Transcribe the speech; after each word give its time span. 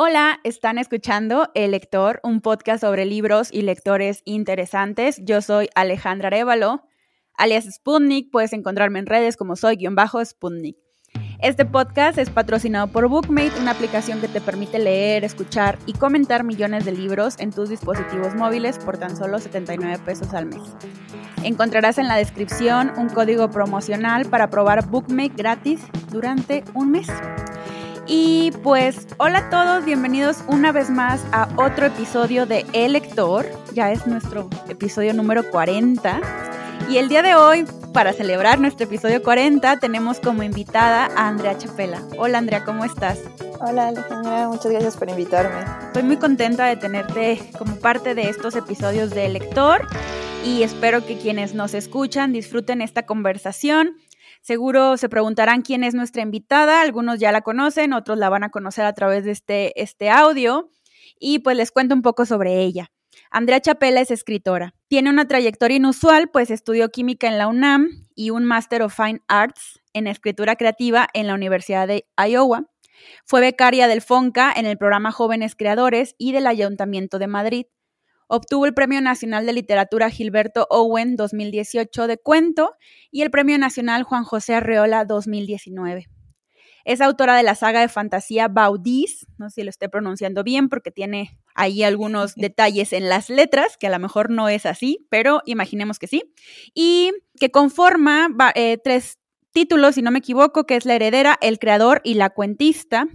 Hola, 0.00 0.38
están 0.44 0.78
escuchando 0.78 1.48
El 1.56 1.72
Lector, 1.72 2.20
un 2.22 2.40
podcast 2.40 2.82
sobre 2.82 3.04
libros 3.04 3.48
y 3.50 3.62
lectores 3.62 4.22
interesantes. 4.24 5.20
Yo 5.24 5.42
soy 5.42 5.70
Alejandra 5.74 6.28
Arevalo, 6.28 6.84
alias 7.34 7.64
Sputnik. 7.64 8.30
Puedes 8.30 8.52
encontrarme 8.52 9.00
en 9.00 9.06
redes 9.06 9.36
como 9.36 9.56
soy-sputnik. 9.56 10.76
Este 11.40 11.64
podcast 11.64 12.16
es 12.16 12.30
patrocinado 12.30 12.86
por 12.86 13.08
Bookmate, 13.08 13.58
una 13.60 13.72
aplicación 13.72 14.20
que 14.20 14.28
te 14.28 14.40
permite 14.40 14.78
leer, 14.78 15.24
escuchar 15.24 15.80
y 15.84 15.94
comentar 15.94 16.44
millones 16.44 16.84
de 16.84 16.92
libros 16.92 17.34
en 17.40 17.50
tus 17.50 17.68
dispositivos 17.68 18.36
móviles 18.36 18.78
por 18.78 18.98
tan 18.98 19.16
solo 19.16 19.40
79 19.40 19.98
pesos 20.04 20.32
al 20.32 20.46
mes. 20.46 20.62
Encontrarás 21.42 21.98
en 21.98 22.06
la 22.06 22.14
descripción 22.14 22.92
un 22.96 23.08
código 23.08 23.50
promocional 23.50 24.26
para 24.26 24.48
probar 24.48 24.86
Bookmate 24.86 25.32
gratis 25.34 25.80
durante 26.12 26.62
un 26.74 26.92
mes. 26.92 27.08
Y 28.10 28.52
pues, 28.62 29.06
hola 29.18 29.38
a 29.40 29.50
todos, 29.50 29.84
bienvenidos 29.84 30.38
una 30.48 30.72
vez 30.72 30.88
más 30.88 31.20
a 31.30 31.46
otro 31.56 31.84
episodio 31.84 32.46
de 32.46 32.64
El 32.72 32.94
Lector. 32.94 33.44
Ya 33.74 33.92
es 33.92 34.06
nuestro 34.06 34.48
episodio 34.70 35.12
número 35.12 35.42
40. 35.50 36.18
Y 36.88 36.96
el 36.96 37.10
día 37.10 37.20
de 37.20 37.34
hoy, 37.34 37.66
para 37.92 38.14
celebrar 38.14 38.60
nuestro 38.60 38.86
episodio 38.86 39.22
40, 39.22 39.78
tenemos 39.78 40.20
como 40.20 40.42
invitada 40.42 41.10
a 41.16 41.28
Andrea 41.28 41.58
Chapela. 41.58 42.00
Hola 42.16 42.38
Andrea, 42.38 42.64
¿cómo 42.64 42.82
estás? 42.86 43.18
Hola 43.60 43.88
Alejandra, 43.88 44.48
muchas 44.48 44.72
gracias 44.72 44.96
por 44.96 45.10
invitarme. 45.10 45.60
Estoy 45.88 46.04
muy 46.04 46.16
contenta 46.16 46.64
de 46.64 46.76
tenerte 46.76 47.38
como 47.58 47.76
parte 47.76 48.14
de 48.14 48.30
estos 48.30 48.56
episodios 48.56 49.10
de 49.10 49.26
El 49.26 49.34
Lector 49.34 49.86
y 50.46 50.62
espero 50.62 51.04
que 51.04 51.18
quienes 51.18 51.52
nos 51.52 51.74
escuchan 51.74 52.32
disfruten 52.32 52.80
esta 52.80 53.04
conversación 53.04 53.96
Seguro 54.48 54.96
se 54.96 55.10
preguntarán 55.10 55.60
quién 55.60 55.84
es 55.84 55.92
nuestra 55.92 56.22
invitada, 56.22 56.80
algunos 56.80 57.18
ya 57.18 57.32
la 57.32 57.42
conocen, 57.42 57.92
otros 57.92 58.16
la 58.16 58.30
van 58.30 58.44
a 58.44 58.48
conocer 58.48 58.86
a 58.86 58.94
través 58.94 59.26
de 59.26 59.32
este, 59.32 59.78
este 59.78 60.08
audio 60.08 60.70
y 61.20 61.40
pues 61.40 61.54
les 61.54 61.70
cuento 61.70 61.94
un 61.94 62.00
poco 62.00 62.24
sobre 62.24 62.62
ella. 62.62 62.90
Andrea 63.30 63.60
Chapela 63.60 64.00
es 64.00 64.10
escritora. 64.10 64.72
Tiene 64.88 65.10
una 65.10 65.28
trayectoria 65.28 65.76
inusual, 65.76 66.30
pues 66.30 66.50
estudió 66.50 66.88
química 66.88 67.28
en 67.28 67.36
la 67.36 67.46
UNAM 67.46 67.88
y 68.14 68.30
un 68.30 68.46
Master 68.46 68.80
of 68.80 68.96
Fine 68.96 69.20
Arts 69.28 69.82
en 69.92 70.06
escritura 70.06 70.56
creativa 70.56 71.08
en 71.12 71.26
la 71.26 71.34
Universidad 71.34 71.86
de 71.86 72.06
Iowa. 72.16 72.70
Fue 73.26 73.42
becaria 73.42 73.86
del 73.86 74.00
FONCA 74.00 74.50
en 74.56 74.64
el 74.64 74.78
programa 74.78 75.12
Jóvenes 75.12 75.56
Creadores 75.56 76.14
y 76.16 76.32
del 76.32 76.46
Ayuntamiento 76.46 77.18
de 77.18 77.26
Madrid. 77.26 77.66
Obtuvo 78.30 78.66
el 78.66 78.74
Premio 78.74 79.00
Nacional 79.00 79.46
de 79.46 79.54
Literatura 79.54 80.10
Gilberto 80.10 80.66
Owen 80.68 81.16
2018 81.16 82.06
de 82.06 82.18
cuento 82.18 82.74
y 83.10 83.22
el 83.22 83.30
Premio 83.30 83.56
Nacional 83.56 84.02
Juan 84.02 84.24
José 84.24 84.54
Arreola 84.54 85.06
2019. 85.06 86.08
Es 86.84 87.00
autora 87.00 87.36
de 87.36 87.42
la 87.42 87.54
saga 87.54 87.80
de 87.80 87.88
fantasía 87.88 88.48
Baudis, 88.48 89.26
no 89.38 89.48
sé 89.48 89.56
si 89.56 89.62
lo 89.62 89.70
estoy 89.70 89.88
pronunciando 89.88 90.44
bien 90.44 90.68
porque 90.68 90.90
tiene 90.90 91.38
ahí 91.54 91.82
algunos 91.82 92.34
detalles 92.36 92.92
en 92.92 93.08
las 93.08 93.30
letras, 93.30 93.78
que 93.78 93.86
a 93.86 93.90
lo 93.90 93.98
mejor 93.98 94.28
no 94.28 94.50
es 94.50 94.66
así, 94.66 95.06
pero 95.08 95.40
imaginemos 95.46 95.98
que 95.98 96.06
sí, 96.06 96.34
y 96.74 97.12
que 97.40 97.50
conforma 97.50 98.28
eh, 98.54 98.76
tres 98.82 99.18
títulos, 99.52 99.94
si 99.94 100.02
no 100.02 100.10
me 100.10 100.18
equivoco, 100.18 100.64
que 100.64 100.76
es 100.76 100.84
La 100.84 100.96
heredera, 100.96 101.38
El 101.40 101.58
creador 101.58 102.02
y 102.04 102.14
La 102.14 102.28
cuentista, 102.28 103.08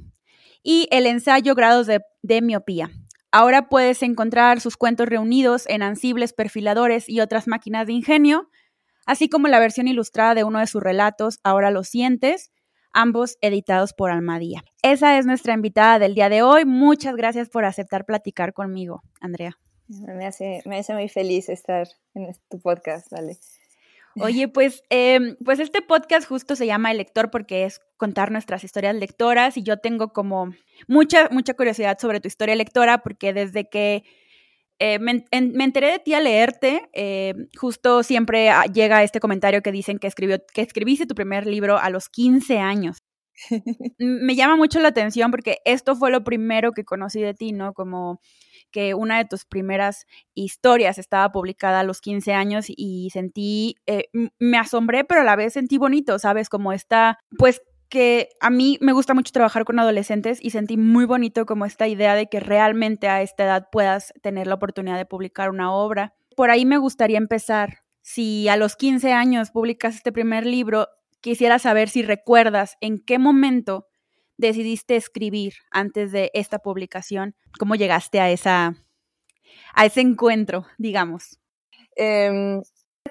y 0.64 0.88
el 0.90 1.06
ensayo 1.06 1.54
Grados 1.54 1.88
de 1.88 2.42
miopía. 2.42 2.90
Ahora 3.36 3.68
puedes 3.68 4.04
encontrar 4.04 4.62
sus 4.62 4.78
cuentos 4.78 5.10
reunidos 5.10 5.66
en 5.68 5.82
ansibles, 5.82 6.34
perfiladores 6.34 7.10
y 7.10 7.20
otras 7.20 7.48
máquinas 7.48 7.88
de 7.88 7.94
ingenio, 7.94 8.48
así 9.08 9.28
como 9.28 9.48
la 9.48 9.58
versión 9.58 9.88
ilustrada 9.88 10.36
de 10.36 10.44
uno 10.44 10.60
de 10.60 10.68
sus 10.68 10.84
relatos, 10.84 11.40
Ahora 11.44 11.72
lo 11.72 11.84
sientes, 11.84 12.52
ambos 12.94 13.40
editados 13.42 13.94
por 13.94 14.12
Almadía. 14.12 14.64
Esa 14.84 15.18
es 15.18 15.26
nuestra 15.26 15.56
invitada 15.56 15.98
del 15.98 16.14
día 16.14 16.30
de 16.30 16.44
hoy. 16.44 16.64
Muchas 16.66 17.16
gracias 17.16 17.50
por 17.50 17.66
aceptar 17.66 18.06
platicar 18.06 18.54
conmigo, 18.54 19.02
Andrea. 19.20 19.58
Me 19.88 20.28
hace, 20.28 20.62
me 20.66 20.78
hace 20.78 20.94
muy 20.94 21.10
feliz 21.10 21.50
estar 21.50 21.88
en 22.14 22.28
tu 22.52 22.60
podcast, 22.60 23.12
dale. 23.12 23.40
Oye, 24.22 24.48
pues, 24.48 24.84
em, 24.92 25.38
pues 25.44 25.60
este 25.60 25.82
podcast 25.82 26.28
justo 26.28 26.56
se 26.56 26.68
llama 26.68 26.92
El 26.92 26.98
Lector 26.98 27.32
porque 27.32 27.66
es 27.66 27.82
contar 28.04 28.32
nuestras 28.32 28.66
historias 28.66 28.96
lectoras 28.96 29.56
y 29.56 29.64
yo 29.64 29.78
tengo 29.78 30.12
como 30.12 30.54
mucha, 30.90 31.30
mucha 31.32 31.54
curiosidad 31.54 31.98
sobre 31.98 32.20
tu 32.20 32.28
historia 32.28 32.54
lectora 32.54 32.98
porque 32.98 33.32
desde 33.32 33.70
que 33.70 34.04
eh, 34.78 35.00
me, 35.00 35.24
enteré 35.32 35.92
de 35.92 36.00
ti 36.00 36.14
a 36.14 36.20
leerte, 36.20 36.90
eh, 36.92 37.34
justo 37.58 38.04
siempre 38.04 38.50
ah, 38.50 38.66
llega 38.66 39.04
este 39.04 39.22
comentario 39.22 39.62
que 39.62 39.72
dicen 39.72 40.00
que, 40.00 40.08
escribió, 40.08 40.40
que 40.54 40.62
escribiste 40.62 41.06
tu 41.06 41.16
primer 41.16 41.48
libro 41.48 41.78
a 41.78 41.90
los 41.90 42.10
15 42.10 42.60
años. 42.60 42.98
me 44.00 44.36
llama 44.36 44.58
mucho 44.58 44.82
la 44.82 44.90
atención 44.90 45.32
porque 45.32 45.60
esto 45.64 45.96
fue 45.96 46.12
lo 46.12 46.26
primero 46.26 46.74
que 46.74 46.84
conocí 46.84 47.22
de 47.22 47.34
ti, 47.34 47.54
¿no? 47.54 47.72
Como 47.74 48.20
que 48.72 48.96
una 48.96 49.18
de 49.20 49.26
tus 49.26 49.46
primeras 49.46 50.08
historias 50.34 50.98
estaba 50.98 51.32
publicada 51.32 51.80
a 51.80 51.84
los 51.84 52.02
15 52.02 52.34
años 52.34 52.66
y 52.68 53.10
sentí, 53.12 53.76
eh, 53.86 54.10
me 54.40 54.58
asombré, 54.58 55.06
pero 55.06 55.22
a 55.22 55.24
la 55.24 55.38
vez 55.38 55.54
sentí 55.54 55.78
bonito, 55.78 56.20
¿sabes? 56.20 56.50
Como 56.50 56.74
esta, 56.74 57.20
pues 57.38 57.62
que 57.94 58.30
a 58.40 58.50
mí 58.50 58.80
me 58.82 58.92
gusta 58.92 59.14
mucho 59.14 59.32
trabajar 59.32 59.66
con 59.66 59.78
adolescentes 59.78 60.40
y 60.42 60.50
sentí 60.50 60.78
muy 60.78 61.06
bonito 61.06 61.46
como 61.46 61.64
esta 61.64 61.88
idea 61.88 62.16
de 62.16 62.26
que 62.26 62.40
realmente 62.40 63.08
a 63.08 63.22
esta 63.22 63.44
edad 63.44 63.68
puedas 63.72 64.16
tener 64.24 64.48
la 64.48 64.56
oportunidad 64.56 64.98
de 64.98 65.06
publicar 65.06 65.52
una 65.52 65.72
obra. 65.72 66.16
Por 66.36 66.50
ahí 66.50 66.66
me 66.66 66.80
gustaría 66.80 67.20
empezar. 67.20 67.84
Si 68.02 68.50
a 68.50 68.58
los 68.58 68.76
15 68.78 69.14
años 69.14 69.52
publicas 69.52 69.94
este 69.94 70.12
primer 70.12 70.44
libro, 70.44 70.88
quisiera 71.22 71.60
saber 71.60 71.88
si 71.88 72.02
recuerdas 72.02 72.78
en 72.82 72.98
qué 72.98 73.20
momento 73.20 73.86
decidiste 74.38 74.96
escribir 74.96 75.54
antes 75.70 76.12
de 76.12 76.32
esta 76.34 76.58
publicación? 76.58 77.36
¿Cómo 77.60 77.76
llegaste 77.76 78.20
a, 78.20 78.32
esa, 78.32 78.74
a 79.76 79.86
ese 79.86 80.02
encuentro, 80.02 80.66
digamos? 80.80 81.40
Em, 81.96 82.60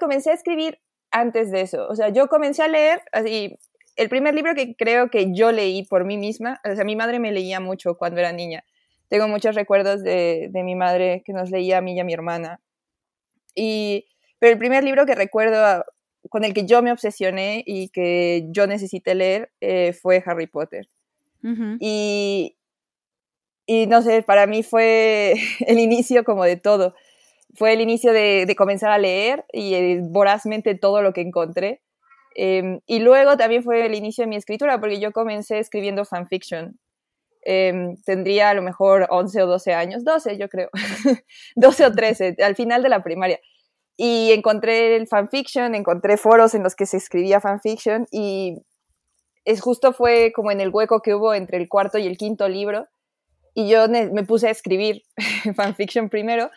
comencé 0.00 0.32
a 0.32 0.34
escribir 0.34 0.80
antes 1.12 1.52
de 1.52 1.60
eso. 1.60 1.86
O 1.86 1.94
sea, 1.94 2.08
yo 2.08 2.26
comencé 2.26 2.64
a 2.64 2.68
leer, 2.68 3.00
así, 3.12 3.56
el 3.96 4.08
primer 4.08 4.34
libro 4.34 4.54
que 4.54 4.74
creo 4.76 5.10
que 5.10 5.32
yo 5.34 5.52
leí 5.52 5.84
por 5.84 6.04
mí 6.04 6.16
misma, 6.16 6.60
o 6.70 6.74
sea, 6.74 6.84
mi 6.84 6.96
madre 6.96 7.18
me 7.18 7.32
leía 7.32 7.60
mucho 7.60 7.96
cuando 7.96 8.20
era 8.20 8.32
niña. 8.32 8.64
Tengo 9.08 9.28
muchos 9.28 9.54
recuerdos 9.54 10.02
de, 10.02 10.48
de 10.50 10.62
mi 10.62 10.74
madre 10.74 11.22
que 11.24 11.32
nos 11.32 11.50
leía 11.50 11.78
a 11.78 11.80
mí 11.82 11.94
y 11.94 12.00
a 12.00 12.04
mi 12.04 12.14
hermana. 12.14 12.60
Y, 13.54 14.06
pero 14.38 14.52
el 14.52 14.58
primer 14.58 14.84
libro 14.84 15.04
que 15.06 15.14
recuerdo 15.14 15.84
con 16.30 16.44
el 16.44 16.54
que 16.54 16.64
yo 16.64 16.82
me 16.82 16.92
obsesioné 16.92 17.62
y 17.66 17.88
que 17.90 18.46
yo 18.50 18.66
necesité 18.66 19.14
leer 19.14 19.50
eh, 19.60 19.92
fue 19.92 20.22
Harry 20.24 20.46
Potter 20.46 20.88
y, 21.80 22.56
y 23.66 23.86
no 23.86 24.02
sé, 24.02 24.22
para 24.22 24.46
mí 24.46 24.62
fue 24.62 25.34
el 25.66 25.78
inicio 25.78 26.24
como 26.24 26.44
de 26.44 26.56
todo. 26.56 26.94
Fue 27.54 27.74
el 27.74 27.80
inicio 27.80 28.12
de, 28.12 28.46
de 28.46 28.56
comenzar 28.56 28.90
a 28.90 28.98
leer 28.98 29.44
y 29.52 29.74
eh, 29.74 30.00
vorazmente 30.02 30.74
todo 30.74 31.02
lo 31.02 31.12
que 31.12 31.20
encontré. 31.20 31.82
Em, 32.34 32.80
y 32.86 33.00
luego 33.00 33.36
también 33.36 33.62
fue 33.62 33.86
el 33.86 33.94
inicio 33.94 34.24
de 34.24 34.28
mi 34.28 34.36
escritura, 34.36 34.80
porque 34.80 35.00
yo 35.00 35.12
comencé 35.12 35.58
escribiendo 35.58 36.04
fanfiction. 36.04 36.78
Eh, 37.44 37.94
tendría 38.04 38.50
a 38.50 38.54
lo 38.54 38.62
mejor 38.62 39.06
11 39.10 39.42
o 39.42 39.46
12 39.46 39.74
años, 39.74 40.04
12 40.04 40.38
yo 40.38 40.48
creo, 40.48 40.70
12 41.56 41.86
o 41.86 41.92
13, 41.92 42.36
al 42.42 42.54
final 42.54 42.82
de 42.82 42.88
la 42.88 43.02
primaria. 43.02 43.40
Y 43.96 44.32
encontré 44.32 44.96
el 44.96 45.08
fanfiction, 45.08 45.74
encontré 45.74 46.16
foros 46.16 46.54
en 46.54 46.62
los 46.62 46.74
que 46.76 46.86
se 46.86 46.96
escribía 46.96 47.40
fanfiction 47.40 48.06
y 48.10 48.58
es 49.44 49.60
justo 49.60 49.92
fue 49.92 50.32
como 50.32 50.50
en 50.52 50.60
el 50.60 50.70
hueco 50.70 51.00
que 51.02 51.14
hubo 51.14 51.34
entre 51.34 51.58
el 51.58 51.68
cuarto 51.68 51.98
y 51.98 52.06
el 52.06 52.16
quinto 52.16 52.48
libro 52.48 52.86
y 53.54 53.68
yo 53.68 53.88
me 53.88 54.24
puse 54.24 54.48
a 54.48 54.50
escribir 54.50 55.02
fanfiction 55.56 56.08
primero, 56.08 56.50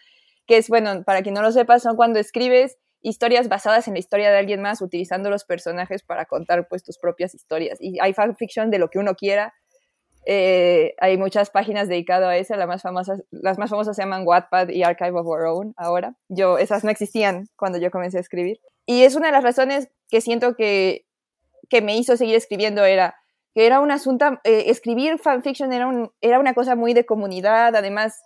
que 0.47 0.57
es, 0.57 0.69
bueno, 0.69 1.03
para 1.03 1.21
quien 1.21 1.35
no 1.35 1.41
lo 1.41 1.51
sepa, 1.51 1.79
son 1.79 1.95
cuando 1.95 2.19
escribes 2.19 2.77
historias 3.07 3.47
basadas 3.47 3.87
en 3.87 3.93
la 3.93 3.99
historia 3.99 4.31
de 4.31 4.37
alguien 4.37 4.61
más, 4.61 4.81
utilizando 4.81 5.29
los 5.29 5.45
personajes 5.45 6.03
para 6.03 6.25
contar 6.25 6.67
pues 6.67 6.83
tus 6.83 6.97
propias 6.97 7.33
historias. 7.35 7.77
Y 7.79 7.99
hay 7.99 8.13
fanfiction 8.13 8.71
de 8.71 8.79
lo 8.79 8.89
que 8.89 8.99
uno 8.99 9.15
quiera. 9.15 9.53
Eh, 10.27 10.95
hay 10.99 11.17
muchas 11.17 11.51
páginas 11.51 11.87
dedicadas 11.87 12.27
a 12.27 12.37
eso, 12.37 12.55
las 12.55 12.67
más, 12.67 12.81
famosas, 12.81 13.23
las 13.29 13.59
más 13.59 13.69
se 13.69 14.01
llaman 14.01 14.23
Wattpad 14.25 14.69
y 14.69 14.83
Archive 14.83 15.19
of 15.19 15.27
Our 15.27 15.45
Own 15.45 15.73
ahora. 15.77 16.15
Yo, 16.29 16.57
esas 16.57 16.83
no 16.83 16.89
existían 16.89 17.45
cuando 17.55 17.77
yo 17.77 17.91
comencé 17.91 18.17
a 18.17 18.21
escribir. 18.21 18.59
Y 18.87 19.03
es 19.03 19.15
una 19.15 19.27
de 19.27 19.33
las 19.33 19.43
razones 19.43 19.89
que 20.09 20.21
siento 20.21 20.55
que 20.55 21.05
que 21.69 21.81
me 21.81 21.97
hizo 21.97 22.17
seguir 22.17 22.35
escribiendo 22.35 22.83
era 22.83 23.15
que 23.53 23.65
era 23.65 23.79
un 23.79 23.89
asunto, 23.89 24.25
eh, 24.43 24.65
escribir 24.67 25.17
fanfiction 25.17 25.71
era, 25.71 25.89
era 26.19 26.39
una 26.39 26.53
cosa 26.53 26.75
muy 26.75 26.93
de 26.93 27.05
comunidad, 27.05 27.73
además 27.73 28.21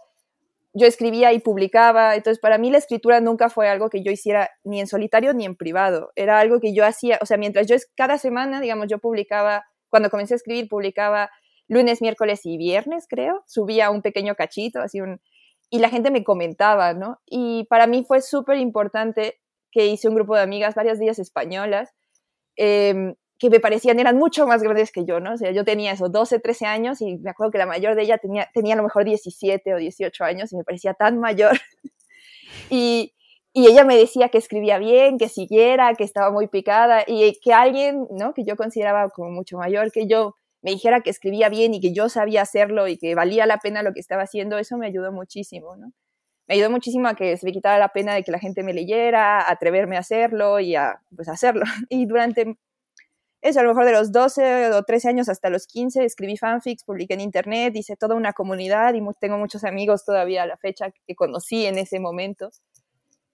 yo 0.74 0.88
escribía 0.88 1.33
y 1.33 1.39
publicaba, 1.39 2.16
entonces 2.16 2.39
para 2.39 2.57
mí 2.57 2.69
la 2.69 2.77
escritura 2.77 3.19
nunca 3.21 3.50
fue 3.50 3.68
algo 3.69 3.89
que 3.89 4.04
yo 4.04 4.12
hiciera 4.12 4.50
ni 4.63 4.80
en 4.80 4.88
solitario 4.88 5.33
ni 5.33 5.45
en 5.45 5.56
privado, 5.56 6.12
era 6.16 6.39
algo 6.39 6.60
que 6.60 6.74
yo 6.74 6.86
hacía, 6.86 7.18
o 7.21 7.25
sea, 7.25 7.38
mientras 7.38 7.68
yo 7.68 7.75
cada 7.95 8.18
semana, 8.18 8.62
digamos, 8.62 8.88
yo 8.88 9.00
publicaba, 9.00 9.66
cuando 9.89 10.10
comencé 10.10 10.36
a 10.36 10.38
escribir, 10.38 10.68
publicaba 10.69 11.31
lunes, 11.68 12.01
miércoles 12.01 12.42
y 12.45 12.57
viernes, 12.57 13.06
creo, 13.10 13.44
subía 13.48 13.89
un 13.89 14.01
pequeño 14.01 14.36
cachito, 14.36 14.80
así 14.81 15.01
un, 15.01 15.21
y 15.69 15.80
la 15.80 15.89
gente 15.89 16.12
me 16.12 16.24
comentaba, 16.24 16.94
¿no? 16.94 17.19
Y 17.25 17.66
para 17.69 17.88
mí 17.88 18.04
fue 18.07 18.21
súper 18.21 18.57
importante 18.57 19.39
que 19.71 19.88
hice 19.88 20.07
un 20.07 20.16
grupo 20.16 20.36
de 20.36 20.42
amigas, 20.42 20.75
varias 20.75 21.00
días 21.00 21.19
españolas, 21.19 21.92
eh, 22.57 23.13
que 23.40 23.50
me 23.50 23.62
parecían 23.62 24.00
eran 24.00 24.18
mucho 24.18 24.46
más 24.46 24.62
grandes 24.62 24.92
que 24.92 25.06
yo, 25.06 25.20
¿no? 25.22 25.34
O 25.34 25.38
sea, 25.38 25.52
yo 25.52 25.64
tenía 25.64 25.94
esos 25.94 26.12
12, 26.12 26.40
13 26.40 26.66
años 26.66 27.02
y 27.02 27.18
me 27.18 27.30
acuerdo 27.30 27.52
que 27.52 27.58
la 27.58 27.66
mayor 27.66 27.96
de 27.96 28.04
ella 28.04 28.18
tenía, 28.18 28.50
tenía 28.54 28.74
a 28.74 28.78
lo 28.78 28.84
mejor 28.84 29.06
17 29.06 29.74
o 29.74 29.78
18 29.78 30.24
años 30.26 30.52
y 30.52 30.58
me 30.58 30.64
parecía 30.66 30.94
tan 30.94 31.20
mayor. 31.20 31.58
y, 32.70 33.14
y 33.54 33.68
ella 33.68 33.86
me 33.86 33.96
decía 33.96 34.28
que 34.30 34.38
escribía 34.38 34.78
bien, 34.78 35.18
que 35.18 35.30
siguiera, 35.30 35.96
que 35.96 36.04
estaba 36.04 36.32
muy 36.32 36.48
picada 36.48 37.04
y 37.08 37.40
que 37.42 37.54
alguien, 37.54 38.08
¿no? 38.12 38.34
Que 38.34 38.44
yo 38.44 38.58
consideraba 38.58 39.10
como 39.10 39.32
mucho 39.32 39.58
mayor 39.58 39.92
que 39.92 40.06
yo 40.06 40.36
me 40.62 40.72
dijera 40.72 41.00
que 41.02 41.10
escribía 41.10 41.48
bien 41.48 41.74
y 41.74 41.80
que 41.80 41.94
yo 41.94 42.10
sabía 42.10 42.42
hacerlo 42.42 42.88
y 42.90 42.98
que 42.98 43.16
valía 43.16 43.46
la 43.46 43.60
pena 43.60 43.84
lo 43.84 43.94
que 43.94 44.02
estaba 44.02 44.24
haciendo, 44.24 44.58
eso 44.58 44.78
me 44.78 44.88
ayudó 44.88 45.14
muchísimo, 45.14 45.78
¿no? 45.78 45.94
Me 46.48 46.56
ayudó 46.56 46.72
muchísimo 46.72 47.08
a 47.08 47.16
que 47.16 47.38
se 47.38 47.46
me 47.46 47.52
quitara 47.54 47.78
la 47.78 47.90
pena 47.90 48.14
de 48.16 48.24
que 48.24 48.32
la 48.32 48.40
gente 48.40 48.64
me 48.64 48.74
leyera, 48.74 49.40
a 49.40 49.52
atreverme 49.52 49.98
a 49.98 50.00
hacerlo 50.00 50.60
y 50.60 50.76
a, 50.76 51.00
pues, 51.16 51.30
hacerlo. 51.30 51.64
Y 51.90 52.06
durante 52.08 52.58
eso, 53.42 53.62
a 53.62 53.64
lo 53.64 53.70
mejor 53.70 53.86
de 53.86 53.94
los 53.94 54.12
12 54.12 54.72
o 54.72 54.84
13 54.84 55.10
años 55.10 55.30
hasta 55.30 55.50
los 55.50 55.66
15, 55.66 56.04
escribí 56.04 56.36
fanfics, 56.36 56.84
publiqué 56.84 57.14
en 57.14 57.22
internet, 57.22 57.74
hice 57.76 57.96
toda 57.96 58.16
una 58.16 58.34
comunidad 58.34 58.94
y 58.96 59.02
tengo 59.20 59.38
muchos 59.38 59.64
amigos 59.64 60.04
todavía 60.04 60.44
a 60.44 60.46
la 60.46 60.58
fecha 60.58 60.92
que 60.92 61.16
conocí 61.16 61.66
en 61.66 61.78
ese 61.78 62.00
momento. 62.00 62.50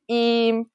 Y, 0.08 0.68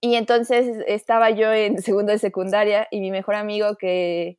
y 0.00 0.14
entonces 0.14 0.84
estaba 0.86 1.30
yo 1.30 1.52
en 1.52 1.78
segundo 1.82 2.12
de 2.12 2.18
secundaria 2.18 2.86
y 2.90 3.00
mi 3.00 3.10
mejor 3.10 3.34
amigo 3.34 3.76
que 3.76 4.38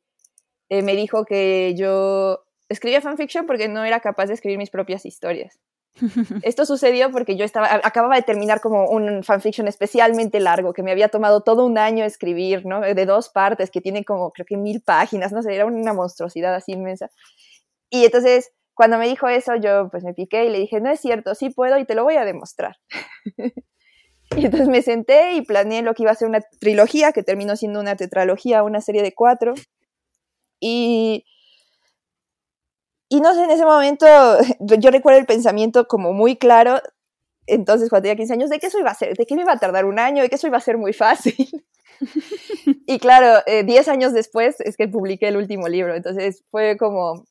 eh, 0.70 0.82
me 0.82 0.96
dijo 0.96 1.26
que 1.26 1.74
yo 1.76 2.44
escribía 2.70 3.02
fanfiction 3.02 3.46
porque 3.46 3.68
no 3.68 3.84
era 3.84 4.00
capaz 4.00 4.26
de 4.26 4.34
escribir 4.34 4.56
mis 4.56 4.70
propias 4.70 5.04
historias. 5.04 5.60
Esto 6.42 6.64
sucedió 6.64 7.10
porque 7.10 7.36
yo 7.36 7.44
estaba, 7.44 7.68
acababa 7.84 8.16
de 8.16 8.22
terminar 8.22 8.60
como 8.60 8.86
un 8.88 9.22
fanfiction 9.22 9.68
especialmente 9.68 10.40
largo, 10.40 10.72
que 10.72 10.82
me 10.82 10.90
había 10.90 11.08
tomado 11.08 11.42
todo 11.42 11.64
un 11.66 11.78
año 11.78 12.04
escribir, 12.04 12.64
¿no? 12.66 12.80
De 12.80 13.06
dos 13.06 13.28
partes, 13.28 13.70
que 13.70 13.80
tiene 13.80 14.04
como, 14.04 14.30
creo 14.32 14.46
que 14.46 14.56
mil 14.56 14.80
páginas, 14.82 15.32
no 15.32 15.42
sé, 15.42 15.54
era 15.54 15.66
una 15.66 15.92
monstruosidad 15.92 16.54
así 16.54 16.72
inmensa. 16.72 17.10
Y 17.90 18.04
entonces, 18.04 18.52
cuando 18.74 18.98
me 18.98 19.06
dijo 19.06 19.28
eso, 19.28 19.54
yo 19.56 19.88
pues 19.90 20.02
me 20.02 20.14
piqué 20.14 20.46
y 20.46 20.50
le 20.50 20.58
dije, 20.58 20.80
no 20.80 20.90
es 20.90 21.00
cierto, 21.00 21.34
sí 21.34 21.50
puedo 21.50 21.78
y 21.78 21.84
te 21.84 21.94
lo 21.94 22.04
voy 22.04 22.16
a 22.16 22.24
demostrar. 22.24 22.76
y 24.36 24.46
entonces 24.46 24.68
me 24.68 24.82
senté 24.82 25.34
y 25.34 25.42
planeé 25.42 25.82
lo 25.82 25.94
que 25.94 26.04
iba 26.04 26.12
a 26.12 26.16
ser 26.16 26.28
una 26.28 26.40
trilogía, 26.58 27.12
que 27.12 27.22
terminó 27.22 27.54
siendo 27.56 27.80
una 27.80 27.96
tetralogía, 27.96 28.62
una 28.62 28.80
serie 28.80 29.02
de 29.02 29.12
cuatro. 29.12 29.52
Y, 30.58 31.26
y 33.12 33.20
no 33.20 33.34
sé, 33.34 33.44
en 33.44 33.50
ese 33.50 33.66
momento 33.66 34.06
yo 34.78 34.90
recuerdo 34.90 35.20
el 35.20 35.26
pensamiento 35.26 35.86
como 35.86 36.14
muy 36.14 36.36
claro, 36.36 36.80
entonces 37.46 37.90
cuando 37.90 38.04
tenía 38.04 38.16
15 38.16 38.32
años, 38.32 38.50
de 38.50 38.58
que 38.58 38.68
eso 38.68 38.78
iba 38.78 38.90
a 38.90 38.94
ser, 38.94 39.14
de 39.14 39.26
que 39.26 39.36
me 39.36 39.42
iba 39.42 39.52
a 39.52 39.58
tardar 39.58 39.84
un 39.84 39.98
año, 39.98 40.22
de 40.22 40.30
que 40.30 40.36
eso 40.36 40.46
iba 40.46 40.56
a 40.56 40.62
ser 40.62 40.78
muy 40.78 40.94
fácil. 40.94 41.66
y 42.86 42.98
claro, 42.98 43.42
10 43.46 43.86
eh, 43.86 43.90
años 43.90 44.14
después 44.14 44.60
es 44.60 44.78
que 44.78 44.88
publiqué 44.88 45.28
el 45.28 45.36
último 45.36 45.68
libro, 45.68 45.94
entonces 45.94 46.42
fue 46.50 46.78
como, 46.78 47.26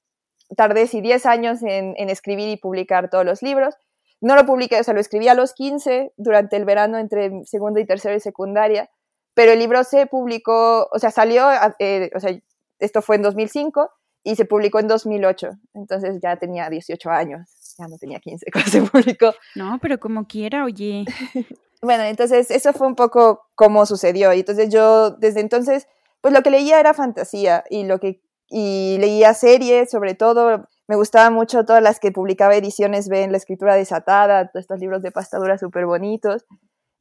tardé 0.56 0.86
sí 0.86 1.02
10 1.02 1.26
años 1.26 1.64
en, 1.64 1.96
en 1.98 2.12
escribir 2.12 2.50
y 2.50 2.58
publicar 2.58 3.10
todos 3.10 3.26
los 3.26 3.42
libros. 3.42 3.74
No 4.20 4.36
lo 4.36 4.46
publiqué, 4.46 4.80
o 4.80 4.84
sea, 4.84 4.94
lo 4.94 5.00
escribí 5.00 5.30
a 5.30 5.34
los 5.34 5.54
15 5.54 6.14
durante 6.16 6.58
el 6.58 6.66
verano 6.66 7.00
entre 7.00 7.44
segundo 7.46 7.80
y 7.80 7.88
tercero 7.88 8.16
y 8.16 8.20
secundaria, 8.20 8.92
pero 9.34 9.54
el 9.54 9.58
libro 9.58 9.84
se 9.84 10.06
publicó, 10.06 10.88
o 10.94 11.00
sea, 11.00 11.10
salió, 11.10 11.48
eh, 11.80 12.12
o 12.14 12.20
sea, 12.20 12.40
esto 12.78 13.02
fue 13.02 13.16
en 13.16 13.24
2005 13.24 13.90
y 14.24 14.36
se 14.36 14.46
publicó 14.46 14.80
en 14.80 14.88
2008. 14.88 15.50
Entonces 15.74 16.20
ya 16.22 16.36
tenía 16.38 16.70
18 16.70 17.10
años, 17.10 17.48
ya 17.78 17.88
no 17.88 17.98
tenía 17.98 18.20
15 18.20 18.46
cuando 18.52 18.72
se 18.72 18.82
publicó. 18.82 19.34
No, 19.56 19.80
pero 19.82 20.00
como 20.00 20.28
quiera, 20.28 20.64
oye. 20.64 21.06
bueno, 21.82 22.04
entonces 22.04 22.52
eso 22.52 22.74
fue 22.74 22.88
un 22.88 22.96
poco 22.96 23.48
cómo 23.56 23.86
sucedió. 23.86 24.34
Y 24.34 24.40
entonces 24.40 24.70
yo 24.70 25.12
desde 25.12 25.42
entonces, 25.42 25.88
pues 26.22 26.34
lo 26.34 26.42
que 26.42 26.52
leía 26.52 26.80
era 26.80 26.94
fantasía 26.94 27.64
y 27.70 27.84
lo 27.84 28.00
que 28.00 28.22
y 28.54 28.98
leía 29.00 29.34
series, 29.34 29.90
sobre 29.90 30.14
todo, 30.14 30.68
me 30.88 30.98
gustaban 30.98 31.34
mucho 31.34 31.64
todas 31.64 31.82
las 31.82 32.02
que 32.02 32.12
publicaba 32.12 32.54
Ediciones 32.54 33.08
B 33.08 33.24
en 33.24 33.32
la 33.32 33.38
escritura 33.38 33.76
desatada, 33.76 34.52
estos 34.54 34.78
libros 34.78 35.02
de 35.02 35.12
pastadura 35.12 35.58
súper 35.58 35.86
bonitos. 35.86 36.46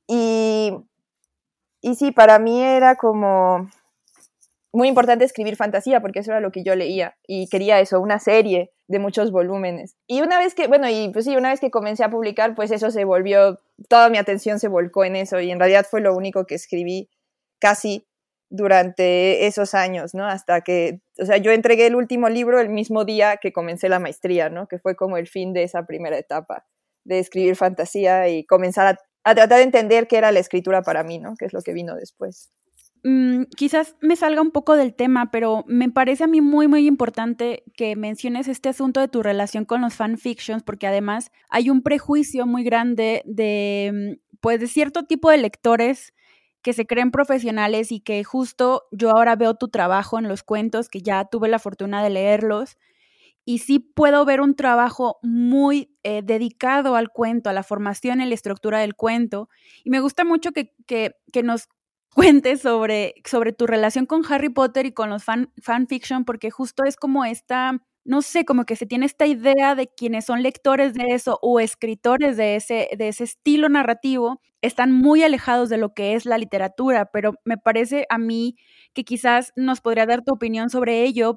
Y, 0.06 0.72
y 1.80 1.96
sí, 1.96 2.12
para 2.12 2.38
mí 2.38 2.62
era 2.62 2.94
como, 2.94 3.68
muy 4.72 4.88
importante 4.88 5.24
escribir 5.24 5.56
fantasía 5.56 6.00
porque 6.00 6.20
eso 6.20 6.30
era 6.30 6.40
lo 6.40 6.52
que 6.52 6.62
yo 6.62 6.74
leía 6.76 7.16
y 7.26 7.48
quería 7.48 7.80
eso, 7.80 8.00
una 8.00 8.18
serie 8.18 8.72
de 8.88 8.98
muchos 8.98 9.30
volúmenes. 9.30 9.96
Y 10.06 10.20
una 10.22 10.38
vez 10.38 10.54
que, 10.54 10.66
bueno, 10.66 10.88
y 10.88 11.10
pues 11.12 11.24
sí, 11.24 11.36
una 11.36 11.50
vez 11.50 11.60
que 11.60 11.70
comencé 11.70 12.04
a 12.04 12.10
publicar, 12.10 12.54
pues 12.54 12.70
eso 12.70 12.90
se 12.90 13.04
volvió, 13.04 13.60
toda 13.88 14.08
mi 14.10 14.18
atención 14.18 14.58
se 14.58 14.68
volcó 14.68 15.04
en 15.04 15.16
eso 15.16 15.40
y 15.40 15.50
en 15.50 15.58
realidad 15.58 15.86
fue 15.88 16.00
lo 16.00 16.14
único 16.14 16.44
que 16.46 16.54
escribí 16.54 17.08
casi 17.60 18.06
durante 18.50 19.46
esos 19.46 19.74
años, 19.74 20.12
¿no? 20.12 20.26
Hasta 20.26 20.60
que, 20.62 21.00
o 21.20 21.24
sea, 21.24 21.36
yo 21.36 21.52
entregué 21.52 21.86
el 21.86 21.94
último 21.94 22.28
libro 22.28 22.60
el 22.60 22.68
mismo 22.68 23.04
día 23.04 23.36
que 23.36 23.52
comencé 23.52 23.88
la 23.88 24.00
maestría, 24.00 24.50
¿no? 24.50 24.66
Que 24.66 24.78
fue 24.78 24.96
como 24.96 25.16
el 25.16 25.28
fin 25.28 25.52
de 25.52 25.62
esa 25.62 25.86
primera 25.86 26.18
etapa 26.18 26.66
de 27.04 27.20
escribir 27.20 27.54
fantasía 27.56 28.28
y 28.28 28.44
comenzar 28.44 28.98
a, 29.24 29.34
tratar 29.34 29.58
de 29.58 29.64
entender 29.64 30.08
qué 30.08 30.18
era 30.18 30.32
la 30.32 30.40
escritura 30.40 30.82
para 30.82 31.04
mí, 31.04 31.18
¿no? 31.18 31.36
Que 31.38 31.44
es 31.44 31.52
lo 31.52 31.62
que 31.62 31.72
vino 31.72 31.94
después. 31.94 32.50
Mm, 33.02 33.44
quizás 33.56 33.96
me 34.00 34.14
salga 34.16 34.42
un 34.42 34.50
poco 34.50 34.76
del 34.76 34.94
tema, 34.94 35.30
pero 35.30 35.64
me 35.66 35.88
parece 35.90 36.24
a 36.24 36.26
mí 36.26 36.40
muy, 36.42 36.68
muy 36.68 36.86
importante 36.86 37.62
que 37.74 37.96
menciones 37.96 38.46
este 38.46 38.68
asunto 38.68 39.00
de 39.00 39.08
tu 39.08 39.22
relación 39.22 39.64
con 39.64 39.80
los 39.80 39.94
fanfictions, 39.94 40.62
porque 40.62 40.86
además 40.86 41.30
hay 41.48 41.70
un 41.70 41.82
prejuicio 41.82 42.46
muy 42.46 42.62
grande 42.62 43.22
de, 43.24 44.16
mm, 44.20 44.36
pues, 44.40 44.60
de 44.60 44.66
cierto 44.66 45.04
tipo 45.04 45.30
de 45.30 45.38
lectores 45.38 46.12
que 46.62 46.74
se 46.74 46.86
creen 46.86 47.10
profesionales 47.10 47.90
y 47.90 48.00
que 48.00 48.22
justo 48.22 48.82
yo 48.92 49.10
ahora 49.10 49.34
veo 49.34 49.54
tu 49.54 49.68
trabajo 49.68 50.18
en 50.18 50.28
los 50.28 50.42
cuentos, 50.42 50.90
que 50.90 51.00
ya 51.00 51.24
tuve 51.24 51.48
la 51.48 51.58
fortuna 51.58 52.02
de 52.02 52.10
leerlos, 52.10 52.76
y 53.44 53.58
sí 53.58 53.78
puedo 53.80 54.24
ver 54.24 54.40
un 54.40 54.54
trabajo 54.54 55.18
muy 55.22 55.96
eh, 56.02 56.22
dedicado 56.22 56.96
al 56.96 57.10
cuento, 57.10 57.50
a 57.50 57.52
la 57.54 57.62
formación 57.62 58.20
y 58.20 58.26
la 58.26 58.34
estructura 58.34 58.78
del 58.80 58.94
cuento. 58.94 59.48
Y 59.84 59.90
me 59.90 60.00
gusta 60.00 60.24
mucho 60.24 60.52
que, 60.52 60.74
que, 60.86 61.16
que 61.32 61.42
nos 61.42 61.68
cuentes 62.14 62.62
sobre, 62.62 63.14
sobre 63.24 63.52
tu 63.52 63.66
relación 63.66 64.06
con 64.06 64.22
Harry 64.30 64.48
Potter 64.48 64.86
y 64.86 64.92
con 64.92 65.10
los 65.10 65.24
fan, 65.24 65.52
fanfiction, 65.62 66.24
porque 66.24 66.50
justo 66.50 66.84
es 66.84 66.96
como 66.96 67.24
esta, 67.24 67.78
no 68.04 68.22
sé, 68.22 68.44
como 68.44 68.64
que 68.64 68.76
se 68.76 68.86
tiene 68.86 69.06
esta 69.06 69.26
idea 69.26 69.74
de 69.74 69.88
quienes 69.88 70.24
son 70.26 70.42
lectores 70.42 70.94
de 70.94 71.04
eso 71.10 71.38
o 71.42 71.60
escritores 71.60 72.36
de 72.36 72.56
ese, 72.56 72.88
de 72.96 73.08
ese 73.08 73.24
estilo 73.24 73.68
narrativo, 73.68 74.40
están 74.62 74.92
muy 74.92 75.22
alejados 75.22 75.68
de 75.68 75.78
lo 75.78 75.94
que 75.94 76.14
es 76.14 76.26
la 76.26 76.36
literatura, 76.36 77.06
pero 77.12 77.34
me 77.44 77.56
parece 77.56 78.06
a 78.10 78.18
mí 78.18 78.56
que 78.92 79.04
quizás 79.04 79.52
nos 79.56 79.80
podría 79.80 80.06
dar 80.06 80.22
tu 80.22 80.34
opinión 80.34 80.68
sobre 80.68 81.02
ello. 81.04 81.36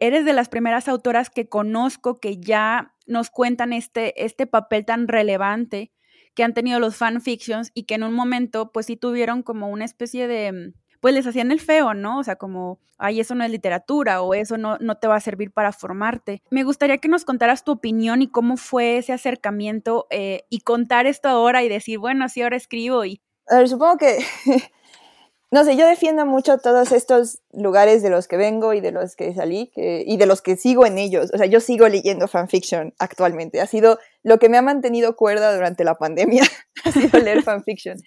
Eres 0.00 0.24
de 0.24 0.32
las 0.32 0.48
primeras 0.48 0.88
autoras 0.88 1.30
que 1.30 1.48
conozco 1.48 2.20
que 2.20 2.38
ya 2.38 2.94
nos 3.06 3.30
cuentan 3.30 3.72
este, 3.72 4.24
este 4.24 4.46
papel 4.46 4.84
tan 4.84 5.08
relevante 5.08 5.90
que 6.34 6.44
han 6.44 6.54
tenido 6.54 6.80
los 6.80 6.96
fanfictions 6.96 7.70
y 7.74 7.84
que 7.84 7.94
en 7.94 8.04
un 8.04 8.12
momento 8.12 8.72
pues 8.72 8.86
sí 8.86 8.96
tuvieron 8.96 9.42
como 9.42 9.68
una 9.68 9.84
especie 9.84 10.28
de, 10.28 10.52
mm, 10.52 10.72
pues 11.00 11.14
les 11.14 11.26
hacían 11.26 11.50
el 11.50 11.60
feo, 11.60 11.94
¿no? 11.94 12.18
O 12.18 12.24
sea, 12.24 12.36
como, 12.36 12.78
ay, 12.98 13.20
eso 13.20 13.34
no 13.34 13.44
es 13.44 13.50
literatura 13.50 14.22
o 14.22 14.34
eso 14.34 14.58
no, 14.58 14.76
no 14.78 14.96
te 14.96 15.08
va 15.08 15.16
a 15.16 15.20
servir 15.20 15.50
para 15.50 15.72
formarte. 15.72 16.42
Me 16.50 16.62
gustaría 16.62 16.98
que 16.98 17.08
nos 17.08 17.24
contaras 17.24 17.64
tu 17.64 17.72
opinión 17.72 18.22
y 18.22 18.28
cómo 18.28 18.56
fue 18.56 18.98
ese 18.98 19.12
acercamiento 19.12 20.06
eh, 20.10 20.44
y 20.50 20.60
contar 20.60 21.06
esto 21.06 21.28
ahora 21.28 21.62
y 21.62 21.68
decir, 21.68 21.98
bueno, 21.98 22.28
sí, 22.28 22.42
ahora 22.42 22.56
escribo 22.56 23.04
y... 23.04 23.20
A 23.48 23.56
ver, 23.56 23.68
supongo 23.68 23.96
que 23.96 24.18
no 25.52 25.64
sé, 25.64 25.76
yo 25.76 25.84
defiendo 25.86 26.26
mucho 26.26 26.58
todos 26.58 26.92
estos 26.92 27.40
lugares 27.52 28.02
de 28.02 28.10
los 28.10 28.28
que 28.28 28.36
vengo 28.36 28.72
y 28.72 28.80
de 28.80 28.92
los 28.92 29.16
que 29.16 29.34
salí 29.34 29.72
y 29.74 30.16
de 30.16 30.26
los 30.26 30.42
que 30.42 30.56
sigo 30.56 30.86
en 30.86 30.96
ellos. 30.96 31.30
O 31.34 31.38
sea, 31.38 31.46
yo 31.46 31.58
sigo 31.58 31.88
leyendo 31.88 32.28
fanfiction 32.28 32.94
actualmente. 33.00 33.60
Ha 33.60 33.66
sido 33.66 33.98
lo 34.22 34.38
que 34.38 34.48
me 34.48 34.58
ha 34.58 34.62
mantenido 34.62 35.16
cuerda 35.16 35.52
durante 35.52 35.82
la 35.82 35.96
pandemia, 35.96 36.44
ha 36.84 36.92
sido 36.92 37.18
leer 37.18 37.42
fanfiction. 37.42 37.98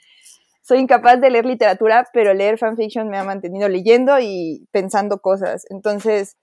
Soy 0.62 0.80
incapaz 0.80 1.20
de 1.20 1.30
leer 1.30 1.46
literatura, 1.46 2.08
pero 2.14 2.34
leer 2.34 2.58
fanfiction 2.58 3.10
me 3.10 3.18
ha 3.18 3.26
mantenido 3.26 3.68
leyendo 3.68 4.18
y 4.22 4.66
pensando 4.72 5.20
cosas. 5.20 5.66
Entonces, 5.70 6.38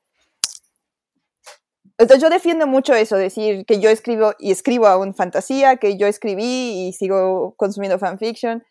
entonces 1.97 2.23
yo 2.23 2.29
defiendo 2.29 2.67
mucho 2.67 2.95
eso, 2.95 3.17
decir 3.17 3.65
que 3.65 3.81
yo 3.81 3.89
escribo 3.89 4.35
y 4.39 4.51
escribo 4.51 4.87
aún 4.87 5.15
fantasía, 5.15 5.77
que 5.77 5.97
yo 5.97 6.07
escribí 6.07 6.89
y 6.89 6.93
sigo 6.93 7.55
consumiendo 7.57 7.99
fanfiction 7.99 8.63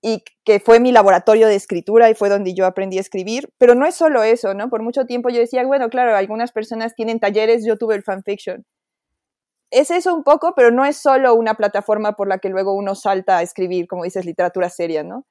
y 0.00 0.22
que 0.44 0.60
fue 0.60 0.80
mi 0.80 0.92
laboratorio 0.92 1.48
de 1.48 1.56
escritura 1.56 2.08
y 2.10 2.14
fue 2.14 2.28
donde 2.28 2.54
yo 2.54 2.66
aprendí 2.66 2.98
a 2.98 3.00
escribir, 3.00 3.50
pero 3.58 3.74
no 3.74 3.86
es 3.86 3.94
solo 3.94 4.22
eso, 4.22 4.54
¿no? 4.54 4.70
Por 4.70 4.82
mucho 4.82 5.06
tiempo 5.06 5.28
yo 5.28 5.40
decía, 5.40 5.66
bueno, 5.66 5.88
claro, 5.88 6.16
algunas 6.16 6.52
personas 6.52 6.94
tienen 6.94 7.18
talleres, 7.18 7.64
yo 7.66 7.76
tuve 7.76 7.96
el 7.96 8.02
fanfiction. 8.02 8.64
Es 9.70 9.90
eso 9.90 10.14
un 10.14 10.22
poco, 10.22 10.54
pero 10.56 10.70
no 10.70 10.84
es 10.84 10.96
solo 10.96 11.34
una 11.34 11.54
plataforma 11.54 12.12
por 12.12 12.28
la 12.28 12.38
que 12.38 12.48
luego 12.48 12.74
uno 12.74 12.94
salta 12.94 13.38
a 13.38 13.42
escribir, 13.42 13.86
como 13.86 14.04
dices, 14.04 14.24
literatura 14.24 14.70
seria, 14.70 15.02
¿no? 15.02 15.26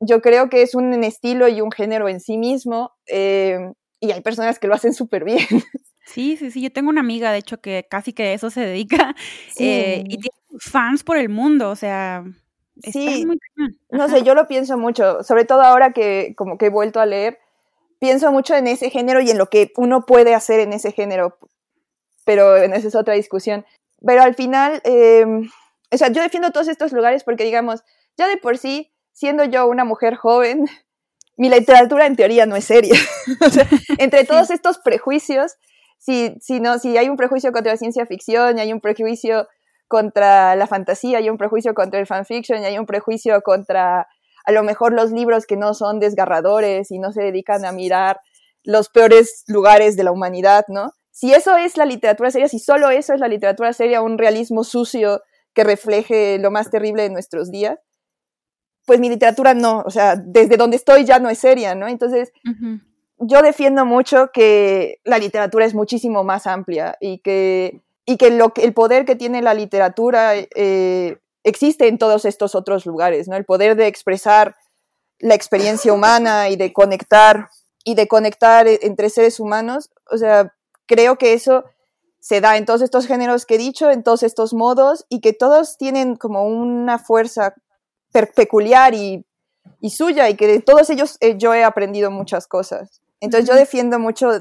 Yo 0.00 0.20
creo 0.20 0.48
que 0.48 0.62
es 0.62 0.74
un 0.74 1.02
estilo 1.02 1.48
y 1.48 1.60
un 1.60 1.72
género 1.72 2.08
en 2.08 2.20
sí 2.20 2.38
mismo 2.38 2.92
eh, 3.06 3.58
y 4.00 4.12
hay 4.12 4.22
personas 4.22 4.58
que 4.58 4.66
lo 4.66 4.74
hacen 4.74 4.94
súper 4.94 5.24
bien. 5.24 5.38
Sí, 6.06 6.36
sí, 6.36 6.50
sí. 6.50 6.60
Yo 6.60 6.72
tengo 6.72 6.88
una 6.88 7.02
amiga, 7.02 7.30
de 7.30 7.38
hecho, 7.38 7.60
que 7.60 7.86
casi 7.88 8.12
que 8.12 8.34
eso 8.34 8.50
se 8.50 8.62
dedica 8.62 9.14
eh, 9.58 10.02
y 10.08 10.16
tiene 10.16 10.36
fans 10.58 11.04
por 11.04 11.16
el 11.16 11.28
mundo, 11.28 11.70
o 11.70 11.76
sea, 11.76 12.24
sí, 12.82 13.26
no 13.90 14.08
sé, 14.08 14.22
yo 14.22 14.34
lo 14.34 14.46
pienso 14.46 14.78
mucho, 14.78 15.22
sobre 15.22 15.44
todo 15.44 15.62
ahora 15.62 15.92
que 15.92 16.34
como 16.36 16.58
que 16.58 16.66
he 16.66 16.70
vuelto 16.70 17.00
a 17.00 17.06
leer, 17.06 17.38
pienso 17.98 18.32
mucho 18.32 18.54
en 18.54 18.66
ese 18.66 18.90
género 18.90 19.20
y 19.20 19.30
en 19.30 19.38
lo 19.38 19.46
que 19.46 19.72
uno 19.76 20.06
puede 20.06 20.34
hacer 20.34 20.60
en 20.60 20.72
ese 20.72 20.90
género, 20.90 21.38
pero 22.24 22.56
esa 22.56 22.88
es 22.88 22.94
otra 22.94 23.14
discusión. 23.14 23.64
Pero 24.04 24.22
al 24.22 24.34
final, 24.34 24.80
em, 24.84 25.50
o 25.92 25.96
sea, 25.96 26.08
yo 26.08 26.22
defiendo 26.22 26.50
todos 26.50 26.68
estos 26.68 26.92
lugares 26.92 27.24
porque, 27.24 27.44
digamos, 27.44 27.82
ya 28.16 28.26
de 28.26 28.38
por 28.38 28.58
sí, 28.58 28.90
siendo 29.12 29.44
yo 29.44 29.66
una 29.66 29.84
mujer 29.84 30.16
joven, 30.16 30.64
mi 31.36 31.48
literatura 31.50 32.06
en 32.06 32.16
teoría 32.16 32.46
no 32.46 32.56
es 32.56 32.64
seria. 32.64 32.98
entre 33.98 34.24
todos 34.24 34.50
estos 34.50 34.78
prejuicios, 34.78 35.56
si, 35.98 36.34
si, 36.40 36.60
no, 36.60 36.78
si 36.78 36.96
hay 36.96 37.08
un 37.08 37.16
prejuicio 37.16 37.52
contra 37.52 37.72
la 37.72 37.78
ciencia 37.78 38.06
ficción, 38.06 38.56
y 38.56 38.60
hay 38.62 38.72
un 38.72 38.80
prejuicio 38.80 39.46
contra 39.90 40.54
la 40.54 40.68
fantasía, 40.68 41.18
hay 41.18 41.28
un 41.28 41.36
prejuicio 41.36 41.74
contra 41.74 41.98
el 41.98 42.06
fanfiction, 42.06 42.62
y 42.62 42.64
hay 42.64 42.78
un 42.78 42.86
prejuicio 42.86 43.42
contra 43.42 44.06
a 44.44 44.52
lo 44.52 44.62
mejor 44.62 44.92
los 44.92 45.10
libros 45.10 45.46
que 45.46 45.56
no 45.56 45.74
son 45.74 45.98
desgarradores 45.98 46.92
y 46.92 47.00
no 47.00 47.10
se 47.10 47.22
dedican 47.22 47.64
a 47.64 47.72
mirar 47.72 48.20
los 48.62 48.88
peores 48.88 49.42
lugares 49.48 49.96
de 49.96 50.04
la 50.04 50.12
humanidad, 50.12 50.64
¿no? 50.68 50.92
Si 51.10 51.34
eso 51.34 51.56
es 51.56 51.76
la 51.76 51.86
literatura 51.86 52.30
seria, 52.30 52.46
si 52.46 52.60
solo 52.60 52.90
eso 52.90 53.14
es 53.14 53.20
la 53.20 53.26
literatura 53.26 53.72
seria, 53.72 54.00
un 54.00 54.16
realismo 54.16 54.62
sucio 54.62 55.22
que 55.54 55.64
refleje 55.64 56.38
lo 56.38 56.52
más 56.52 56.70
terrible 56.70 57.02
de 57.02 57.10
nuestros 57.10 57.50
días, 57.50 57.80
pues 58.86 59.00
mi 59.00 59.08
literatura 59.08 59.54
no, 59.54 59.82
o 59.84 59.90
sea, 59.90 60.14
desde 60.14 60.56
donde 60.56 60.76
estoy 60.76 61.04
ya 61.04 61.18
no 61.18 61.28
es 61.30 61.38
seria, 61.38 61.74
¿no? 61.74 61.88
Entonces, 61.88 62.32
yo 63.18 63.42
defiendo 63.42 63.84
mucho 63.84 64.30
que 64.32 65.00
la 65.04 65.18
literatura 65.18 65.64
es 65.64 65.74
muchísimo 65.74 66.22
más 66.22 66.46
amplia 66.46 66.96
y 67.00 67.18
que, 67.18 67.82
y 68.10 68.16
que, 68.16 68.30
lo, 68.32 68.52
el 68.56 68.74
poder 68.74 69.04
que 69.04 69.14
tiene 69.14 69.40
la 69.40 69.54
literatura 69.54 70.32
eh, 70.34 71.18
existe 71.44 71.86
en 71.86 71.96
todos 71.96 72.24
estos 72.24 72.56
otros 72.56 72.84
lugares, 72.84 73.28
¿no? 73.28 73.36
El 73.36 73.44
poder 73.44 73.76
de 73.76 73.86
expresar 73.86 74.56
la 75.20 75.36
experiencia 75.36 75.92
humana 75.92 76.48
y 76.48 76.56
de 76.56 76.72
conectar 76.72 77.50
y 77.84 77.94
de 77.94 78.08
conectar 78.08 78.66
e, 78.66 78.80
entre 78.82 79.10
seres 79.10 79.38
humanos, 79.38 79.90
o 80.10 80.18
sea, 80.18 80.52
creo 80.86 81.18
que 81.18 81.34
eso 81.34 81.62
se 82.18 82.40
da 82.40 82.56
en 82.56 82.64
todos 82.64 82.82
estos 82.82 83.06
géneros 83.06 83.46
que 83.46 83.54
he 83.54 83.58
dicho, 83.58 83.92
en 83.92 84.02
todos 84.02 84.24
estos 84.24 84.54
modos 84.54 85.06
y 85.08 85.20
que 85.20 85.32
todos 85.32 85.76
tienen 85.76 86.16
como 86.16 86.42
una 86.48 86.98
fuerza 86.98 87.54
peculiar 88.34 88.92
y, 88.92 89.24
suya 89.88 90.28
y 90.28 90.34
que 90.34 90.48
de 90.48 90.60
todos 90.60 90.90
ellos 90.90 91.16
eh, 91.20 91.38
yo 91.38 91.54
he 91.54 91.62
aprendido 91.62 92.10
muchas 92.10 92.48
cosas. 92.48 93.02
Entonces 93.20 93.48
yo 93.48 93.54
defiendo 93.54 94.00
mucho 94.00 94.32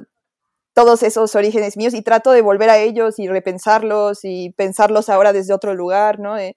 todos 0.79 1.03
esos 1.03 1.35
orígenes 1.35 1.75
míos 1.75 1.93
y 1.93 2.01
trato 2.01 2.31
de 2.31 2.41
volver 2.41 2.69
a 2.69 2.77
ellos 2.77 3.19
y 3.19 3.27
repensarlos 3.27 4.19
y 4.23 4.51
pensarlos 4.51 5.09
ahora 5.09 5.33
desde 5.33 5.53
otro 5.53 5.73
lugar, 5.73 6.19
¿no? 6.19 6.37
Eh, 6.37 6.55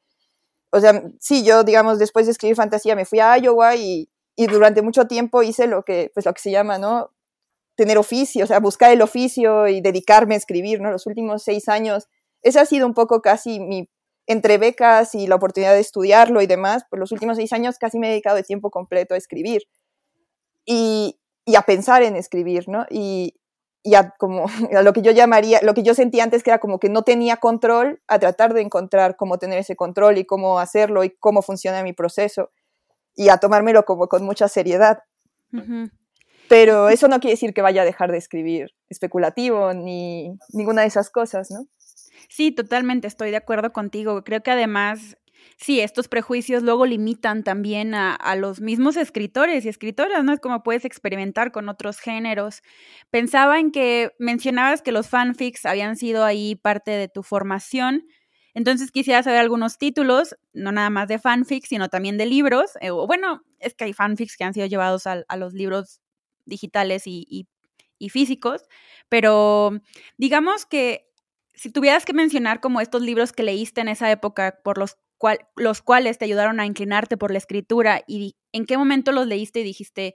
o 0.70 0.78
sea, 0.80 1.02
sí, 1.18 1.42
yo, 1.42 1.64
digamos, 1.64 1.98
después 1.98 2.26
de 2.26 2.30
escribir 2.30 2.54
fantasía 2.54 2.94
me 2.94 3.04
fui 3.04 3.18
a 3.18 3.36
Iowa 3.36 3.74
y, 3.74 4.08
y 4.36 4.46
durante 4.46 4.80
mucho 4.80 5.08
tiempo 5.08 5.42
hice 5.42 5.66
lo 5.66 5.82
que, 5.82 6.12
pues 6.14 6.24
lo 6.24 6.32
que 6.34 6.40
se 6.40 6.52
llama, 6.52 6.78
¿no? 6.78 7.10
Tener 7.74 7.98
oficio, 7.98 8.44
o 8.44 8.46
sea, 8.46 8.60
buscar 8.60 8.92
el 8.92 9.02
oficio 9.02 9.66
y 9.66 9.80
dedicarme 9.80 10.36
a 10.36 10.38
escribir, 10.38 10.80
¿no? 10.80 10.92
Los 10.92 11.08
últimos 11.08 11.42
seis 11.42 11.68
años, 11.68 12.06
ese 12.42 12.60
ha 12.60 12.64
sido 12.64 12.86
un 12.86 12.94
poco 12.94 13.22
casi 13.22 13.58
mi, 13.58 13.90
entre 14.28 14.56
becas 14.56 15.16
y 15.16 15.26
la 15.26 15.34
oportunidad 15.34 15.74
de 15.74 15.80
estudiarlo 15.80 16.40
y 16.42 16.46
demás, 16.46 16.84
por 16.88 17.00
los 17.00 17.10
últimos 17.10 17.38
seis 17.38 17.52
años 17.52 17.76
casi 17.76 17.98
me 17.98 18.06
he 18.06 18.10
dedicado 18.10 18.36
de 18.36 18.44
tiempo 18.44 18.70
completo 18.70 19.14
a 19.14 19.16
escribir 19.16 19.62
y, 20.64 21.18
y 21.44 21.56
a 21.56 21.62
pensar 21.62 22.04
en 22.04 22.14
escribir, 22.14 22.68
¿no? 22.68 22.86
Y, 22.88 23.34
y 23.82 23.94
a, 23.94 24.10
como, 24.10 24.46
a 24.76 24.82
lo 24.82 24.92
que 24.92 25.02
yo 25.02 25.12
llamaría, 25.12 25.60
lo 25.62 25.74
que 25.74 25.82
yo 25.82 25.94
sentía 25.94 26.24
antes 26.24 26.42
que 26.42 26.50
era 26.50 26.58
como 26.58 26.78
que 26.78 26.88
no 26.88 27.02
tenía 27.02 27.36
control, 27.36 28.00
a 28.08 28.18
tratar 28.18 28.54
de 28.54 28.60
encontrar 28.60 29.16
cómo 29.16 29.38
tener 29.38 29.58
ese 29.58 29.76
control 29.76 30.18
y 30.18 30.24
cómo 30.24 30.58
hacerlo 30.58 31.04
y 31.04 31.10
cómo 31.10 31.42
funciona 31.42 31.82
mi 31.82 31.92
proceso 31.92 32.50
y 33.14 33.28
a 33.28 33.38
tomármelo 33.38 33.84
como 33.84 34.08
con 34.08 34.24
mucha 34.24 34.48
seriedad. 34.48 35.00
Pero 36.48 36.88
eso 36.88 37.08
no 37.08 37.20
quiere 37.20 37.34
decir 37.34 37.52
que 37.52 37.62
vaya 37.62 37.82
a 37.82 37.84
dejar 37.84 38.10
de 38.10 38.18
escribir 38.18 38.70
especulativo 38.88 39.74
ni 39.74 40.36
ninguna 40.52 40.82
de 40.82 40.88
esas 40.88 41.10
cosas, 41.10 41.50
¿no? 41.50 41.66
Sí, 42.28 42.52
totalmente, 42.52 43.06
estoy 43.06 43.30
de 43.30 43.36
acuerdo 43.36 43.72
contigo. 43.72 44.22
Creo 44.24 44.42
que 44.42 44.50
además 44.50 45.16
sí, 45.56 45.80
estos 45.80 46.08
prejuicios 46.08 46.62
luego 46.62 46.86
limitan 46.86 47.44
también 47.44 47.94
a, 47.94 48.36
los 48.36 48.60
mismos 48.60 48.96
escritores 48.96 49.64
y 49.64 49.68
escritoras, 49.68 50.24
¿no? 50.24 50.32
Es 50.32 50.40
como 50.40 50.62
puedes 50.62 50.84
experimentar 50.84 51.52
con 51.52 51.68
otros 51.68 51.98
géneros. 51.98 52.62
Pensaba 53.10 53.58
en 53.58 53.70
que 53.70 54.12
mencionabas 54.18 54.82
que 54.82 54.92
los 54.92 55.08
fanfics 55.08 55.66
habían 55.66 55.96
sido 55.96 56.24
ahí 56.24 56.56
parte 56.56 56.90
de 56.92 57.08
tu 57.08 57.22
formación. 57.22 58.06
Entonces 58.54 58.90
quisiera 58.90 59.22
saber 59.22 59.40
algunos 59.40 59.78
títulos, 59.78 60.36
no 60.52 60.72
nada 60.72 60.90
más 60.90 61.08
de 61.08 61.18
fanfics, 61.18 61.68
sino 61.68 61.88
también 61.88 62.18
de 62.18 62.26
libros. 62.26 62.72
Eh, 62.80 62.90
bueno, 62.90 63.42
es 63.58 63.74
que 63.74 63.84
hay 63.84 63.92
fanfics 63.92 64.36
que 64.36 64.44
han 64.44 64.54
sido 64.54 64.66
llevados 64.66 65.06
a, 65.06 65.24
los 65.36 65.54
libros 65.54 66.00
digitales 66.44 67.04
y 67.06 67.46
físicos, 68.10 68.62
pero 69.08 69.80
digamos 70.18 70.66
que 70.66 71.12
si 71.54 71.70
tuvieras 71.70 72.04
que 72.04 72.12
mencionar 72.12 72.60
como 72.60 72.80
estos 72.80 73.02
libros 73.02 73.32
que 73.32 73.42
leíste 73.42 73.80
en 73.80 73.88
esa 73.88 74.10
época 74.10 74.58
por 74.62 74.78
los 74.78 74.96
los 75.56 75.82
cuales 75.82 76.18
te 76.18 76.24
ayudaron 76.24 76.60
a 76.60 76.66
inclinarte 76.66 77.16
por 77.16 77.30
la 77.30 77.38
escritura 77.38 78.02
y 78.06 78.36
en 78.52 78.66
qué 78.66 78.76
momento 78.76 79.12
los 79.12 79.26
leíste 79.26 79.60
y 79.60 79.64
dijiste, 79.64 80.14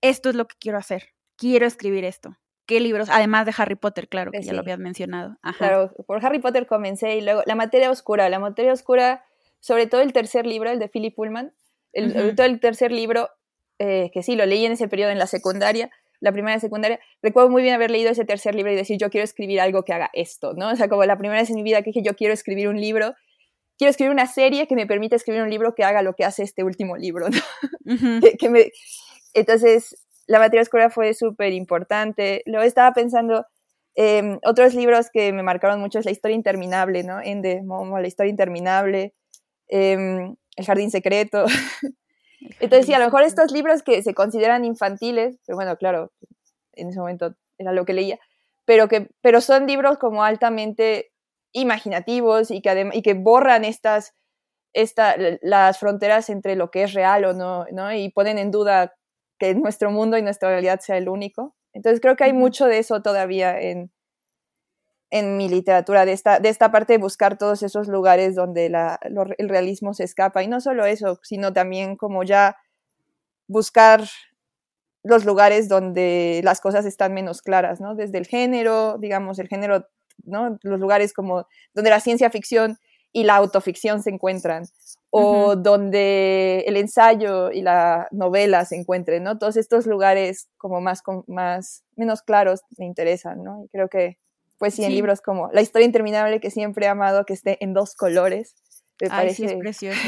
esto 0.00 0.28
es 0.28 0.34
lo 0.34 0.46
que 0.46 0.56
quiero 0.58 0.78
hacer, 0.78 1.14
quiero 1.36 1.66
escribir 1.66 2.04
esto. 2.04 2.36
¿Qué 2.66 2.80
libros? 2.80 3.08
Además 3.10 3.46
de 3.46 3.54
Harry 3.56 3.76
Potter, 3.76 4.08
claro, 4.08 4.30
que 4.30 4.42
ya 4.42 4.52
lo 4.52 4.60
habías 4.60 4.78
mencionado. 4.78 5.38
Claro, 5.56 5.90
por 6.06 6.24
Harry 6.24 6.38
Potter 6.38 6.66
comencé 6.66 7.16
y 7.16 7.22
luego 7.22 7.42
La 7.46 7.54
materia 7.54 7.90
oscura. 7.90 8.28
La 8.28 8.38
materia 8.38 8.74
oscura, 8.74 9.24
sobre 9.58 9.86
todo 9.86 10.02
el 10.02 10.12
tercer 10.12 10.46
libro, 10.46 10.70
el 10.70 10.78
de 10.78 10.88
Philip 10.88 11.14
Pullman, 11.14 11.54
el, 11.94 12.12
sobre 12.12 12.34
todo 12.34 12.46
el 12.46 12.60
tercer 12.60 12.92
libro, 12.92 13.30
eh, 13.78 14.10
que 14.12 14.22
sí, 14.22 14.36
lo 14.36 14.44
leí 14.44 14.66
en 14.66 14.72
ese 14.72 14.86
periodo 14.86 15.10
en 15.10 15.18
la 15.18 15.26
secundaria, 15.26 15.90
la 16.20 16.32
primera 16.32 16.58
secundaria, 16.60 17.00
recuerdo 17.22 17.48
muy 17.48 17.62
bien 17.62 17.74
haber 17.74 17.90
leído 17.90 18.10
ese 18.10 18.26
tercer 18.26 18.54
libro 18.54 18.72
y 18.72 18.76
decir, 18.76 18.98
yo 18.98 19.08
quiero 19.08 19.24
escribir 19.24 19.60
algo 19.60 19.84
que 19.84 19.94
haga 19.94 20.10
esto, 20.12 20.52
¿no? 20.54 20.70
O 20.70 20.76
sea, 20.76 20.88
como 20.88 21.04
la 21.04 21.16
primera 21.16 21.40
vez 21.40 21.48
en 21.48 21.56
mi 21.56 21.62
vida 21.62 21.80
que 21.82 21.90
dije, 21.90 22.02
yo 22.02 22.16
quiero 22.16 22.34
escribir 22.34 22.68
un 22.68 22.80
libro 22.80 23.14
quiero 23.78 23.90
escribir 23.90 24.12
una 24.12 24.26
serie 24.26 24.66
que 24.66 24.74
me 24.74 24.86
permita 24.86 25.16
escribir 25.16 25.42
un 25.42 25.50
libro 25.50 25.74
que 25.74 25.84
haga 25.84 26.02
lo 26.02 26.14
que 26.14 26.24
hace 26.24 26.42
este 26.42 26.64
último 26.64 26.96
libro. 26.96 27.26
Entonces, 29.34 29.96
la 30.26 30.38
materia 30.40 30.62
oscura 30.62 30.90
fue 30.90 31.14
súper 31.14 31.52
importante. 31.52 32.42
Luego 32.44 32.64
estaba 32.64 32.92
pensando, 32.92 33.46
eh, 33.94 34.38
otros 34.44 34.74
libros 34.74 35.08
que 35.10 35.32
me 35.32 35.42
marcaron 35.42 35.80
mucho 35.80 36.00
es 36.00 36.04
La 36.04 36.10
historia 36.10 36.34
interminable, 36.34 37.04
¿no? 37.04 37.20
Ende, 37.22 37.62
Momo, 37.62 38.00
La 38.00 38.08
historia 38.08 38.30
interminable, 38.30 39.14
em, 39.68 40.34
El 40.56 40.66
jardín 40.66 40.90
secreto. 40.90 41.44
Entonces, 42.60 42.86
sí, 42.86 42.92
a 42.92 42.98
lo 42.98 43.04
mejor 43.04 43.22
estos 43.22 43.52
libros 43.52 43.82
que 43.82 44.02
se 44.02 44.14
consideran 44.14 44.64
infantiles, 44.64 45.38
pero 45.46 45.56
bueno, 45.56 45.76
claro, 45.76 46.12
en 46.74 46.88
ese 46.88 46.98
momento 46.98 47.34
era 47.58 47.72
lo 47.72 47.84
que 47.84 47.92
leía, 47.92 48.18
pero, 48.64 48.88
que, 48.88 49.08
pero 49.20 49.40
son 49.40 49.66
libros 49.66 49.98
como 49.98 50.24
altamente 50.24 51.10
imaginativos 51.52 52.50
y 52.50 52.60
que, 52.60 52.90
y 52.92 53.02
que 53.02 53.14
borran 53.14 53.64
estas, 53.64 54.14
esta, 54.72 55.16
las 55.42 55.78
fronteras 55.78 56.30
entre 56.30 56.56
lo 56.56 56.70
que 56.70 56.84
es 56.84 56.94
real 56.94 57.24
o 57.24 57.32
no, 57.32 57.66
¿no? 57.72 57.92
Y 57.92 58.10
ponen 58.10 58.38
en 58.38 58.50
duda 58.50 58.94
que 59.38 59.54
nuestro 59.54 59.90
mundo 59.90 60.18
y 60.18 60.22
nuestra 60.22 60.50
realidad 60.50 60.80
sea 60.80 60.96
el 60.96 61.08
único. 61.08 61.54
Entonces 61.72 62.00
creo 62.00 62.16
que 62.16 62.24
hay 62.24 62.32
mucho 62.32 62.66
de 62.66 62.78
eso 62.78 63.02
todavía 63.02 63.58
en, 63.60 63.92
en 65.10 65.36
mi 65.36 65.48
literatura, 65.48 66.04
de 66.04 66.12
esta, 66.12 66.38
de 66.40 66.48
esta 66.48 66.70
parte 66.70 66.94
de 66.94 66.98
buscar 66.98 67.38
todos 67.38 67.62
esos 67.62 67.88
lugares 67.88 68.34
donde 68.34 68.68
la, 68.68 68.98
el 69.02 69.48
realismo 69.48 69.94
se 69.94 70.04
escapa. 70.04 70.42
Y 70.42 70.48
no 70.48 70.60
solo 70.60 70.84
eso, 70.84 71.18
sino 71.22 71.52
también 71.52 71.96
como 71.96 72.24
ya 72.24 72.56
buscar 73.48 74.02
los 75.04 75.24
lugares 75.24 75.68
donde 75.68 76.40
las 76.44 76.60
cosas 76.60 76.84
están 76.84 77.14
menos 77.14 77.40
claras, 77.40 77.80
¿no? 77.80 77.94
Desde 77.94 78.18
el 78.18 78.26
género, 78.26 78.98
digamos, 78.98 79.38
el 79.38 79.48
género 79.48 79.86
los 80.24 80.80
lugares 80.80 81.12
como 81.12 81.46
donde 81.74 81.90
la 81.90 82.00
ciencia 82.00 82.30
ficción 82.30 82.78
y 83.12 83.24
la 83.24 83.36
autoficción 83.36 84.02
se 84.02 84.10
encuentran, 84.10 84.64
o 85.10 85.56
donde 85.56 86.64
el 86.66 86.76
ensayo 86.76 87.50
y 87.50 87.62
la 87.62 88.06
novela 88.10 88.64
se 88.64 88.76
encuentren, 88.76 89.22
¿no? 89.22 89.38
Todos 89.38 89.56
estos 89.56 89.86
lugares 89.86 90.48
como 90.58 90.80
más, 90.80 91.02
más 91.26 91.84
menos 91.96 92.22
claros 92.22 92.60
me 92.76 92.84
interesan, 92.84 93.42
¿no? 93.42 93.64
Y 93.64 93.68
creo 93.68 93.88
que, 93.88 94.18
pues 94.58 94.74
sí, 94.74 94.84
en 94.84 94.92
libros 94.92 95.22
como 95.22 95.50
La 95.52 95.62
historia 95.62 95.86
interminable 95.86 96.40
que 96.40 96.50
siempre 96.50 96.86
he 96.86 96.88
amado 96.88 97.24
que 97.24 97.32
esté 97.32 97.56
en 97.64 97.72
dos 97.72 97.94
colores, 97.94 98.54
me 99.00 99.08
parece... 99.08 99.44
es 99.46 99.54
precioso, 99.54 100.00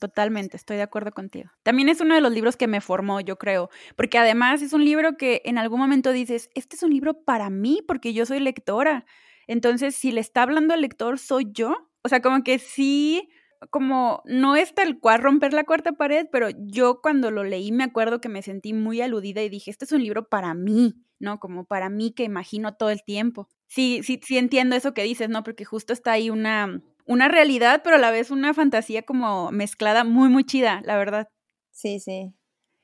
totalmente, 0.00 0.56
estoy 0.56 0.76
de 0.76 0.82
acuerdo 0.82 1.12
contigo. 1.12 1.50
También 1.62 1.88
es 1.88 2.00
uno 2.00 2.14
de 2.14 2.20
los 2.20 2.32
libros 2.32 2.56
que 2.56 2.66
me 2.66 2.80
formó, 2.80 3.20
yo 3.20 3.36
creo, 3.38 3.70
porque 3.96 4.18
además 4.18 4.60
es 4.62 4.72
un 4.72 4.84
libro 4.84 5.16
que 5.16 5.42
en 5.44 5.58
algún 5.58 5.78
momento 5.80 6.12
dices, 6.12 6.50
este 6.54 6.76
es 6.76 6.82
un 6.82 6.90
libro 6.90 7.22
para 7.24 7.48
mí, 7.48 7.82
porque 7.86 8.12
yo 8.12 8.26
soy 8.26 8.40
lectora, 8.40 9.06
entonces, 9.46 9.94
si 9.94 10.12
le 10.12 10.20
está 10.20 10.42
hablando 10.42 10.74
al 10.74 10.80
lector, 10.80 11.18
soy 11.18 11.48
yo. 11.52 11.74
O 12.02 12.08
sea, 12.08 12.20
como 12.20 12.42
que 12.44 12.58
sí, 12.58 13.28
como 13.70 14.22
no 14.26 14.56
es 14.56 14.74
tal 14.74 14.98
cual 15.00 15.22
romper 15.22 15.52
la 15.52 15.64
cuarta 15.64 15.92
pared, 15.92 16.26
pero 16.30 16.48
yo 16.58 17.00
cuando 17.02 17.30
lo 17.30 17.44
leí 17.44 17.72
me 17.72 17.84
acuerdo 17.84 18.20
que 18.20 18.28
me 18.28 18.42
sentí 18.42 18.72
muy 18.72 19.00
aludida 19.00 19.42
y 19.42 19.48
dije, 19.48 19.70
este 19.70 19.84
es 19.84 19.92
un 19.92 20.02
libro 20.02 20.28
para 20.28 20.54
mí, 20.54 20.94
¿no? 21.18 21.40
Como 21.40 21.64
para 21.64 21.88
mí 21.88 22.12
que 22.12 22.24
imagino 22.24 22.76
todo 22.76 22.90
el 22.90 23.02
tiempo. 23.02 23.48
Sí, 23.68 24.00
sí, 24.02 24.20
sí 24.22 24.38
entiendo 24.38 24.76
eso 24.76 24.94
que 24.94 25.02
dices, 25.02 25.28
¿no? 25.28 25.42
Porque 25.42 25.64
justo 25.64 25.92
está 25.92 26.12
ahí 26.12 26.30
una, 26.30 26.82
una 27.06 27.28
realidad, 27.28 27.80
pero 27.82 27.96
a 27.96 28.00
la 28.00 28.10
vez 28.10 28.30
una 28.30 28.54
fantasía 28.54 29.02
como 29.02 29.50
mezclada 29.50 30.04
muy, 30.04 30.28
muy 30.28 30.44
chida, 30.44 30.82
la 30.84 30.96
verdad. 30.96 31.28
Sí, 31.72 31.98
sí. 32.00 32.32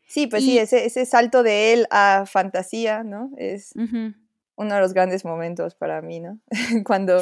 Sí, 0.07 0.26
pues 0.26 0.45
sí, 0.45 0.59
ese, 0.59 0.85
ese 0.85 1.07
salto 1.07 1.42
de 1.42 1.73
él 1.73 1.87
a 1.90 2.25
fantasía, 2.26 3.02
¿no? 3.02 3.31
Es 3.38 3.73
uno 4.62 4.75
de 4.75 4.81
los 4.81 4.95
grandes 4.95 5.25
momentos 5.25 5.75
para 5.75 6.00
mí, 6.02 6.21
¿no? 6.21 6.38
cuando, 6.87 7.21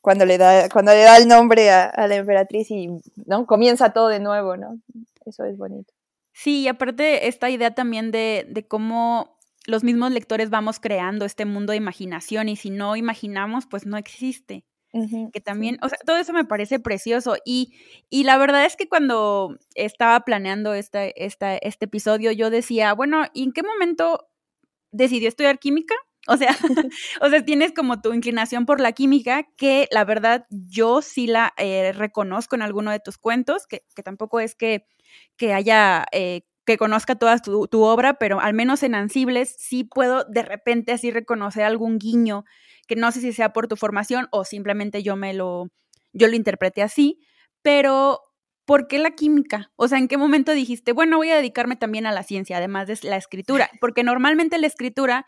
cuando, 0.00 0.24
le 0.24 0.38
da, 0.38 0.68
cuando 0.68 0.92
le 0.92 1.02
da 1.02 1.16
el 1.16 1.28
nombre 1.28 1.70
a, 1.70 1.84
a, 1.84 2.06
la 2.06 2.16
emperatriz 2.16 2.70
y 2.70 2.88
¿no? 3.26 3.46
comienza 3.46 3.92
todo 3.92 4.08
de 4.08 4.20
nuevo, 4.20 4.56
¿no? 4.56 4.80
Eso 5.26 5.44
es 5.44 5.56
bonito. 5.58 5.92
Sí, 6.32 6.62
y 6.62 6.68
aparte 6.68 7.28
esta 7.28 7.50
idea 7.50 7.74
también 7.74 8.10
de, 8.10 8.46
de 8.48 8.66
cómo 8.66 9.38
los 9.68 9.84
mismos 9.84 10.12
lectores 10.12 10.48
vamos 10.50 10.80
creando 10.80 11.24
este 11.26 11.44
mundo 11.44 11.72
de 11.72 11.76
imaginación 11.76 12.48
y 12.48 12.56
si 12.56 12.70
no 12.70 12.96
imaginamos, 12.96 13.66
pues 13.66 13.84
no 13.86 13.98
existe. 13.98 14.64
que 15.32 15.40
también, 15.42 15.78
o 15.82 15.88
sea, 15.90 15.98
todo 16.06 16.16
eso 16.16 16.32
me 16.32 16.46
parece 16.46 16.80
precioso 16.80 17.36
y, 17.44 17.74
y 18.08 18.24
la 18.24 18.38
verdad 18.38 18.64
es 18.64 18.76
que 18.76 18.88
cuando 18.88 19.58
estaba 19.74 20.20
planeando 20.20 20.72
este, 20.72 21.12
este 21.22 21.84
episodio, 21.84 22.32
yo 22.32 22.48
decía, 22.48 22.94
bueno, 22.94 23.24
¿y 23.34 23.42
en 23.42 23.52
qué 23.52 23.62
momento 23.62 24.26
decidió 24.90 25.28
estudiar 25.28 25.58
química? 25.58 25.94
O 26.28 26.36
sea, 26.36 26.54
o 27.20 27.28
sea, 27.30 27.44
tienes 27.44 27.72
como 27.72 28.00
tu 28.00 28.12
inclinación 28.12 28.66
por 28.66 28.80
la 28.80 28.92
química, 28.92 29.48
que 29.56 29.88
la 29.90 30.04
verdad 30.04 30.46
yo 30.50 31.02
sí 31.02 31.26
la 31.26 31.54
eh, 31.56 31.92
reconozco 31.92 32.54
en 32.54 32.62
alguno 32.62 32.90
de 32.90 33.00
tus 33.00 33.18
cuentos, 33.18 33.66
que, 33.66 33.82
que 33.96 34.02
tampoco 34.02 34.38
es 34.38 34.54
que, 34.54 34.86
que 35.36 35.54
haya 35.54 36.04
eh, 36.12 36.42
que 36.68 36.76
conozca 36.76 37.14
toda 37.14 37.38
tu, 37.38 37.82
obra, 37.82 38.18
pero 38.18 38.40
al 38.40 38.52
menos 38.52 38.82
en 38.82 38.94
Ansibles 38.94 39.56
sí 39.58 39.84
puedo 39.84 40.24
de 40.24 40.42
repente 40.42 40.92
así 40.92 41.10
reconocer 41.10 41.64
algún 41.64 41.98
guiño, 41.98 42.44
que 42.86 42.94
no 42.94 43.10
sé 43.10 43.22
si 43.22 43.32
sea 43.32 43.54
por 43.54 43.68
tu 43.68 43.76
formación 43.76 44.28
o 44.32 44.44
simplemente 44.44 45.02
yo 45.02 45.16
me 45.16 45.32
lo, 45.32 45.70
yo 46.12 46.28
lo 46.28 46.36
interpreté 46.36 46.82
así, 46.82 47.20
pero 47.62 48.20
¿por 48.66 48.86
qué 48.86 48.98
la 48.98 49.12
química? 49.12 49.72
O 49.76 49.88
sea, 49.88 49.96
¿en 49.96 50.08
qué 50.08 50.18
momento 50.18 50.52
dijiste, 50.52 50.92
bueno, 50.92 51.16
voy 51.16 51.30
a 51.30 51.36
dedicarme 51.36 51.76
también 51.76 52.04
a 52.04 52.12
la 52.12 52.22
ciencia, 52.22 52.58
además 52.58 52.86
de 52.86 52.98
la 53.02 53.16
escritura? 53.16 53.70
Porque 53.80 54.04
normalmente 54.04 54.58
la 54.58 54.66
escritura 54.66 55.24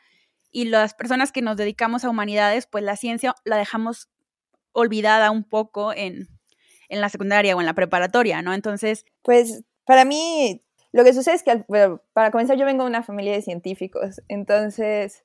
y 0.51 0.65
las 0.65 0.95
personas 0.95 1.33
que 1.33 1.43
nos 1.43 1.57
dedicamos 1.57 2.05
a 2.05 2.11
humanidades, 2.11 2.67
pues 2.67 2.85
la 2.85 2.97
ciencia 2.97 3.35
la 3.45 3.57
dejamos 3.57 4.09
olvidada 4.73 5.31
un 5.31 5.45
poco 5.45 5.93
en, 5.93 6.29
en 6.89 7.01
la 7.01 7.09
secundaria 7.09 7.57
o 7.57 7.61
en 7.61 7.67
la 7.67 7.75
preparatoria, 7.75 8.43
¿no? 8.43 8.55
Entonces... 8.55 9.05
Pues 9.23 9.63
para 9.85 10.05
mí 10.05 10.63
lo 10.93 11.05
que 11.05 11.15
sucede 11.15 11.37
es 11.37 11.43
que, 11.43 11.65
para 12.13 12.31
comenzar, 12.31 12.57
yo 12.57 12.67
vengo 12.67 12.85
de 12.85 12.91
una 12.91 13.03
familia 13.03 13.33
de 13.33 13.43
científicos, 13.43 14.21
entonces 14.29 15.25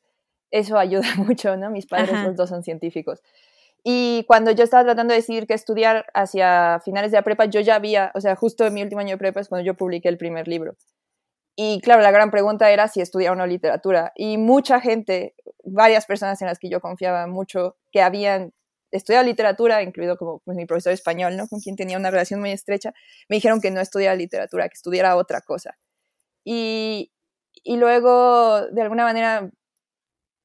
eso 0.52 0.78
ayuda 0.78 1.08
mucho, 1.18 1.58
¿no? 1.58 1.70
Mis 1.70 1.88
padres 1.88 2.24
los 2.24 2.36
dos 2.36 2.50
son 2.50 2.64
científicos. 2.64 3.22
Y 3.84 4.24
cuando 4.28 4.52
yo 4.52 4.64
estaba 4.64 4.84
tratando 4.84 5.12
de 5.14 5.20
decidir 5.20 5.46
qué 5.46 5.54
estudiar 5.54 6.08
hacia 6.14 6.80
finales 6.84 7.12
de 7.12 7.18
la 7.18 7.24
prepa, 7.24 7.46
yo 7.46 7.60
ya 7.62 7.76
había, 7.76 8.12
o 8.16 8.22
sea, 8.22 8.36
justo 8.36 8.66
en 8.66 8.74
mi 8.74 8.82
último 8.82 9.02
año 9.02 9.12
de 9.12 9.18
prepa 9.18 9.42
es 9.42 9.48
cuando 9.48 9.66
yo 9.66 9.76
publiqué 9.76 10.10
el 10.10 10.18
primer 10.18 10.48
libro. 10.48 10.76
Y 11.56 11.80
claro, 11.82 12.02
la 12.02 12.12
gran 12.12 12.32
pregunta 12.32 12.70
era 12.72 12.88
si 12.88 13.02
estudiar 13.02 13.34
o 13.34 13.36
no 13.36 13.48
literatura. 13.48 14.12
Y 14.16 14.38
mucha 14.38 14.82
gente, 14.82 15.36
varias 15.64 16.06
personas 16.06 16.42
en 16.42 16.48
las 16.48 16.60
que 16.60 16.70
yo 16.70 16.82
confiaba 16.82 17.28
mucho, 17.28 17.78
que 17.92 18.02
habían 18.02 18.54
estudiaba 18.92 19.24
literatura, 19.26 19.84
incluido 19.84 20.18
como 20.18 20.40
pues, 20.40 20.58
mi 20.58 20.66
profesor 20.66 20.94
español, 20.94 21.38
¿no? 21.38 21.48
Con 21.48 21.60
quien 21.60 21.76
tenía 21.76 21.98
una 21.98 22.12
relación 22.12 22.40
muy 22.40 22.52
estrecha, 22.52 22.94
me 23.30 23.38
dijeron 23.38 23.62
que 23.62 23.72
no 23.72 23.82
estudiara 23.82 24.16
literatura, 24.16 24.68
que 24.70 24.76
estudiara 24.76 25.16
otra 25.16 25.42
cosa. 25.42 25.78
Y, 26.44 27.12
y 27.64 27.78
luego, 27.78 28.68
de 28.68 28.82
alguna 28.82 29.04
manera, 29.04 29.50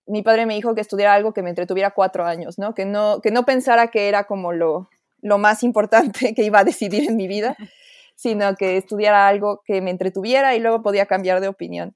mi 0.07 0.23
padre 0.23 0.47
me 0.47 0.55
dijo 0.55 0.75
que 0.75 0.81
estudiara 0.81 1.15
algo 1.15 1.33
que 1.33 1.43
me 1.43 1.51
entretuviera 1.51 1.93
cuatro 1.93 2.25
años, 2.25 2.59
¿no? 2.59 2.75
Que 2.75 2.85
no, 2.85 3.21
que 3.21 3.31
no 3.31 3.45
pensara 3.45 3.89
que 3.89 4.09
era 4.09 4.25
como 4.25 4.53
lo, 4.53 4.89
lo 5.21 5.39
más 5.39 5.63
importante 5.63 6.35
que 6.35 6.43
iba 6.43 6.61
a 6.61 6.65
decidir 6.65 7.09
en 7.09 7.17
mi 7.17 7.29
vida, 7.29 7.57
sino 8.21 8.55
que 8.55 8.77
estudiara 8.77 9.29
algo 9.29 9.63
que 9.65 9.81
me 9.81 9.91
entretuviera 9.91 10.55
y 10.55 10.61
luego 10.61 10.83
podía 10.83 11.07
cambiar 11.07 11.41
de 11.41 11.49
opinión. 11.49 11.95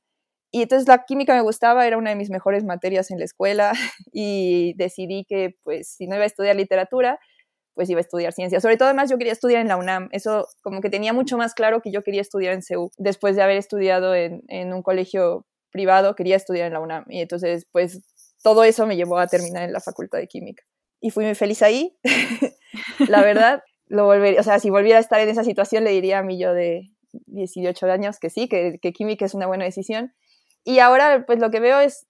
Y 0.50 0.62
entonces 0.62 0.88
la 0.88 1.04
química 1.04 1.35
me 1.35 1.43
gustaba, 1.43 1.87
era 1.87 1.99
una 1.99 2.11
de 2.11 2.16
mis 2.16 2.31
mejores 2.31 2.64
materias 2.64 3.11
en 3.11 3.19
la 3.19 3.26
escuela 3.26 3.73
y 4.12 4.73
decidí 4.78 5.26
que 5.28 5.57
pues 5.64 5.88
si 5.88 6.07
no 6.07 6.14
iba 6.14 6.25
a 6.25 6.26
estudiar 6.26 6.57
literatura, 6.57 7.19
pues 7.75 7.90
iba 7.90 7.99
a 7.99 8.00
estudiar 8.00 8.33
ciencia. 8.33 8.61
Sobre 8.61 8.78
todo 8.78 8.88
además 8.88 9.11
yo 9.11 9.19
quería 9.19 9.35
estudiar 9.35 9.61
en 9.61 9.69
la 9.69 9.76
UNAM, 9.76 10.09
eso 10.12 10.47
como 10.62 10.81
que 10.81 10.88
tenía 10.88 11.12
mucho 11.12 11.37
más 11.37 11.52
claro 11.52 11.82
que 11.82 11.93
yo 11.93 12.02
quería 12.02 12.23
estudiar 12.23 12.54
en 12.54 12.63
CEU. 12.63 12.91
Después 12.97 13.37
de 13.37 13.43
haber 13.43 13.58
estudiado 13.58 14.15
en, 14.15 14.45
en 14.49 14.73
un 14.73 14.82
colegio 14.82 15.45
privado, 15.71 16.15
quería 16.15 16.37
estudiar 16.37 16.69
en 16.69 16.73
la 16.73 16.80
UNAM. 16.80 17.04
Y 17.10 17.21
entonces 17.21 17.67
pues 17.71 18.00
todo 18.43 18.65
eso 18.65 18.87
me 18.87 18.97
llevó 18.97 19.19
a 19.19 19.26
terminar 19.26 19.65
en 19.65 19.75
la 19.75 19.80
Facultad 19.80 20.21
de 20.21 20.28
Química. 20.28 20.63
Y 21.02 21.10
fui 21.10 21.26
muy 21.26 21.34
feliz 21.34 21.60
ahí, 21.60 21.99
la 23.08 23.21
verdad. 23.21 23.63
Lo 23.95 24.07
volvería, 24.07 24.41
o 24.41 24.43
sea, 24.43 24.59
si 24.59 24.71
volviera 24.71 24.99
a 24.99 25.00
estar 25.00 25.21
en 25.21 25.28
esa 25.28 25.45
situación 25.45 25.85
le 25.85 25.91
diría 25.91 26.19
a 26.19 26.23
mí 26.25 26.37
yo 26.37 26.52
de 26.52 26.91
18 27.26 27.87
años 27.87 28.19
que 28.19 28.28
sí, 28.28 28.49
que, 28.49 28.80
que 28.83 28.93
química 28.93 29.25
es 29.25 29.35
una 29.35 29.47
buena 29.47 29.65
decisión. 29.65 30.13
Y 30.65 30.80
ahora, 30.80 31.25
pues 31.26 31.39
lo 31.39 31.52
que 31.52 31.61
veo 31.61 31.78
es, 31.78 32.09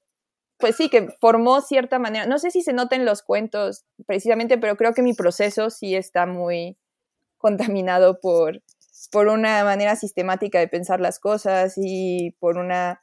pues 0.57 0.77
sí, 0.77 0.89
que 0.89 1.09
formó 1.21 1.61
cierta 1.61 1.99
manera, 1.99 2.25
no 2.25 2.39
sé 2.39 2.51
si 2.51 2.63
se 2.63 2.73
nota 2.73 2.97
los 2.97 3.23
cuentos 3.23 3.85
precisamente, 4.07 4.57
pero 4.57 4.77
creo 4.77 4.95
que 4.95 5.03
mi 5.03 5.13
proceso 5.13 5.69
sí 5.69 5.95
está 5.95 6.25
muy 6.25 6.79
contaminado 7.37 8.19
por, 8.19 8.63
por 9.13 9.29
una 9.29 9.63
manera 9.65 9.95
sistemática 9.95 10.59
de 10.59 10.69
pensar 10.69 11.01
las 11.01 11.19
cosas 11.21 11.75
y 11.77 12.31
por 12.41 12.57
una... 12.57 13.03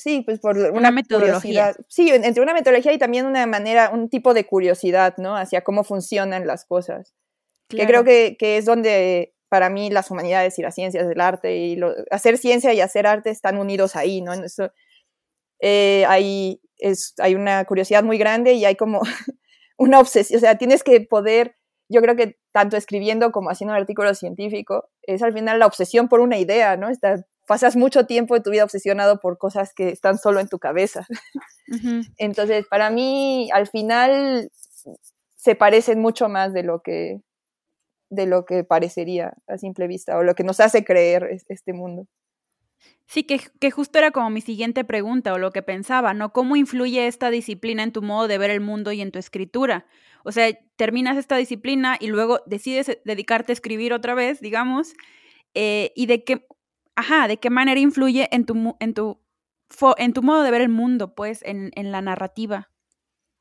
Sí, 0.00 0.22
pues 0.24 0.40
por 0.40 0.56
una, 0.56 0.90
metodología. 0.90 1.74
Sí, 1.88 2.08
entre 2.10 2.42
una 2.42 2.54
metodología 2.54 2.92
y 2.92 2.98
también 2.98 3.26
una 3.26 3.44
manera, 3.44 3.90
un 3.90 4.08
tipo 4.08 4.32
de 4.32 4.46
curiosidad, 4.46 5.14
¿no? 5.18 5.36
Hacia 5.36 5.62
cómo 5.62 5.84
funcionan 5.84 6.46
las 6.46 6.64
cosas. 6.64 7.14
Que 7.68 7.86
creo 7.86 8.02
que, 8.02 8.36
que 8.38 8.56
es 8.56 8.64
donde 8.64 9.34
para 9.50 9.68
mí 9.68 9.90
las 9.90 10.10
humanidades 10.10 10.58
y 10.58 10.62
las 10.62 10.74
ciencias 10.74 11.06
del 11.06 11.20
arte 11.20 11.54
y 11.56 11.78
hacer 12.10 12.38
ciencia 12.38 12.72
y 12.72 12.80
hacer 12.80 13.06
arte 13.06 13.28
están 13.28 13.58
unidos 13.58 13.94
ahí, 13.94 14.22
¿no? 14.22 14.32
Eso, 14.32 14.72
eh, 15.60 16.06
hay, 16.08 16.62
es, 16.78 17.12
hay 17.18 17.34
una 17.34 17.62
curiosidad 17.66 18.02
muy 18.02 18.16
grande 18.16 18.54
y 18.54 18.64
hay 18.64 18.76
como 18.76 19.02
una 19.76 20.00
obsesión, 20.00 20.38
o 20.38 20.40
sea, 20.40 20.56
tienes 20.56 20.82
que 20.82 21.00
poder, 21.02 21.56
yo 21.90 22.00
creo 22.00 22.16
que 22.16 22.38
tanto 22.52 22.78
escribiendo 22.78 23.32
como 23.32 23.50
haciendo 23.50 23.74
un 23.74 23.80
artículo 23.80 24.14
científico, 24.14 24.88
es 25.02 25.22
al 25.22 25.34
final 25.34 25.58
la 25.58 25.66
obsesión 25.66 26.08
por 26.08 26.20
una 26.20 26.38
idea, 26.38 26.78
¿no? 26.78 26.88
Está, 26.88 27.26
pasas 27.50 27.74
mucho 27.74 28.06
tiempo 28.06 28.34
de 28.34 28.42
tu 28.42 28.50
vida 28.50 28.62
obsesionado 28.62 29.18
por 29.18 29.36
cosas 29.36 29.74
que 29.74 29.88
están 29.88 30.18
solo 30.18 30.38
en 30.38 30.46
tu 30.46 30.60
cabeza. 30.60 31.04
Entonces, 32.16 32.64
para 32.70 32.90
mí, 32.90 33.50
al 33.52 33.66
final, 33.66 34.52
se 35.34 35.56
parecen 35.56 35.98
mucho 35.98 36.28
más 36.28 36.52
de 36.52 36.62
lo 36.62 36.80
que, 36.80 37.22
de 38.08 38.26
lo 38.26 38.44
que 38.44 38.62
parecería 38.62 39.34
a 39.48 39.58
simple 39.58 39.88
vista 39.88 40.16
o 40.16 40.22
lo 40.22 40.36
que 40.36 40.44
nos 40.44 40.60
hace 40.60 40.84
creer 40.84 41.28
este 41.48 41.72
mundo. 41.72 42.06
Sí, 43.06 43.24
que, 43.24 43.40
que, 43.58 43.72
justo 43.72 43.98
era 43.98 44.12
como 44.12 44.30
mi 44.30 44.42
siguiente 44.42 44.84
pregunta 44.84 45.34
o 45.34 45.38
lo 45.38 45.50
que 45.50 45.62
pensaba, 45.62 46.14
¿no? 46.14 46.32
¿Cómo 46.32 46.54
influye 46.54 47.08
esta 47.08 47.30
disciplina 47.30 47.82
en 47.82 47.90
tu 47.90 48.00
modo 48.00 48.28
de 48.28 48.38
ver 48.38 48.50
el 48.50 48.60
mundo 48.60 48.92
y 48.92 49.00
en 49.00 49.10
tu 49.10 49.18
escritura? 49.18 49.86
O 50.22 50.30
sea, 50.30 50.56
terminas 50.76 51.16
esta 51.16 51.36
disciplina 51.36 51.96
y 51.98 52.06
luego 52.06 52.42
decides 52.46 53.00
dedicarte 53.04 53.50
a 53.50 53.54
escribir 53.54 53.92
otra 53.92 54.14
vez, 54.14 54.40
digamos, 54.40 54.94
eh, 55.54 55.90
y 55.96 56.06
de 56.06 56.22
qué, 56.22 56.46
ajá, 57.00 57.28
de 57.28 57.38
qué 57.38 57.50
manera 57.50 57.80
influye 57.80 58.28
en 58.30 58.44
tu, 58.44 58.76
en 58.78 58.94
tu, 58.94 59.18
en 59.96 60.12
tu 60.12 60.22
modo 60.22 60.42
de 60.42 60.50
ver 60.50 60.60
el 60.60 60.68
mundo, 60.68 61.14
pues, 61.14 61.42
en, 61.44 61.70
en 61.74 61.92
la 61.92 62.00
narrativa. 62.00 62.70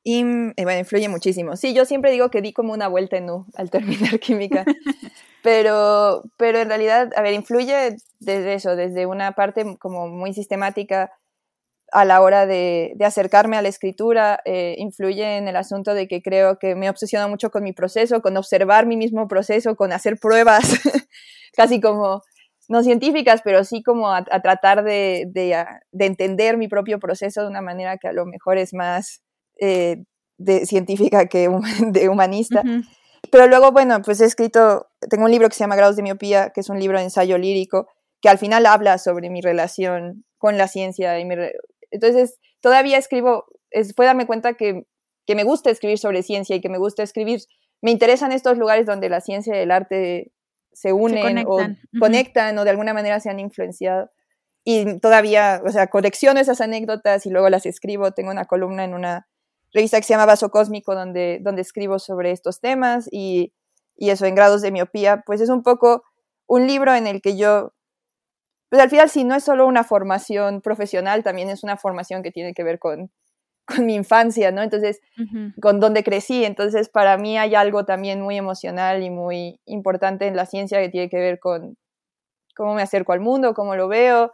Y 0.03 0.21
eh, 0.21 0.63
bueno, 0.63 0.79
influye 0.79 1.09
muchísimo. 1.09 1.55
Sí, 1.55 1.73
yo 1.73 1.85
siempre 1.85 2.11
digo 2.11 2.29
que 2.29 2.41
di 2.41 2.53
como 2.53 2.73
una 2.73 2.87
vuelta 2.87 3.17
en 3.17 3.29
U 3.29 3.45
al 3.55 3.69
terminar 3.69 4.19
química, 4.19 4.65
pero, 5.43 6.23
pero 6.37 6.59
en 6.59 6.69
realidad, 6.69 7.09
a 7.15 7.21
ver, 7.21 7.33
influye 7.33 7.97
desde 8.19 8.53
eso, 8.53 8.75
desde 8.75 9.05
una 9.05 9.33
parte 9.33 9.77
como 9.77 10.07
muy 10.07 10.33
sistemática 10.33 11.11
a 11.91 12.05
la 12.05 12.21
hora 12.21 12.45
de, 12.45 12.93
de 12.95 13.05
acercarme 13.05 13.57
a 13.57 13.61
la 13.61 13.67
escritura, 13.67 14.39
eh, 14.45 14.75
influye 14.77 15.37
en 15.37 15.47
el 15.47 15.55
asunto 15.55 15.93
de 15.93 16.07
que 16.07 16.21
creo 16.21 16.59
que 16.59 16.75
me 16.75 16.89
obsesiona 16.89 17.27
mucho 17.27 17.49
con 17.49 17.63
mi 17.63 17.73
proceso, 17.73 18.21
con 18.21 18.37
observar 18.37 18.85
mi 18.85 18.95
mismo 18.95 19.27
proceso, 19.27 19.75
con 19.75 19.91
hacer 19.91 20.17
pruebas, 20.19 20.61
casi 21.55 21.81
como, 21.81 22.21
no 22.69 22.83
científicas, 22.83 23.41
pero 23.43 23.63
sí 23.63 23.81
como 23.81 24.11
a, 24.11 24.23
tratar 24.23 24.83
de, 24.83 25.25
de, 25.27 25.65
de 25.91 26.05
entender 26.05 26.55
mi 26.55 26.67
propio 26.67 26.99
proceso 26.99 27.41
de 27.41 27.47
una 27.47 27.61
manera 27.61 27.97
que 27.97 28.07
a 28.07 28.13
lo 28.13 28.27
mejor 28.27 28.59
es 28.59 28.73
más 28.73 29.23
eh, 29.59 30.03
de 30.37 30.65
científica 30.67 31.25
que 31.25 31.49
de 31.91 32.09
humanista. 32.09 32.63
Pero 33.31 33.47
luego, 33.47 33.71
bueno, 33.71 34.01
pues 34.03 34.21
he 34.21 34.25
escrito, 34.25 34.87
tengo 35.09 35.25
un 35.25 35.31
libro 35.31 35.49
que 35.49 35.55
se 35.55 35.61
llama 35.61 35.75
Grados 35.75 35.95
de 35.95 36.03
Miopía, 36.03 36.51
que 36.51 36.61
es 36.61 36.69
un 36.69 36.79
libro 36.79 36.99
de 36.99 37.05
ensayo 37.05 37.39
lírico, 37.39 37.87
que 38.21 38.29
al 38.29 38.37
final 38.37 38.65
habla 38.67 38.99
sobre 38.99 39.31
mi 39.31 39.41
relación 39.41 40.23
con 40.37 40.57
la 40.57 40.67
ciencia. 40.67 41.19
Y 41.19 41.27
Entonces, 41.89 42.39
todavía 42.61 42.99
escribo, 42.99 43.45
es, 43.71 43.93
fue 43.95 44.05
darme 44.05 44.27
cuenta 44.27 44.53
que, 44.53 44.85
que 45.25 45.35
me 45.35 45.43
gusta 45.43 45.71
escribir 45.71 45.97
sobre 45.97 46.21
ciencia 46.21 46.55
y 46.55 46.61
que 46.61 46.69
me 46.69 46.77
gusta 46.77 47.01
escribir, 47.01 47.41
me 47.81 47.89
interesan 47.89 48.31
estos 48.31 48.59
lugares 48.59 48.85
donde 48.85 49.09
la 49.09 49.21
ciencia 49.21 49.55
y 49.57 49.59
el 49.59 49.71
arte 49.71 50.31
se 50.71 50.93
unen 50.93 51.45
o 51.47 51.59
conectan 51.99 52.57
o 52.57 52.63
de 52.63 52.69
alguna 52.69 52.93
manera 52.93 53.19
se 53.19 53.29
han 53.29 53.39
influenciado. 53.39 54.09
Y 54.63 54.99
todavía, 54.99 55.61
o 55.65 55.69
sea, 55.71 55.87
colecciono 55.87 56.39
esas 56.39 56.61
anécdotas 56.61 57.25
y 57.25 57.29
luego 57.29 57.49
las 57.49 57.65
escribo. 57.65 58.11
Tengo 58.11 58.31
una 58.31 58.45
columna 58.45 58.83
en 58.83 58.93
una 58.93 59.27
revista 59.73 59.97
que 59.97 60.03
se 60.03 60.13
llama 60.13 60.25
Vaso 60.25 60.49
Cósmico, 60.49 60.95
donde, 60.95 61.39
donde 61.41 61.61
escribo 61.61 61.99
sobre 61.99 62.31
estos 62.31 62.59
temas 62.59 63.07
y, 63.11 63.53
y 63.95 64.09
eso 64.09 64.25
en 64.25 64.35
grados 64.35 64.61
de 64.61 64.71
miopía, 64.71 65.23
pues 65.25 65.41
es 65.41 65.49
un 65.49 65.63
poco 65.63 66.03
un 66.47 66.67
libro 66.67 66.93
en 66.95 67.07
el 67.07 67.21
que 67.21 67.37
yo 67.37 67.73
pues 68.69 68.81
al 68.81 68.89
final 68.89 69.09
sí, 69.09 69.23
no 69.23 69.35
es 69.35 69.43
solo 69.43 69.65
una 69.65 69.83
formación 69.83 70.61
profesional, 70.61 71.23
también 71.23 71.49
es 71.49 71.63
una 71.63 71.75
formación 71.75 72.21
que 72.21 72.31
tiene 72.31 72.53
que 72.53 72.63
ver 72.63 72.77
con, 72.77 73.11
con 73.75 73.85
mi 73.85 73.95
infancia, 73.95 74.51
¿no? 74.51 74.61
Entonces, 74.61 75.01
con 75.61 75.79
donde 75.79 76.03
crecí. 76.03 76.43
Entonces, 76.43 76.89
para 76.89 77.17
mí 77.17 77.37
hay 77.37 77.55
algo 77.55 77.85
también 77.85 78.21
muy 78.21 78.37
emocional 78.37 79.03
y 79.03 79.09
muy 79.09 79.59
importante 79.65 80.27
en 80.27 80.35
la 80.35 80.45
ciencia 80.45 80.79
que 80.79 80.89
tiene 80.89 81.09
que 81.09 81.17
ver 81.17 81.39
con 81.39 81.77
cómo 82.55 82.73
me 82.73 82.81
acerco 82.81 83.13
al 83.13 83.19
mundo, 83.19 83.53
cómo 83.53 83.75
lo 83.75 83.87
veo. 83.87 84.31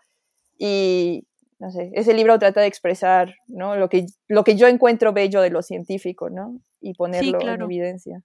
Y, 0.57 1.27
no 1.59 1.69
sé, 1.71 1.91
ese 1.93 2.13
libro 2.13 2.39
trata 2.39 2.61
de 2.61 2.67
expresar, 2.67 3.35
¿no? 3.47 3.75
Lo 3.75 3.89
que, 3.89 4.05
lo 4.27 4.43
que 4.43 4.55
yo 4.55 4.67
encuentro 4.67 5.13
bello 5.13 5.41
de 5.41 5.49
lo 5.49 5.61
científico, 5.61 6.29
¿no? 6.29 6.59
Y 6.81 6.93
ponerlo 6.93 7.39
en 7.41 7.61
evidencia. 7.61 8.21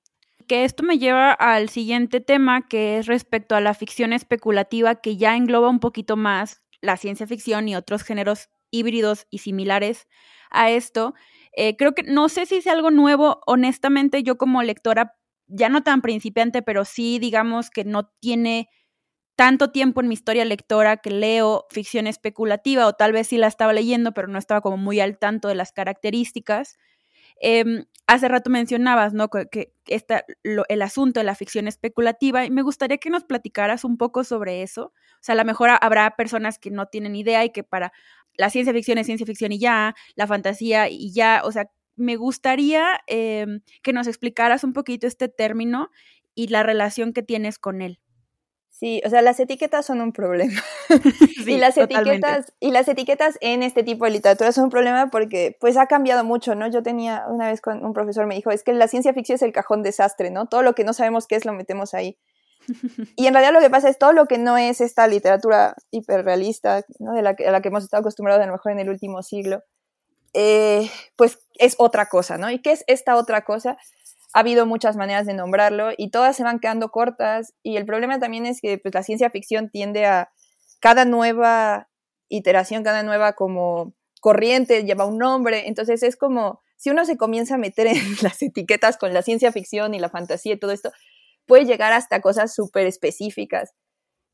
Que 0.46 0.64
esto 0.64 0.82
me 0.82 0.98
lleva 0.98 1.32
al 1.32 1.68
siguiente 1.68 2.20
tema, 2.20 2.66
que 2.68 2.98
es 2.98 3.06
respecto 3.06 3.54
a 3.54 3.60
la 3.60 3.74
ficción 3.74 4.12
especulativa, 4.12 4.96
que 4.96 5.16
ya 5.16 5.36
engloba 5.36 5.68
un 5.68 5.80
poquito 5.80 6.16
más 6.16 6.62
la 6.80 6.96
ciencia 6.96 7.26
ficción 7.26 7.68
y 7.68 7.76
otros 7.76 8.02
géneros 8.02 8.48
híbridos 8.70 9.26
y 9.30 9.38
similares 9.38 10.06
a 10.50 10.70
esto. 10.70 11.14
Eh, 11.52 11.76
creo 11.76 11.94
que 11.94 12.02
no 12.04 12.28
sé 12.28 12.46
si 12.46 12.56
es 12.56 12.66
algo 12.66 12.90
nuevo, 12.90 13.40
honestamente 13.46 14.22
yo 14.22 14.36
como 14.38 14.62
lectora, 14.62 15.14
ya 15.48 15.68
no 15.68 15.82
tan 15.82 16.00
principiante, 16.02 16.62
pero 16.62 16.84
sí 16.84 17.18
digamos 17.18 17.70
que 17.70 17.84
no 17.84 18.08
tiene 18.20 18.68
tanto 19.36 19.70
tiempo 19.72 20.00
en 20.00 20.08
mi 20.08 20.14
historia 20.14 20.44
lectora 20.44 20.98
que 20.98 21.10
leo 21.10 21.66
ficción 21.70 22.06
especulativa 22.06 22.86
o 22.86 22.92
tal 22.94 23.12
vez 23.12 23.28
sí 23.28 23.38
la 23.38 23.46
estaba 23.48 23.72
leyendo, 23.72 24.12
pero 24.12 24.28
no 24.28 24.38
estaba 24.38 24.60
como 24.60 24.76
muy 24.76 25.00
al 25.00 25.18
tanto 25.18 25.48
de 25.48 25.54
las 25.54 25.72
características. 25.72 26.76
Em, 27.40 27.86
hace 28.06 28.28
rato 28.28 28.50
mencionabas, 28.50 29.14
¿no? 29.14 29.28
Que, 29.30 29.72
el 30.68 30.82
asunto 30.82 31.20
de 31.20 31.24
la 31.24 31.34
ficción 31.34 31.66
especulativa 31.66 32.44
y 32.44 32.50
me 32.50 32.62
gustaría 32.62 32.98
que 32.98 33.10
nos 33.10 33.24
platicaras 33.24 33.84
un 33.84 33.96
poco 33.96 34.24
sobre 34.24 34.62
eso. 34.62 34.92
O 35.14 35.22
sea, 35.22 35.32
a 35.32 35.36
lo 35.36 35.44
mejor 35.44 35.70
habrá 35.80 36.16
personas 36.16 36.58
que 36.58 36.70
no 36.70 36.86
tienen 36.86 37.16
idea 37.16 37.44
y 37.44 37.50
que 37.50 37.64
para 37.64 37.92
la 38.34 38.50
ciencia 38.50 38.72
ficción 38.72 38.98
es 38.98 39.06
ciencia 39.06 39.26
ficción 39.26 39.52
y 39.52 39.58
ya, 39.58 39.94
la 40.14 40.26
fantasía 40.26 40.88
y 40.88 41.12
ya, 41.12 41.42
o 41.44 41.52
sea, 41.52 41.70
me 41.96 42.16
gustaría 42.16 43.00
em, 43.06 43.60
que 43.82 43.92
nos 43.92 44.06
explicaras 44.06 44.64
un 44.64 44.72
poquito 44.72 45.06
este 45.06 45.28
término 45.28 45.90
y 46.34 46.48
la 46.48 46.62
relación 46.62 47.12
que 47.12 47.22
tienes 47.22 47.58
con 47.58 47.82
él. 47.82 48.00
Sí, 48.80 49.02
o 49.04 49.10
sea, 49.10 49.20
las 49.20 49.38
etiquetas 49.38 49.84
son 49.84 50.00
un 50.00 50.10
problema. 50.10 50.58
y 51.46 51.58
las 51.58 51.76
etiquetas 51.76 52.54
y 52.60 52.70
las 52.70 52.88
etiquetas 52.88 53.36
en 53.42 53.62
este 53.62 53.82
tipo 53.82 54.06
de 54.06 54.10
literatura 54.12 54.52
son 54.52 54.64
un 54.64 54.70
problema 54.70 55.10
porque 55.10 55.54
pues 55.60 55.76
ha 55.76 55.86
cambiado 55.86 56.24
mucho, 56.24 56.54
¿no? 56.54 56.66
Yo 56.66 56.82
tenía 56.82 57.24
una 57.28 57.48
vez 57.48 57.60
con 57.60 57.84
un 57.84 57.92
profesor 57.92 58.26
me 58.26 58.36
dijo, 58.36 58.50
"Es 58.50 58.62
que 58.62 58.72
la 58.72 58.88
ciencia 58.88 59.12
ficción 59.12 59.36
es 59.36 59.42
el 59.42 59.52
cajón 59.52 59.82
desastre, 59.82 60.30
¿no? 60.30 60.46
Todo 60.46 60.62
lo 60.62 60.74
que 60.74 60.84
no 60.84 60.94
sabemos 60.94 61.26
qué 61.26 61.36
es 61.36 61.44
lo 61.44 61.52
metemos 61.52 61.92
ahí." 61.92 62.16
y 63.16 63.26
en 63.26 63.34
realidad 63.34 63.52
lo 63.52 63.60
que 63.60 63.68
pasa 63.68 63.90
es 63.90 63.98
todo 63.98 64.14
lo 64.14 64.24
que 64.24 64.38
no 64.38 64.56
es 64.56 64.80
esta 64.80 65.06
literatura 65.06 65.76
hiperrealista, 65.90 66.82
¿no? 67.00 67.12
De 67.12 67.20
la 67.20 67.36
que, 67.36 67.46
a 67.46 67.52
la 67.52 67.60
que 67.60 67.68
hemos 67.68 67.84
estado 67.84 68.00
acostumbrados 68.00 68.42
a 68.42 68.46
lo 68.46 68.52
mejor 68.52 68.72
en 68.72 68.78
el 68.78 68.88
último 68.88 69.22
siglo, 69.22 69.62
eh, 70.32 70.90
pues 71.16 71.38
es 71.58 71.74
otra 71.76 72.06
cosa, 72.06 72.38
¿no? 72.38 72.50
¿Y 72.50 72.60
qué 72.62 72.72
es 72.72 72.84
esta 72.86 73.16
otra 73.16 73.44
cosa? 73.44 73.76
Ha 74.32 74.40
habido 74.40 74.66
muchas 74.66 74.96
maneras 74.96 75.26
de 75.26 75.34
nombrarlo 75.34 75.90
y 75.96 76.10
todas 76.10 76.36
se 76.36 76.44
van 76.44 76.60
quedando 76.60 76.90
cortas. 76.90 77.54
Y 77.62 77.76
el 77.76 77.86
problema 77.86 78.18
también 78.18 78.46
es 78.46 78.60
que 78.60 78.78
pues, 78.78 78.94
la 78.94 79.02
ciencia 79.02 79.30
ficción 79.30 79.70
tiende 79.70 80.06
a 80.06 80.30
cada 80.80 81.04
nueva 81.04 81.88
iteración, 82.28 82.84
cada 82.84 83.02
nueva 83.02 83.34
como 83.34 83.94
corriente 84.20 84.84
lleva 84.84 85.06
un 85.06 85.18
nombre, 85.18 85.66
entonces 85.66 86.02
es 86.02 86.16
como 86.16 86.60
si 86.76 86.90
uno 86.90 87.04
se 87.04 87.16
comienza 87.16 87.56
a 87.56 87.58
meter 87.58 87.86
en 87.86 87.96
las 88.22 88.40
etiquetas 88.42 88.96
con 88.96 89.12
la 89.12 89.22
ciencia 89.22 89.52
ficción 89.52 89.94
y 89.94 89.98
la 89.98 90.10
fantasía 90.10 90.54
y 90.54 90.58
todo 90.58 90.70
esto, 90.70 90.92
puede 91.46 91.64
llegar 91.64 91.92
hasta 91.92 92.20
cosas 92.20 92.54
súper 92.54 92.86
específicas. 92.86 93.72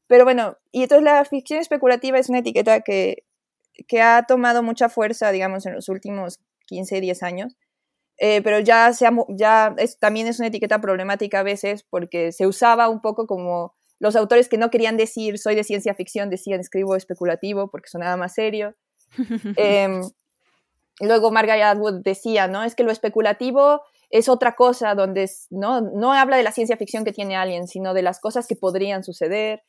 Pero 0.07 0.25
bueno, 0.25 0.57
y 0.71 0.83
entonces 0.83 1.05
la 1.05 1.25
ficción 1.25 1.61
especulativa 1.61 2.19
es 2.19 2.29
una 2.29 2.41
etiqueta 2.41 2.83
que, 2.83 3.25
que 3.89 4.03
ha 4.03 4.25
tomado 4.29 4.63
mucha 4.63 4.89
fuerza, 4.89 5.33
digamos, 5.33 5.67
en 5.67 5.75
los 5.75 5.89
últimos 5.89 6.39
15, 6.67 7.01
10 7.01 7.23
años 7.23 7.57
eh, 8.19 8.41
pero 8.43 8.61
ya, 8.61 8.91
ya 9.29 9.77
también 10.01 10.27
es 10.27 10.39
una 10.39 10.49
etiqueta 10.49 10.81
problemática 10.81 11.41
a 11.41 11.43
veces 11.43 11.85
porque 11.89 12.33
se 12.33 12.47
usaba 12.47 12.89
un 12.89 13.01
poco 13.01 13.27
como 13.27 13.75
los 13.99 14.17
autores 14.17 14.49
que 14.49 14.59
no 14.59 14.71
querían 14.71 14.97
decir 14.97 15.39
soy 15.39 15.55
de 15.55 15.65
ciencia 15.65 15.95
ficción 15.95 16.31
decían 16.31 16.61
escribo 16.61 16.97
especulativo 16.97 17.69
porque 17.69 17.89
sonaba 17.89 18.17
más 18.17 18.35
serio. 18.35 18.75
eh, 19.57 20.01
luego 21.01 21.31
Margaret 21.31 21.65
Atwood 21.65 22.03
decía, 22.03 22.49
¿no? 22.49 22.65
Es 22.65 22.75
que 22.75 22.85
lo 22.85 22.91
especulativo 22.91 23.83
es 24.11 24.29
otra 24.29 24.55
cosa 24.55 24.95
donde 24.95 25.31
¿no? 25.51 25.81
no 25.81 26.13
habla 26.13 26.37
de 26.37 26.43
la 26.43 26.53
ciencia 26.53 26.77
ficción 26.77 27.05
que 27.05 27.13
tiene 27.13 27.37
alguien, 27.37 27.67
sino 27.67 27.93
de 27.93 28.03
las 28.03 28.21
cosas 28.21 28.47
que 28.47 28.57
podrían 28.57 29.05
suceder. 29.05 29.63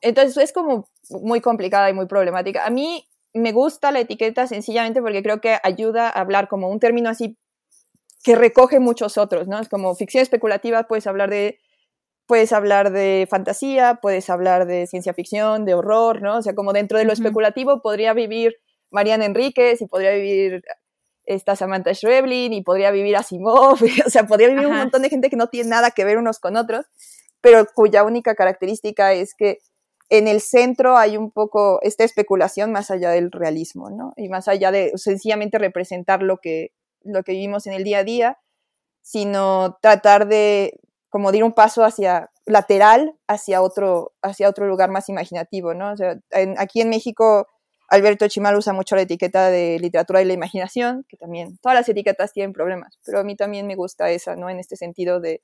Entonces 0.00 0.36
es 0.36 0.52
como 0.52 0.88
muy 1.10 1.40
complicada 1.40 1.88
y 1.88 1.92
muy 1.92 2.06
problemática. 2.06 2.66
A 2.66 2.70
mí 2.70 3.06
me 3.32 3.52
gusta 3.52 3.92
la 3.92 4.00
etiqueta 4.00 4.46
sencillamente 4.46 5.00
porque 5.00 5.22
creo 5.22 5.40
que 5.40 5.58
ayuda 5.62 6.08
a 6.08 6.20
hablar 6.20 6.48
como 6.48 6.68
un 6.68 6.80
término 6.80 7.08
así 7.10 7.36
que 8.22 8.34
recoge 8.34 8.80
muchos 8.80 9.16
otros, 9.18 9.48
¿no? 9.48 9.58
Es 9.60 9.68
como 9.68 9.94
ficción 9.94 10.22
especulativa, 10.22 10.84
puedes 10.84 11.06
hablar 11.06 11.30
de 11.30 11.58
puedes 12.26 12.52
hablar 12.52 12.92
de 12.92 13.26
fantasía, 13.28 13.98
puedes 14.00 14.30
hablar 14.30 14.66
de 14.66 14.86
ciencia 14.86 15.12
ficción, 15.14 15.64
de 15.64 15.74
horror, 15.74 16.22
¿no? 16.22 16.38
O 16.38 16.42
sea, 16.42 16.54
como 16.54 16.72
dentro 16.72 16.96
de 16.96 17.04
lo 17.04 17.12
especulativo 17.12 17.82
podría 17.82 18.12
vivir 18.12 18.54
Mariana 18.92 19.24
Enríquez 19.24 19.80
y 19.80 19.86
podría 19.86 20.12
vivir 20.12 20.62
esta 21.24 21.56
Samantha 21.56 21.92
Schreblin 21.92 22.52
y 22.52 22.62
podría 22.62 22.90
vivir 22.92 23.16
Asimov, 23.16 23.78
o 24.06 24.10
sea, 24.10 24.26
podría 24.26 24.48
vivir 24.48 24.66
un 24.66 24.76
montón 24.76 25.02
de 25.02 25.08
gente 25.08 25.28
que 25.28 25.36
no 25.36 25.48
tiene 25.48 25.70
nada 25.70 25.90
que 25.90 26.04
ver 26.04 26.18
unos 26.18 26.38
con 26.38 26.56
otros, 26.56 26.86
pero 27.40 27.66
cuya 27.74 28.04
única 28.04 28.34
característica 28.34 29.12
es 29.12 29.34
que 29.34 29.58
en 30.10 30.26
el 30.26 30.40
centro 30.40 30.96
hay 30.96 31.16
un 31.16 31.30
poco 31.30 31.78
esta 31.82 32.04
especulación 32.04 32.72
más 32.72 32.90
allá 32.90 33.10
del 33.10 33.30
realismo, 33.30 33.90
¿no? 33.90 34.12
Y 34.16 34.28
más 34.28 34.48
allá 34.48 34.72
de 34.72 34.92
sencillamente 34.96 35.58
representar 35.58 36.22
lo 36.22 36.38
que, 36.38 36.72
lo 37.02 37.22
que 37.22 37.32
vivimos 37.32 37.66
en 37.68 37.74
el 37.74 37.84
día 37.84 37.98
a 37.98 38.04
día, 38.04 38.38
sino 39.02 39.78
tratar 39.80 40.26
de 40.28 40.80
como 41.08 41.32
dar 41.32 41.44
un 41.44 41.52
paso 41.52 41.84
hacia 41.84 42.30
lateral 42.44 43.14
hacia 43.28 43.62
otro, 43.62 44.12
hacia 44.22 44.48
otro 44.48 44.66
lugar 44.66 44.90
más 44.90 45.08
imaginativo, 45.08 45.74
¿no? 45.74 45.92
O 45.92 45.96
sea, 45.96 46.18
aquí 46.58 46.80
en 46.80 46.90
México 46.90 47.46
Alberto 47.88 48.26
Chimal 48.28 48.56
usa 48.56 48.72
mucho 48.72 48.96
la 48.96 49.02
etiqueta 49.02 49.50
de 49.50 49.78
literatura 49.80 50.20
de 50.20 50.24
la 50.24 50.32
imaginación, 50.32 51.04
que 51.08 51.16
también 51.16 51.58
todas 51.58 51.76
las 51.78 51.88
etiquetas 51.88 52.32
tienen 52.32 52.52
problemas, 52.52 52.98
pero 53.04 53.20
a 53.20 53.24
mí 53.24 53.36
también 53.36 53.66
me 53.66 53.76
gusta 53.76 54.10
esa, 54.10 54.36
¿no? 54.36 54.50
En 54.50 54.58
este 54.58 54.76
sentido 54.76 55.20
de 55.20 55.42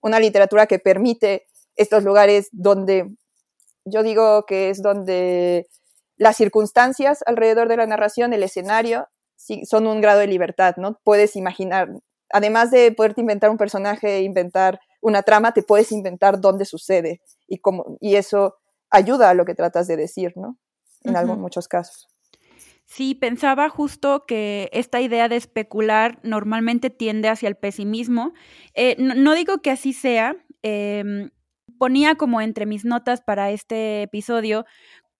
una 0.00 0.20
literatura 0.20 0.66
que 0.66 0.78
permite 0.78 1.46
estos 1.76 2.04
lugares 2.04 2.48
donde 2.52 3.10
yo 3.90 4.02
digo 4.02 4.44
que 4.46 4.70
es 4.70 4.82
donde 4.82 5.68
las 6.16 6.36
circunstancias 6.36 7.22
alrededor 7.26 7.68
de 7.68 7.76
la 7.76 7.86
narración, 7.86 8.32
el 8.32 8.42
escenario, 8.42 9.08
son 9.64 9.86
un 9.86 10.00
grado 10.00 10.20
de 10.20 10.26
libertad, 10.26 10.74
¿no? 10.76 10.98
Puedes 11.04 11.36
imaginar, 11.36 11.88
además 12.30 12.70
de 12.70 12.92
poderte 12.92 13.20
inventar 13.20 13.50
un 13.50 13.56
personaje, 13.56 14.22
inventar 14.22 14.80
una 15.00 15.22
trama, 15.22 15.52
te 15.52 15.62
puedes 15.62 15.92
inventar 15.92 16.40
dónde 16.40 16.64
sucede 16.64 17.22
y, 17.46 17.58
cómo, 17.58 17.96
y 18.00 18.16
eso 18.16 18.56
ayuda 18.90 19.30
a 19.30 19.34
lo 19.34 19.44
que 19.44 19.54
tratas 19.54 19.86
de 19.86 19.96
decir, 19.96 20.32
¿no? 20.36 20.58
En 21.04 21.16
algunos, 21.16 21.38
muchos 21.38 21.68
casos. 21.68 22.08
Sí, 22.84 23.14
pensaba 23.14 23.68
justo 23.68 24.24
que 24.26 24.70
esta 24.72 25.00
idea 25.00 25.28
de 25.28 25.36
especular 25.36 26.18
normalmente 26.22 26.90
tiende 26.90 27.28
hacia 27.28 27.48
el 27.48 27.54
pesimismo. 27.54 28.32
Eh, 28.74 28.96
no, 28.98 29.34
digo 29.34 29.58
que 29.58 29.70
así 29.70 29.92
sea, 29.92 30.34
em, 30.62 31.30
ponía 31.78 32.14
como 32.14 32.40
entre 32.40 32.66
mis 32.66 32.84
notas 32.84 33.20
para 33.20 33.50
este 33.50 34.02
episodio 34.02 34.64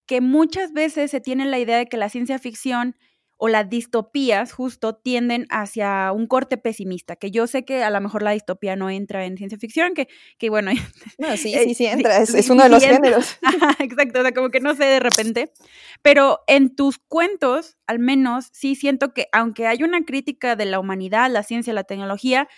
que 0.06 0.20
muchas 0.20 0.72
veces 0.72 1.10
se 1.10 1.20
tiene 1.20 1.44
la 1.44 1.58
idea 1.58 1.76
de 1.76 1.86
que 1.86 1.98
la 1.98 2.08
ciencia 2.08 2.38
ficción 2.38 2.96
o 3.38 3.48
las 3.48 3.70
distopías 3.70 4.52
justo 4.52 4.96
tienden 4.96 5.46
hacia 5.50 6.10
un 6.12 6.26
corte 6.26 6.56
pesimista, 6.56 7.14
que 7.14 7.30
yo 7.30 7.46
sé 7.46 7.64
que 7.64 7.84
a 7.84 7.90
lo 7.90 8.00
mejor 8.00 8.22
la 8.22 8.32
distopía 8.32 8.74
no 8.74 8.90
entra 8.90 9.26
en 9.26 9.36
ciencia 9.36 9.58
ficción, 9.58 9.94
que, 9.94 10.08
que 10.38 10.50
bueno... 10.50 10.72
sí, 11.36 11.54
sí, 11.54 11.74
sí 11.74 11.86
entra, 11.86 12.18
es, 12.18 12.50
uno 12.50 12.64
de 12.64 12.68
los 12.68 12.84
géneros. 12.84 13.38
Exacto, 13.78 14.20
o 14.20 14.22
sea, 14.22 14.32
como 14.32 14.50
que 14.50 14.60
no 14.60 14.74
sé 14.74 14.84
de 14.84 15.00
repente, 15.00 15.52
pero 16.02 16.40
en 16.48 16.74
tus 16.74 16.98
cuentos, 16.98 17.76
al 17.86 18.00
menos, 18.00 18.48
sí 18.52 18.74
siento 18.74 19.14
que 19.14 19.28
aunque 19.30 19.68
hay 19.68 19.84
una 19.84 20.04
crítica 20.04 20.56
de 20.56 20.64
la 20.64 20.80
humanidad, 20.80 21.30
la 21.30 21.44
ciencia, 21.44 21.72
la 21.72 21.84
tecnología, 21.84 22.48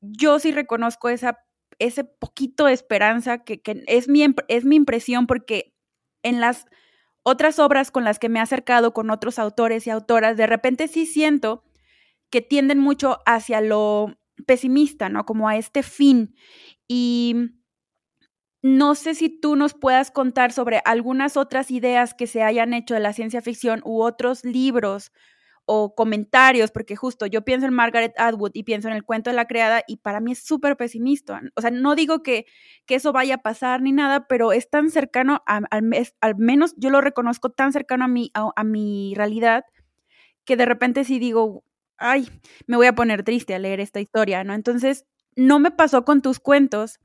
yo 0.00 0.38
sí 0.38 0.52
reconozco 0.52 1.10
esa 1.10 1.40
ese 1.78 2.04
poquito 2.04 2.66
de 2.66 2.72
esperanza 2.72 3.44
que, 3.44 3.60
es, 3.86 4.08
mi, 4.08 4.24
es 4.48 4.64
mi 4.64 4.76
impresión 4.76 5.26
porque 5.26 5.74
en 6.22 6.40
las 6.40 6.66
otras 7.22 7.58
obras 7.58 7.90
con 7.90 8.04
las 8.04 8.18
que 8.18 8.28
me 8.28 8.38
he 8.38 8.42
acercado 8.42 8.92
con 8.92 9.10
otros 9.10 9.38
autores 9.38 9.86
y 9.86 9.90
autoras, 9.90 10.36
de 10.36 10.46
repente 10.46 10.88
sí 10.88 11.06
siento 11.06 11.64
que 12.30 12.40
tienden 12.42 12.78
mucho 12.78 13.18
hacia 13.26 13.60
lo 13.60 14.18
pesimista, 14.46 15.08
¿no? 15.08 15.24
Como 15.24 15.48
a 15.48 15.56
este 15.56 15.82
fin. 15.82 16.34
Y 16.86 17.34
no 18.62 18.94
sé 18.94 19.14
si 19.14 19.28
tú 19.28 19.56
nos 19.56 19.74
puedas 19.74 20.10
contar 20.10 20.52
sobre 20.52 20.80
algunas 20.84 21.36
otras 21.36 21.70
ideas 21.70 22.14
que 22.14 22.26
se 22.26 22.42
hayan 22.42 22.74
hecho 22.74 22.94
de 22.94 23.00
la 23.00 23.12
ciencia 23.12 23.42
ficción 23.42 23.82
u 23.84 24.02
otros 24.02 24.44
libros 24.44 25.12
o 25.70 25.94
comentarios, 25.94 26.70
porque 26.70 26.96
justo 26.96 27.26
yo 27.26 27.44
pienso 27.44 27.66
en 27.66 27.74
Margaret 27.74 28.14
Atwood 28.16 28.52
y 28.54 28.62
pienso 28.62 28.88
en 28.88 28.94
el 28.94 29.04
cuento 29.04 29.28
de 29.28 29.36
la 29.36 29.44
criada 29.44 29.82
y 29.86 29.98
para 29.98 30.18
mí 30.18 30.32
es 30.32 30.42
súper 30.42 30.78
pesimista. 30.78 31.42
O 31.56 31.60
sea, 31.60 31.70
no 31.70 31.94
digo 31.94 32.22
que, 32.22 32.46
que, 32.86 32.94
eso 32.94 33.12
vaya 33.12 33.34
a 33.34 33.42
pasar 33.42 33.82
ni 33.82 33.92
nada, 33.92 34.26
pero 34.28 34.52
es 34.52 34.70
tan 34.70 34.90
cercano, 34.90 35.42
al, 35.44 35.66
al, 35.70 36.36
menos 36.36 36.74
yo 36.78 36.88
lo 36.88 37.02
reconozco 37.02 37.50
tan 37.50 37.74
cercano 37.74 38.06
a 38.06 38.08
mi, 38.08 38.30
a, 38.32 38.50
a 38.56 38.64
mi 38.64 39.12
realidad, 39.14 39.66
que 40.46 40.56
de 40.56 40.64
repente 40.64 41.04
sí 41.04 41.18
digo, 41.18 41.64
ay, 41.98 42.30
me 42.66 42.78
voy 42.78 42.86
a 42.86 42.94
poner 42.94 43.22
triste 43.22 43.54
a 43.54 43.58
leer 43.58 43.80
esta 43.80 44.00
historia, 44.00 44.44
¿no? 44.44 44.54
Entonces, 44.54 45.04
no 45.36 45.58
me 45.58 45.70
pasó 45.70 46.02
con 46.06 46.22
tus 46.22 46.40
cuentos, 46.40 46.98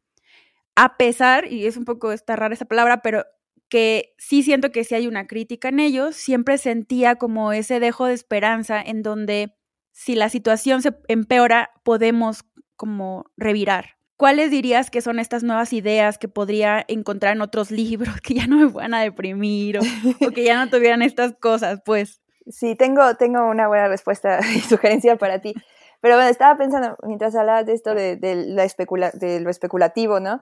a 0.77 0.95
pesar, 0.95 1.51
y 1.51 1.65
es 1.65 1.75
un 1.75 1.83
poco 1.83 2.13
esta 2.13 2.37
rara 2.37 2.53
esa 2.53 2.63
palabra, 2.63 3.01
pero 3.01 3.25
que 3.73 4.13
sí 4.19 4.43
siento 4.43 4.71
que 4.71 4.83
si 4.83 4.93
hay 4.93 5.07
una 5.07 5.25
crítica 5.25 5.69
en 5.69 5.79
ellos, 5.79 6.15
siempre 6.15 6.59
sentía 6.59 7.15
como 7.15 7.53
ese 7.53 7.79
dejo 7.79 8.05
de 8.05 8.13
esperanza 8.13 8.79
en 8.79 9.01
donde 9.01 9.55
si 9.91 10.13
la 10.13 10.29
situación 10.29 10.83
se 10.83 10.95
empeora, 11.07 11.71
podemos 11.81 12.45
como 12.75 13.25
revirar. 13.35 13.97
¿Cuáles 14.15 14.51
dirías 14.51 14.91
que 14.91 15.01
son 15.01 15.17
estas 15.17 15.41
nuevas 15.41 15.73
ideas 15.73 16.19
que 16.19 16.27
podría 16.27 16.85
encontrar 16.87 17.35
en 17.35 17.41
otros 17.41 17.71
libros 17.81 18.21
que 18.21 18.35
ya 18.35 18.45
no 18.45 18.57
me 18.57 18.67
van 18.67 18.93
a 18.93 19.01
deprimir 19.01 19.79
o, 19.79 19.81
que 20.35 20.43
ya 20.43 20.63
no 20.63 20.69
tuvieran 20.69 21.01
estas 21.01 21.33
cosas, 21.33 21.81
pues? 21.83 22.21
Sí, 22.45 22.75
tengo, 22.75 23.15
tengo 23.15 23.49
una 23.49 23.67
buena 23.67 23.87
respuesta 23.87 24.39
y 24.55 24.59
sugerencia 24.59 25.15
para 25.15 25.41
ti. 25.41 25.55
Pero 25.99 26.13
bueno, 26.13 26.29
estaba 26.29 26.55
pensando, 26.59 26.95
mientras 27.07 27.33
hablabas 27.33 27.65
de 27.65 27.73
esto 27.73 27.95
de, 27.95 28.19
la 28.45 28.65
especula, 28.65 29.09
de 29.15 29.39
lo 29.39 29.49
especulativo, 29.49 30.19
¿no? 30.19 30.41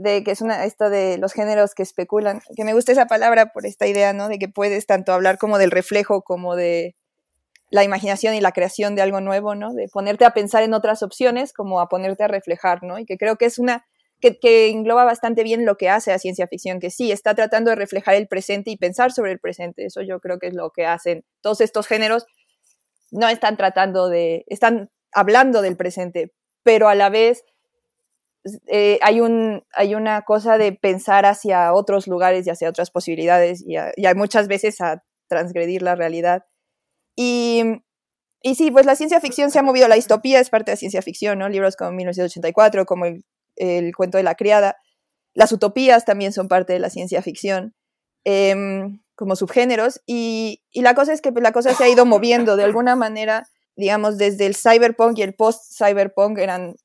De 0.00 0.24
que 0.24 0.30
es 0.30 0.40
una, 0.40 0.64
esto 0.64 0.88
de 0.88 1.18
los 1.18 1.34
géneros 1.34 1.74
que 1.74 1.82
especulan, 1.82 2.40
que 2.56 2.64
me 2.64 2.72
gusta 2.72 2.92
esa 2.92 3.06
palabra 3.06 3.52
por 3.52 3.66
esta 3.66 3.86
idea, 3.86 4.14
¿no? 4.14 4.28
De 4.28 4.38
que 4.38 4.48
puedes 4.48 4.86
tanto 4.86 5.12
hablar 5.12 5.36
como 5.36 5.58
del 5.58 5.70
reflejo, 5.70 6.22
como 6.22 6.56
de 6.56 6.96
la 7.70 7.84
imaginación 7.84 8.34
y 8.34 8.40
la 8.40 8.52
creación 8.52 8.94
de 8.94 9.02
algo 9.02 9.20
nuevo, 9.20 9.54
¿no? 9.54 9.74
De 9.74 9.88
ponerte 9.88 10.24
a 10.24 10.30
pensar 10.30 10.62
en 10.62 10.72
otras 10.72 11.02
opciones 11.02 11.52
como 11.52 11.80
a 11.80 11.88
ponerte 11.88 12.24
a 12.24 12.28
reflejar, 12.28 12.82
¿no? 12.82 12.98
Y 12.98 13.04
que 13.04 13.18
creo 13.18 13.36
que 13.36 13.44
es 13.44 13.58
una, 13.58 13.84
que, 14.20 14.38
que 14.38 14.70
engloba 14.70 15.04
bastante 15.04 15.42
bien 15.42 15.66
lo 15.66 15.76
que 15.76 15.90
hace 15.90 16.12
a 16.12 16.18
ciencia 16.18 16.46
ficción, 16.46 16.80
que 16.80 16.90
sí, 16.90 17.12
está 17.12 17.34
tratando 17.34 17.68
de 17.68 17.76
reflejar 17.76 18.14
el 18.14 18.26
presente 18.26 18.70
y 18.70 18.78
pensar 18.78 19.12
sobre 19.12 19.32
el 19.32 19.38
presente, 19.38 19.84
eso 19.84 20.00
yo 20.00 20.18
creo 20.20 20.38
que 20.38 20.46
es 20.46 20.54
lo 20.54 20.70
que 20.70 20.86
hacen 20.86 21.24
todos 21.42 21.60
estos 21.60 21.86
géneros, 21.86 22.24
no 23.10 23.28
están 23.28 23.58
tratando 23.58 24.08
de, 24.08 24.44
están 24.46 24.90
hablando 25.12 25.60
del 25.60 25.76
presente, 25.76 26.32
pero 26.62 26.88
a 26.88 26.94
la 26.94 27.10
vez 27.10 27.44
eh, 28.68 28.98
hay, 29.02 29.20
un, 29.20 29.64
hay 29.72 29.94
una 29.94 30.22
cosa 30.22 30.58
de 30.58 30.72
pensar 30.72 31.26
hacia 31.26 31.72
otros 31.72 32.06
lugares 32.06 32.46
y 32.46 32.50
hacia 32.50 32.68
otras 32.68 32.90
posibilidades 32.90 33.62
y, 33.66 33.76
hay 33.76 34.14
muchas 34.14 34.48
veces 34.48 34.80
a 34.80 35.04
transgredir 35.28 35.82
la 35.82 35.94
realidad. 35.94 36.44
Y, 37.16 37.62
y, 38.42 38.54
sí, 38.54 38.70
pues 38.70 38.86
la 38.86 38.96
ciencia 38.96 39.20
ficción 39.20 39.50
se 39.50 39.58
ha 39.58 39.62
movido, 39.62 39.88
la 39.88 39.96
distopía 39.96 40.40
es 40.40 40.50
parte 40.50 40.70
de 40.70 40.74
la 40.74 40.78
ciencia 40.78 41.02
ficción, 41.02 41.38
¿no? 41.38 41.48
Libros 41.48 41.76
como 41.76 41.92
1984, 41.92 42.86
como 42.86 43.04
el, 43.04 43.24
el 43.56 43.94
cuento 43.94 44.16
de 44.16 44.24
la 44.24 44.34
criada. 44.34 44.76
Las 45.34 45.52
utopías 45.52 46.04
también 46.04 46.32
son 46.32 46.48
parte 46.48 46.72
de 46.72 46.78
la 46.78 46.90
ciencia 46.90 47.22
ficción. 47.22 47.74
Em, 48.24 49.00
como 49.14 49.36
subgéneros 49.36 50.00
y, 50.06 50.62
y, 50.70 50.82
la 50.82 50.94
cosa 50.94 51.12
es 51.12 51.20
que 51.20 51.32
pues, 51.32 51.42
la 51.42 51.52
cosa 51.52 51.74
se 51.74 51.84
ha 51.84 51.88
ido 51.88 52.06
moviendo 52.06 52.56
de 52.56 52.64
alguna 52.64 52.96
manera, 52.96 53.46
digamos, 53.76 54.18
desde 54.18 54.46
el 54.46 54.54
cyberpunk 54.54 55.18
y 55.18 55.22
el 55.22 55.34
post-cyberpunk 55.34 56.38
eran 56.38 56.76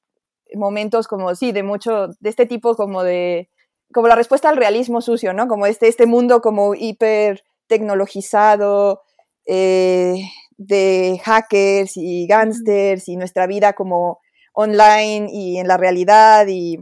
momentos 0.53 1.07
como, 1.07 1.33
sí, 1.35 1.51
de 1.51 1.63
mucho, 1.63 2.07
de 2.19 2.29
este 2.29 2.45
tipo 2.45 2.75
como 2.75 3.03
de, 3.03 3.49
como 3.93 4.07
la 4.07 4.15
respuesta 4.15 4.49
al 4.49 4.57
realismo 4.57 5.01
sucio, 5.01 5.33
¿no? 5.33 5.47
Como 5.47 5.65
este, 5.65 5.87
este 5.87 6.05
mundo 6.05 6.41
como 6.41 6.75
hiper 6.75 7.43
tecnologizado, 7.67 9.01
eh, 9.45 10.15
de 10.57 11.19
hackers 11.23 11.97
y 11.97 12.27
gángsters 12.27 13.07
y 13.07 13.17
nuestra 13.17 13.47
vida 13.47 13.73
como 13.73 14.19
online 14.53 15.27
y 15.31 15.57
en 15.57 15.67
la 15.67 15.77
realidad 15.77 16.47
y, 16.47 16.79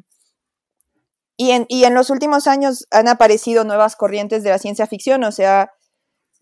y, 1.38 1.52
en, 1.52 1.66
y 1.68 1.86
en 1.86 1.96
los 1.96 2.10
últimos 2.10 2.48
años 2.48 2.86
han 2.92 3.08
aparecido 3.08 3.64
nuevas 3.64 3.96
corrientes 3.96 4.44
de 4.44 4.52
la 4.52 4.60
ciencia 4.60 4.86
ficción, 4.86 5.24
o 5.24 5.32
sea, 5.32 5.72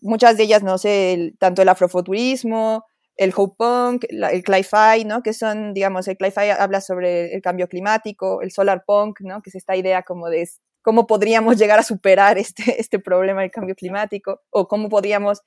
muchas 0.00 0.36
de 0.36 0.44
ellas, 0.44 0.62
no 0.62 0.78
sé, 0.78 1.34
tanto 1.38 1.62
el 1.62 1.68
afrofuturismo, 1.68 2.84
el 3.22 3.32
hope 3.36 3.54
punk, 3.56 4.04
el 4.08 4.42
cli-fi, 4.42 5.04
¿no? 5.04 5.22
Que 5.22 5.32
son, 5.32 5.72
digamos, 5.74 6.08
el 6.08 6.16
cli-fi 6.16 6.50
habla 6.50 6.80
sobre 6.80 7.34
el 7.34 7.40
cambio 7.40 7.68
climático, 7.68 8.42
el 8.42 8.50
solar 8.50 8.84
punk, 8.84 9.20
¿no? 9.20 9.42
Que 9.42 9.50
es 9.50 9.56
esta 9.56 9.76
idea 9.76 10.02
como 10.02 10.28
de 10.28 10.48
cómo 10.82 11.06
podríamos 11.06 11.56
llegar 11.56 11.78
a 11.78 11.84
superar 11.84 12.36
este, 12.38 12.64
este 12.80 12.98
problema 12.98 13.42
del 13.42 13.50
cambio 13.50 13.74
climático 13.76 14.40
o 14.50 14.66
cómo 14.66 14.88
podríamos, 14.88 15.42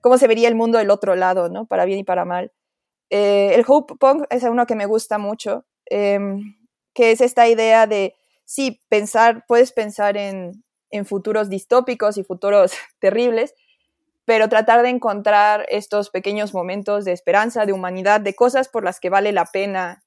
cómo 0.00 0.18
se 0.18 0.26
vería 0.26 0.48
el 0.48 0.56
mundo 0.56 0.78
del 0.78 0.90
otro 0.90 1.14
lado, 1.14 1.48
¿no? 1.48 1.66
Para 1.66 1.84
bien 1.84 2.00
y 2.00 2.04
para 2.04 2.24
mal. 2.24 2.52
Eh, 3.10 3.54
el 3.54 3.64
hope 3.66 3.94
punk 3.98 4.24
es 4.30 4.42
uno 4.42 4.66
que 4.66 4.74
me 4.74 4.86
gusta 4.86 5.18
mucho, 5.18 5.64
em, 5.86 6.56
que 6.94 7.12
es 7.12 7.20
esta 7.20 7.46
idea 7.48 7.86
de, 7.86 8.14
sí, 8.44 8.80
pensar, 8.88 9.44
puedes 9.46 9.72
pensar 9.72 10.16
en, 10.16 10.64
en 10.90 11.06
futuros 11.06 11.48
distópicos 11.48 12.18
y 12.18 12.24
futuros 12.24 12.72
terribles, 12.98 13.54
pero 14.24 14.48
tratar 14.48 14.82
de 14.82 14.88
encontrar 14.88 15.66
estos 15.68 16.10
pequeños 16.10 16.54
momentos 16.54 17.04
de 17.04 17.12
esperanza, 17.12 17.66
de 17.66 17.72
humanidad, 17.72 18.20
de 18.20 18.34
cosas 18.34 18.68
por 18.68 18.84
las 18.84 19.00
que 19.00 19.10
vale 19.10 19.32
la 19.32 19.46
pena 19.46 20.02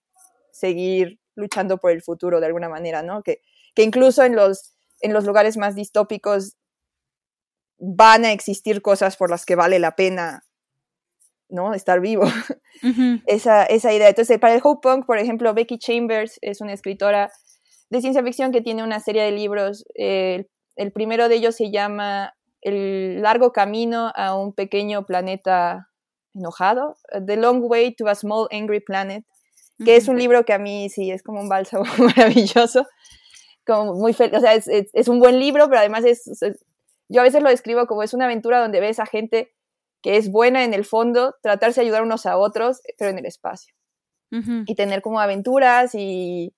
seguir 0.51 1.19
luchando 1.36 1.77
por 1.77 1.91
el 1.91 2.01
futuro 2.01 2.39
de 2.39 2.47
alguna 2.47 2.69
manera, 2.69 3.03
¿no? 3.03 3.21
Que, 3.21 3.41
que 3.75 3.84
incluso 3.84 4.23
en 4.23 4.36
los, 4.36 4.73
en 5.01 5.13
los 5.13 5.25
lugares 5.25 5.56
más 5.58 5.75
distópicos 5.75 6.56
van 7.77 8.25
a 8.25 8.32
existir 8.32 8.82
cosas 8.82 9.17
por 9.17 9.30
las 9.30 9.45
que 9.45 9.56
vale 9.56 9.77
la 9.77 9.95
pena, 9.95 10.43
¿no? 11.47 11.75
Estar 11.75 11.99
vivo. 11.99 12.23
esa, 13.27 13.63
esa, 13.65 13.93
idea. 13.93 14.10
Entonces, 14.10 14.39
para 14.39 14.56
el 14.56 14.62
Hope 14.63 14.88
Punk, 14.89 15.06
por 15.06 15.19
ejemplo, 15.19 15.53
Becky 15.53 15.77
Chambers 15.77 16.39
es 16.41 16.60
una 16.62 16.73
escritora 16.73 17.32
de 17.89 18.01
ciencia 18.01 18.23
ficción 18.23 18.51
que 18.51 18.62
tiene 18.62 18.84
una 18.84 18.99
serie 18.99 19.21
de 19.23 19.32
libros. 19.32 19.86
Eh, 19.95 20.47
el 20.75 20.91
primero 20.91 21.30
de 21.30 21.36
ellos 21.36 21.56
se 21.56 21.71
llama 21.71 22.34
el 22.62 23.22
largo 23.22 23.52
camino 23.52 24.12
a 24.15 24.36
un 24.36 24.54
pequeño 24.54 25.06
planeta 25.06 25.89
enojado, 26.34 26.98
The 27.26 27.38
Long 27.38 27.63
Way 27.63 27.96
to 27.96 28.08
a 28.08 28.15
Small 28.15 28.48
Angry 28.52 28.80
Planet, 28.80 29.26
que 29.84 29.96
es 29.96 30.08
un 30.08 30.17
libro 30.17 30.43
que 30.46 30.54
a 30.54 30.60
mí 30.60 30.89
sí 30.89 31.12
es 31.12 31.24
como 31.24 31.39
un 31.39 31.50
bálsamo 31.50 31.86
maravilloso, 31.98 32.86
como 33.65 33.93
muy 33.93 34.12
o 34.12 34.39
sea, 34.39 34.54
es, 34.54 34.67
es, 34.67 35.08
un 35.08 35.20
buen 35.20 35.39
libro, 35.39 35.67
pero 35.67 35.80
además 35.80 36.06
es, 36.06 36.24
yo 37.10 37.22
a 37.22 37.24
veces 37.24 37.43
lo 37.43 37.50
describo 37.50 37.86
como 37.86 38.04
es 38.04 38.13
una 38.13 38.26
aventura 38.26 38.60
donde 38.60 38.80
ves 38.80 39.00
a 39.00 39.06
gente 39.06 39.54
que 40.02 40.17
es 40.17 40.32
buena 40.32 40.63
en 40.63 40.74
el 40.74 40.86
fondo, 40.86 41.36
tratarse 41.41 41.82
de 41.82 41.88
ayudar 41.88 42.04
unos 42.04 42.26
a 42.26 42.38
otros, 42.38 42.82
pero 42.98 43.12
en 43.12 43.17
el 43.17 43.26
espacio. 43.26 43.74
Y 44.30 44.76
tener 44.76 45.02
como 45.02 45.22
aventuras 45.22 45.96
y, 45.96 46.54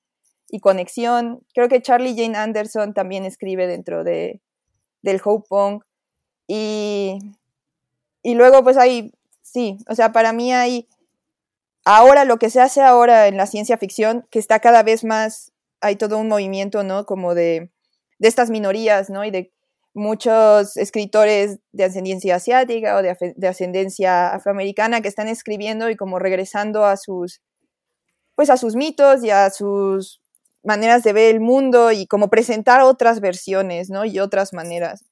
y, 0.49 0.59
conexión. 0.59 1.45
Creo 1.53 1.69
que 1.69 1.83
Charlie 1.83 2.15
Jane 2.15 2.35
Anderson 2.35 2.95
también 2.95 3.25
escribe 3.25 3.67
dentro 3.67 4.03
de, 4.03 4.41
del 5.03 5.21
Hope 5.23 5.45
Punk. 5.47 5.83
Y, 6.51 7.19
y 8.23 8.33
luego 8.33 8.63
pues 8.63 8.75
hay, 8.75 9.13
sí, 9.43 9.77
o 9.87 9.93
sea, 9.93 10.11
para 10.11 10.33
mí 10.33 10.51
hay, 10.51 10.87
ahora 11.85 12.25
lo 12.25 12.39
que 12.39 12.49
se 12.49 12.59
hace 12.59 12.81
ahora 12.81 13.27
en 13.27 13.37
la 13.37 13.45
ciencia 13.45 13.77
ficción, 13.77 14.25
que 14.31 14.39
está 14.39 14.59
cada 14.59 14.81
vez 14.81 15.03
más, 15.03 15.51
hay 15.79 15.95
todo 15.95 16.17
un 16.17 16.27
movimiento, 16.27 16.81
¿no? 16.81 17.05
Como 17.05 17.35
de, 17.35 17.69
de 18.17 18.27
estas 18.27 18.49
minorías, 18.49 19.11
¿no? 19.11 19.23
Y 19.25 19.29
de 19.29 19.53
muchos 19.93 20.75
escritores 20.75 21.59
de 21.71 21.83
ascendencia 21.83 22.37
asiática 22.37 22.97
o 22.97 23.03
de, 23.03 23.15
de, 23.35 23.47
ascendencia 23.47 24.33
afroamericana 24.33 25.01
que 25.01 25.07
están 25.07 25.27
escribiendo 25.27 25.87
y 25.91 25.95
como 25.95 26.17
regresando 26.17 26.83
a 26.83 26.97
sus, 26.97 27.41
pues 28.33 28.49
a 28.49 28.57
sus 28.57 28.75
mitos 28.75 29.23
y 29.23 29.29
a 29.29 29.51
sus 29.51 30.19
maneras 30.63 31.03
de 31.03 31.13
ver 31.13 31.35
el 31.35 31.41
mundo 31.41 31.91
y 31.91 32.07
como 32.07 32.31
presentar 32.31 32.81
otras 32.81 33.19
versiones, 33.19 33.91
¿no? 33.91 34.03
Y 34.03 34.19
otras 34.19 34.51
maneras. 34.51 35.05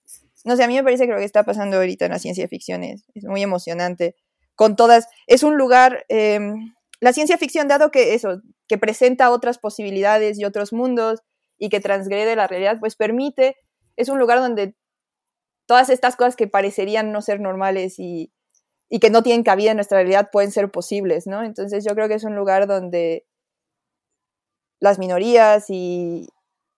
No 0.47 0.55
sé, 0.55 0.63
a 0.63 0.67
mí 0.67 0.75
me 0.75 0.83
parece 0.83 1.07
que 1.07 1.11
lo 1.11 1.17
que 1.17 1.25
está 1.25 1.43
pasando 1.43 1.75
ahorita 1.75 2.05
en 2.05 2.11
la 2.13 2.19
ciencia 2.19 2.47
ficción 2.47 2.81
es, 2.81 3.03
muy 3.23 3.43
emocionante. 3.43 4.15
Con 4.55 4.77
todas, 4.77 5.09
es 5.27 5.43
un 5.43 5.57
lugar, 5.57 6.05
em, 6.07 6.73
la 7.01 7.11
ciencia 7.11 7.37
ficción, 7.37 7.67
dado 7.67 7.91
que 7.91 8.13
eso, 8.13 8.41
que 8.69 8.77
presenta 8.77 9.29
otras 9.29 9.57
posibilidades 9.57 10.39
y 10.39 10.45
otros 10.45 10.71
mundos 10.71 11.19
y 11.57 11.67
que 11.67 11.81
transgrede 11.81 12.37
la 12.37 12.47
realidad, 12.47 12.79
pues 12.79 12.95
permite, 12.95 13.57
es 13.97 14.07
un 14.07 14.19
lugar 14.19 14.39
donde 14.39 14.73
todas 15.65 15.89
estas 15.89 16.15
cosas 16.15 16.37
que 16.37 16.47
parecerían 16.47 17.11
no 17.11 17.21
ser 17.21 17.41
normales 17.41 17.99
y, 17.99 18.31
y 18.89 18.99
que 18.99 19.09
no 19.09 19.23
tienen 19.23 19.43
cabida 19.43 19.71
en 19.71 19.77
nuestra 19.77 19.97
realidad 19.97 20.29
pueden 20.31 20.51
ser 20.51 20.71
posibles, 20.71 21.27
¿no? 21.27 21.43
Entonces 21.43 21.83
yo 21.83 21.93
creo 21.93 22.07
que 22.07 22.13
es 22.13 22.23
un 22.23 22.37
lugar 22.37 22.67
donde 22.67 23.25
las 24.79 24.97
minorías 24.97 25.65
y, 25.69 26.29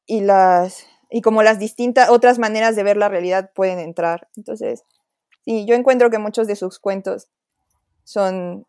y 0.07 0.21
las 0.21 0.87
y 1.09 1.21
como 1.21 1.43
las 1.43 1.59
distintas 1.59 2.09
otras 2.09 2.39
maneras 2.39 2.75
de 2.75 2.83
ver 2.83 2.97
la 2.97 3.09
realidad 3.09 3.51
pueden 3.53 3.79
entrar. 3.79 4.27
Entonces, 4.35 4.83
sí, 5.43 5.65
yo 5.65 5.75
encuentro 5.75 6.09
que 6.09 6.19
muchos 6.19 6.47
de 6.47 6.55
sus 6.55 6.79
cuentos 6.79 7.27
son 8.03 8.65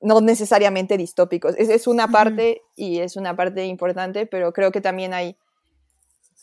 no 0.00 0.20
necesariamente 0.20 0.96
distópicos. 0.96 1.54
Es, 1.58 1.68
es 1.68 1.86
una 1.86 2.08
parte 2.08 2.62
y 2.74 3.00
es 3.00 3.16
una 3.16 3.36
parte 3.36 3.66
importante, 3.66 4.26
pero 4.26 4.52
creo 4.52 4.72
que 4.72 4.80
también 4.80 5.12
hay, 5.12 5.36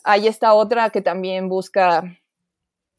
hay 0.04 0.28
esta 0.28 0.54
otra 0.54 0.90
que 0.90 1.02
también 1.02 1.48
busca 1.48 2.04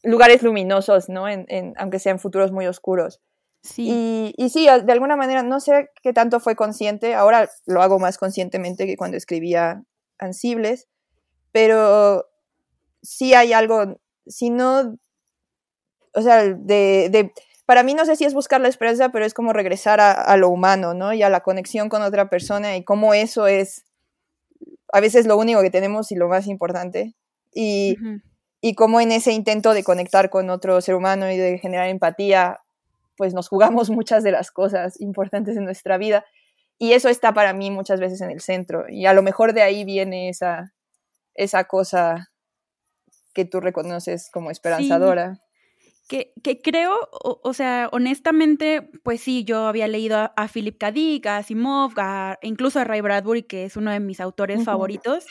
lugares 0.04 0.44
luminosos, 0.44 1.10
¿no? 1.10 1.28
En, 1.28 1.46
en, 1.48 1.74
aunque 1.78 2.00
sean 2.00 2.20
futuros 2.20 2.52
muy 2.52 2.68
oscuros. 2.68 3.22
Sí. 3.62 4.34
Y, 4.38 4.50
sí, 4.50 4.66
de 4.66 4.92
alguna 4.92 5.18
manera, 5.18 5.44
no 5.44 5.60
sé 5.60 5.90
qué 6.02 6.14
tanto 6.14 6.40
fue 6.40 6.56
consciente, 6.56 7.14
ahora 7.14 7.50
lo 7.66 7.82
hago 7.82 8.00
más 8.00 8.18
conscientemente 8.18 8.86
que 8.86 8.96
cuando 8.96 9.18
escribía 9.18 9.84
Ansibles, 10.18 10.88
pero 11.52 12.30
sí 13.02 13.34
hay 13.34 13.54
algo, 13.54 14.00
si 14.28 14.50
no, 14.50 14.98
o 16.14 16.22
sea, 16.22 16.44
de, 16.44 17.32
para 17.66 17.84
mí 17.84 17.94
no 17.94 18.06
sé 18.06 18.16
si 18.16 18.26
es 18.26 18.34
buscar 18.34 18.62
la 18.62 18.68
esperanza, 18.68 19.10
pero 19.10 19.26
es 19.26 19.34
como 19.34 19.54
regresar 19.54 20.00
a, 20.02 20.36
lo 20.38 20.50
humano, 20.50 20.94
¿no? 20.94 21.14
Y 21.14 21.22
a 21.22 21.30
la 21.30 21.42
conexión 21.42 21.90
con 21.90 22.02
otra 22.02 22.30
persona 22.30 22.76
y 22.76 22.84
cómo 22.84 23.14
eso 23.14 23.48
es 23.48 23.86
a 24.92 25.00
veces 25.02 25.28
lo 25.28 25.38
único 25.38 25.62
que 25.62 25.70
tenemos 25.70 26.12
y 26.12 26.16
lo 26.16 26.28
más 26.28 26.48
importante. 26.48 27.16
Y, 27.54 27.96
y 28.62 28.74
cómo 28.74 29.02
en 29.02 29.12
ese 29.12 29.34
intento 29.34 29.74
de 29.74 29.84
conectar 29.84 30.30
con 30.30 30.50
otro 30.50 30.82
ser 30.82 30.96
humano 30.96 31.32
y 31.32 31.38
de 31.38 31.60
generar 31.60 31.90
empatía, 31.90 32.60
pues 33.18 33.34
nos 33.34 33.48
jugamos 33.48 33.90
muchas 33.92 34.24
de 34.24 34.32
las 34.32 34.50
cosas 34.52 35.00
importantes 35.00 35.56
en 35.56 35.66
nuestra 35.66 35.98
vida. 35.98 36.26
Y 36.80 36.94
eso 36.94 37.10
está 37.10 37.34
para 37.34 37.54
mí 37.54 37.72
muchas 37.72 38.00
veces 38.00 38.22
en 38.22 38.32
el 38.32 38.42
centro. 38.42 38.86
Y 38.90 39.06
a 39.06 39.14
lo 39.14 39.22
mejor 39.22 39.54
de 39.54 39.62
ahí 39.62 39.84
viene 39.84 40.30
esa, 40.30 40.74
esa 41.34 41.66
cosa 41.66 42.32
que 43.34 43.46
tú 43.46 43.60
reconoces 43.60 44.30
como 44.32 44.52
esperanzadora. 44.52 45.40
Que, 46.08 46.34
que, 46.44 46.60
creo, 46.60 46.98
o, 47.12 47.54
sea, 47.54 47.88
honestamente, 47.92 48.90
pues 49.04 49.22
sí, 49.22 49.44
yo 49.44 49.68
había 49.68 49.88
leído 49.88 50.32
a, 50.36 50.48
Philip 50.48 50.76
K. 50.80 50.92
Dick, 50.92 51.28
a 51.28 51.38
Asimov, 51.38 51.94
incluso 52.42 52.80
a 52.80 52.84
Ray 52.84 53.02
Bradbury, 53.02 53.44
que 53.44 53.66
es 53.66 53.78
uno 53.78 53.92
de 53.92 54.00
mis 54.00 54.20
autores 54.20 54.64
favoritos. 54.64 55.28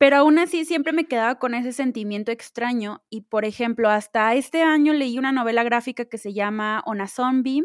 Pero 0.00 0.16
aún 0.16 0.38
así 0.38 0.64
siempre 0.64 0.94
me 0.94 1.04
quedaba 1.04 1.38
con 1.38 1.54
ese 1.54 1.72
sentimiento 1.72 2.32
extraño. 2.32 3.02
Y 3.10 3.20
por 3.20 3.44
ejemplo, 3.44 3.90
hasta 3.90 4.34
este 4.34 4.62
año 4.62 4.94
leí 4.94 5.18
una 5.18 5.30
novela 5.30 5.62
gráfica 5.62 6.06
que 6.06 6.16
se 6.16 6.32
llama 6.32 6.82
On 6.86 7.02
a 7.02 7.06
Sunbeam 7.06 7.64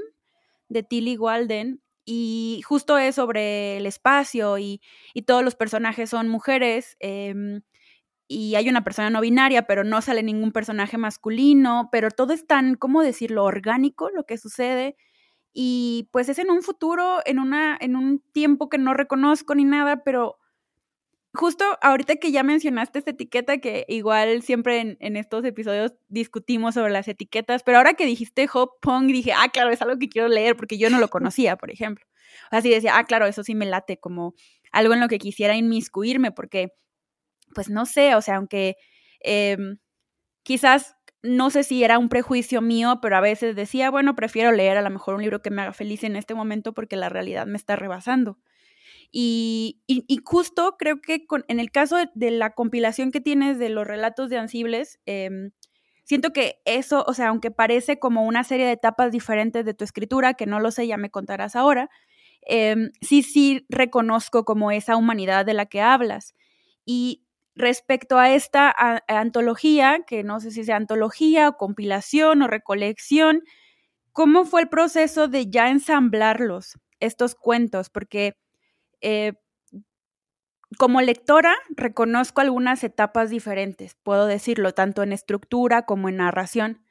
de 0.68 0.84
Tilly 0.84 1.18
Walden. 1.18 1.82
Y 2.06 2.62
justo 2.66 2.98
es 2.98 3.16
sobre 3.16 3.78
el 3.78 3.86
espacio 3.88 4.58
y, 4.58 4.82
todos 5.26 5.44
los 5.44 5.56
personajes 5.56 6.10
son 6.12 6.30
mujeres. 6.30 6.98
Em, 7.00 7.62
y 8.28 8.56
hay 8.56 8.70
una 8.70 8.84
persona 8.84 9.10
no 9.10 9.22
binaria, 9.22 9.64
pero 9.68 9.84
no 9.84 10.02
sale 10.02 10.24
ningún 10.24 10.52
personaje 10.52 10.98
masculino. 10.98 11.90
Pero 11.92 12.12
todo 12.12 12.34
es 12.34 12.48
tan, 12.48 12.76
¿cómo 12.76 13.02
decirlo?, 13.04 13.44
orgánico 13.44 14.10
lo 14.12 14.26
que 14.26 14.38
sucede. 14.38 14.98
Y 15.54 16.10
pues 16.12 16.30
es 16.30 16.40
en 16.40 16.52
un 16.52 16.64
futuro, 16.64 17.22
en, 17.26 17.40
una, 17.40 17.78
en 17.80 17.96
un 17.96 18.20
tiempo 18.34 18.70
que 18.70 18.78
no 18.78 18.94
reconozco 18.94 19.56
ni 19.56 19.66
nada, 19.66 20.04
pero 20.04 20.38
justo 21.36 21.66
ahorita 21.82 22.16
que 22.18 22.32
ya 22.32 22.44
mencionaste 22.44 23.00
esta 23.00 23.12
etiqueta, 23.12 23.58
que 23.60 23.86
igual 23.88 24.42
siempre 24.42 24.98
en, 25.00 25.18
estos 25.18 25.46
episodios 25.46 25.94
discutimos 26.08 26.76
sobre 26.76 26.92
las 26.92 27.08
etiquetas, 27.08 27.64
pero 27.64 27.78
ahora 27.78 27.94
que 27.94 28.06
dijiste 28.06 28.48
Hop 28.54 28.72
Pong, 28.82 29.08
dije, 29.08 29.34
ah, 29.34 29.50
claro, 29.52 29.72
es 29.72 29.82
algo 29.82 29.98
que 29.98 30.10
quiero 30.10 30.28
leer 30.28 30.56
porque 30.56 30.78
yo 30.78 30.90
no 30.90 31.00
lo 31.00 31.10
conocía, 31.10 31.56
por 31.58 31.72
ejemplo. 31.72 32.06
Así 32.52 32.70
decía, 32.70 32.98
ah, 32.98 33.06
claro, 33.06 33.28
eso 33.28 33.44
sí 33.44 33.56
me 33.56 33.66
late, 33.66 33.98
como 34.00 34.34
algo 34.72 34.94
en 34.94 35.00
lo 35.00 35.08
que 35.08 35.20
quisiera 35.20 35.56
inmiscuirme, 35.56 36.32
porque, 36.32 36.70
pues 37.54 37.70
no 37.70 37.86
sé, 37.86 38.16
o 38.16 38.22
sea, 38.22 38.38
aunque 38.38 38.76
em, 39.22 39.78
quizás 40.44 40.96
no 41.24 41.50
sé 41.50 41.64
si 41.64 41.84
era 41.84 41.98
un 42.00 42.10
prejuicio 42.10 42.62
mío, 42.62 43.00
pero 43.02 43.18
a 43.18 43.22
veces 43.22 43.56
decía, 43.56 43.90
bueno, 43.90 44.16
prefiero 44.16 44.52
leer 44.52 44.78
a 44.78 44.82
lo 44.82 44.90
mejor 44.90 45.16
un 45.16 45.22
libro 45.22 45.42
que 45.42 45.50
me 45.50 45.64
haga 45.64 45.74
feliz 45.74 46.04
en 46.04 46.16
este 46.16 46.36
momento 46.36 46.74
porque 46.74 46.96
la 46.96 47.10
realidad 47.10 47.48
me 47.48 47.58
está 47.58 47.76
rebasando. 47.76 48.38
Y, 49.12 49.82
justo 50.26 50.76
creo 50.78 51.02
que 51.02 51.26
en 51.48 51.60
el 51.60 51.72
caso 51.72 51.98
de, 52.14 52.32
la 52.32 52.52
compilación 52.54 53.12
que 53.12 53.22
tienes 53.22 53.60
de 53.60 53.70
los 53.70 53.88
relatos 53.88 54.30
de 54.30 54.38
Ansibles, 54.38 55.00
em, 55.06 55.52
siento 56.04 56.32
que 56.34 56.62
eso, 56.66 57.06
o 57.08 57.14
sea, 57.14 57.30
aunque 57.30 57.52
parece 57.52 58.00
como 58.00 58.24
una 58.26 58.44
serie 58.44 58.66
de 58.66 58.74
etapas 58.74 59.12
diferentes 59.12 59.66
de 59.66 59.74
tu 59.74 59.84
escritura, 59.84 60.34
que 60.36 60.46
no 60.46 60.60
lo 60.60 60.72
sé, 60.72 60.88
ya 60.88 60.98
me 60.98 61.10
contarás 61.12 61.56
ahora, 61.56 61.90
em, 62.42 62.92
sí, 63.02 63.24
sí 63.24 63.66
reconozco 63.70 64.46
como 64.46 64.72
esa 64.72 64.98
humanidad 64.98 65.46
de 65.46 65.54
la 65.54 65.66
que 65.66 65.82
hablas. 65.82 66.36
Y 66.86 67.24
respecto 67.56 68.20
a 68.20 68.32
esta 68.32 68.74
antología, 69.08 70.02
que 70.06 70.24
no 70.24 70.40
sé 70.40 70.52
si 70.52 70.64
sea 70.64 70.76
antología 70.76 71.50
o 71.50 71.58
compilación 71.58 72.42
o 72.42 72.48
recolección, 72.48 73.44
¿cómo 74.12 74.46
fue 74.46 74.62
el 74.62 74.70
proceso 74.70 75.28
de 75.28 75.50
ya 75.50 75.70
ensamblarlos, 75.70 76.80
estos 77.00 77.36
cuentos? 77.36 77.90
Porque 77.90 78.36
eh, 79.06 79.34
como 80.78 81.00
lectora 81.02 81.56
reconozco 81.70 82.42
algunas 82.42 82.84
etapas 82.84 83.30
diferentes, 83.30 83.96
puedo 84.04 84.26
decirlo, 84.26 84.74
tanto 84.74 85.04
en 85.04 85.14
estructura 85.14 85.84
como 85.86 86.10
en 86.10 86.18
narración. 86.18 86.82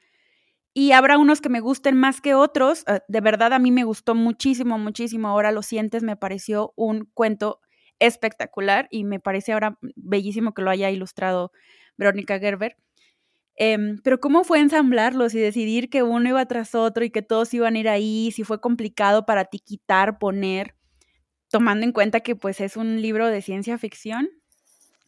Y 0.74 0.92
habrá 0.92 1.18
unos 1.18 1.40
que 1.40 1.48
me 1.48 1.60
gusten 1.60 1.96
más 1.96 2.20
que 2.20 2.34
otros. 2.34 2.84
Eh, 2.88 3.00
de 3.08 3.20
verdad 3.20 3.52
a 3.52 3.58
mí 3.58 3.72
me 3.72 3.84
gustó 3.84 4.14
muchísimo, 4.14 4.78
muchísimo. 4.78 5.28
Ahora 5.28 5.52
lo 5.52 5.62
sientes, 5.62 6.02
me 6.02 6.16
pareció 6.16 6.72
un 6.76 7.08
cuento 7.14 7.60
espectacular 8.00 8.88
y 8.90 9.04
me 9.04 9.20
parece 9.20 9.52
ahora 9.52 9.78
bellísimo 9.96 10.54
que 10.54 10.62
lo 10.62 10.70
haya 10.70 10.90
ilustrado 10.90 11.52
Verónica 11.96 12.38
Gerber. 12.38 12.76
Em, 13.56 13.98
pero 14.02 14.20
¿cómo 14.20 14.44
fue 14.44 14.60
ensamblarlos 14.60 15.34
y 15.34 15.40
decidir 15.40 15.90
que 15.90 16.02
uno 16.02 16.28
iba 16.28 16.46
tras 16.46 16.74
otro 16.74 17.04
y 17.04 17.10
que 17.10 17.22
todos 17.22 17.54
iban 17.54 17.76
a 17.76 17.78
ir 17.78 17.88
ahí? 17.88 18.32
Si 18.32 18.44
fue 18.44 18.60
complicado 18.60 19.26
para 19.26 19.44
ti 19.46 19.60
quitar, 19.60 20.18
poner 20.18 20.73
tomando 21.54 21.86
en 21.86 21.92
cuenta 21.92 22.18
que 22.18 22.34
pues 22.34 22.60
es 22.60 22.76
un 22.76 23.00
libro 23.00 23.28
de 23.28 23.40
ciencia 23.40 23.78
ficción 23.78 24.28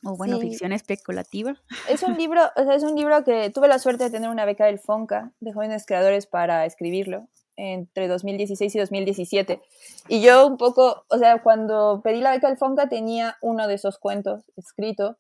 o 0.05 0.17
bueno, 0.17 0.39
ficción 0.39 0.71
especulativa. 0.71 1.61
Es 1.89 2.05
un 2.05 2.17
libro, 2.17 2.41
o 2.55 2.63
sea, 2.63 2.77
es 2.77 2.85
un 2.85 2.95
libro 2.95 3.25
que 3.25 3.51
tuve 3.51 3.67
la 3.67 3.81
suerte 3.81 4.05
de 4.05 4.11
tener 4.11 4.31
una 4.31 4.45
beca 4.45 4.67
del 4.67 4.79
FONCA 4.79 5.33
de 5.41 5.53
jóvenes 5.53 5.85
creadores 5.85 6.29
para 6.29 6.65
escribirlo 6.65 7.27
entre 7.57 8.07
2016 8.07 8.77
y 8.77 8.79
2017. 8.79 9.61
Y 10.07 10.21
yo 10.21 10.47
un 10.47 10.57
poco, 10.57 11.05
o 11.09 11.19
sea, 11.19 11.43
cuando 11.43 12.01
pedí 12.05 12.21
la 12.21 12.31
beca 12.31 12.47
del 12.47 12.59
FONCA 12.59 12.89
tenía 12.89 13.37
uno 13.41 13.67
de 13.67 13.75
esos 13.75 13.99
cuentos 13.99 14.45
escrito, 14.57 15.17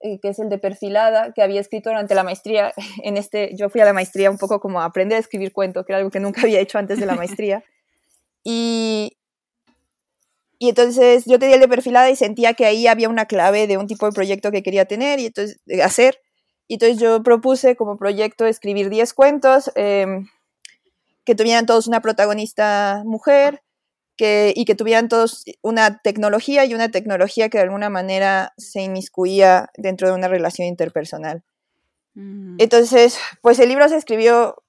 eh, 0.00 0.18
que 0.18 0.30
es 0.30 0.40
el 0.40 0.48
de 0.48 0.58
Perfilada, 0.58 1.32
que 1.32 1.42
había 1.42 1.60
escrito 1.60 1.90
durante 1.90 2.16
la 2.16 2.24
maestría. 2.24 2.72
En 3.04 3.16
este, 3.16 3.54
yo 3.54 3.68
fui 3.68 3.82
a 3.82 3.84
la 3.84 3.92
maestría 3.92 4.32
un 4.32 4.38
poco 4.38 4.58
como 4.58 4.80
a 4.80 4.86
aprender 4.86 5.14
a 5.14 5.20
escribir 5.20 5.52
cuentos, 5.52 5.86
que 5.86 5.92
era 5.92 5.98
algo 5.98 6.10
que 6.10 6.18
nunca 6.18 6.40
había 6.40 6.58
hecho 6.58 6.78
antes 6.78 6.98
de 6.98 7.06
la 7.06 7.14
maestría. 7.14 7.62
Y, 8.48 9.15
y 10.58 10.68
entonces 10.70 11.24
yo 11.26 11.38
tenía 11.38 11.56
el 11.56 11.60
de 11.60 11.68
perfilada 11.68 12.10
y 12.10 12.16
sentía 12.16 12.54
que 12.54 12.64
ahí 12.64 12.86
había 12.86 13.08
una 13.08 13.26
clave 13.26 13.66
de 13.66 13.76
un 13.76 13.86
tipo 13.86 14.06
de 14.06 14.12
proyecto 14.12 14.50
que 14.50 14.62
quería 14.62 14.86
tener 14.86 15.20
y 15.20 15.26
entonces 15.26 15.60
hacer. 15.82 16.20
Y 16.68 16.74
entonces 16.74 16.98
yo 16.98 17.22
propuse 17.22 17.76
como 17.76 17.96
proyecto 17.96 18.46
escribir 18.46 18.88
10 18.88 19.12
cuentos 19.14 19.70
em, 19.74 20.28
que 21.24 21.34
tuvieran 21.34 21.66
todos 21.66 21.86
una 21.86 22.00
protagonista 22.00 23.02
mujer 23.04 23.62
que, 24.16 24.52
y 24.56 24.64
que 24.64 24.74
tuvieran 24.74 25.08
todos 25.08 25.44
una 25.62 25.98
tecnología 25.98 26.64
y 26.64 26.74
una 26.74 26.90
tecnología 26.90 27.50
que 27.50 27.58
de 27.58 27.64
alguna 27.64 27.90
manera 27.90 28.54
se 28.56 28.82
inmiscuía 28.82 29.70
dentro 29.76 30.08
de 30.08 30.14
una 30.14 30.28
relación 30.28 30.66
interpersonal. 30.66 31.44
Entonces, 32.56 33.18
pues 33.42 33.58
el 33.58 33.68
libro 33.68 33.86
se 33.90 33.96
escribió 33.98 34.62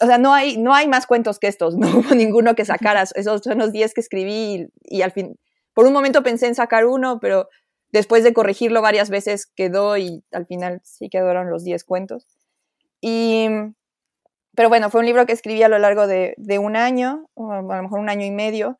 o 0.00 0.06
sea, 0.06 0.18
no 0.18 0.32
hay, 0.32 0.56
no 0.56 0.74
hay 0.74 0.88
más 0.88 1.06
cuentos 1.06 1.38
que 1.38 1.48
estos, 1.48 1.76
no 1.78 1.88
hubo 1.88 2.14
ninguno 2.14 2.54
que 2.54 2.64
sacaras. 2.64 3.12
Esos 3.16 3.42
son 3.42 3.58
los 3.58 3.72
10 3.72 3.94
que 3.94 4.00
escribí 4.00 4.68
y, 4.82 5.02
al 5.02 5.12
fin, 5.12 5.38
por 5.74 5.86
un 5.86 5.92
momento 5.92 6.22
pensé 6.22 6.46
en 6.46 6.54
sacar 6.54 6.86
uno, 6.86 7.18
pero 7.20 7.48
después 7.90 8.22
de 8.24 8.32
corregirlo 8.32 8.82
varias 8.82 9.10
veces 9.10 9.46
quedó 9.46 9.96
y 9.96 10.22
al 10.32 10.46
final 10.46 10.80
sí 10.84 11.08
quedaron 11.08 11.50
los 11.50 11.64
10 11.64 11.84
cuentos. 11.84 12.26
Y, 13.00 13.48
pero 14.54 14.68
bueno, 14.68 14.90
fue 14.90 15.00
un 15.00 15.06
libro 15.06 15.26
que 15.26 15.32
escribí 15.32 15.62
a 15.62 15.68
lo 15.68 15.78
largo 15.78 16.06
de, 16.06 16.34
de 16.36 16.58
un 16.58 16.76
año, 16.76 17.28
o 17.34 17.52
a 17.52 17.62
lo 17.62 17.82
mejor 17.82 18.00
un 18.00 18.08
año 18.08 18.26
y 18.26 18.30
medio. 18.30 18.78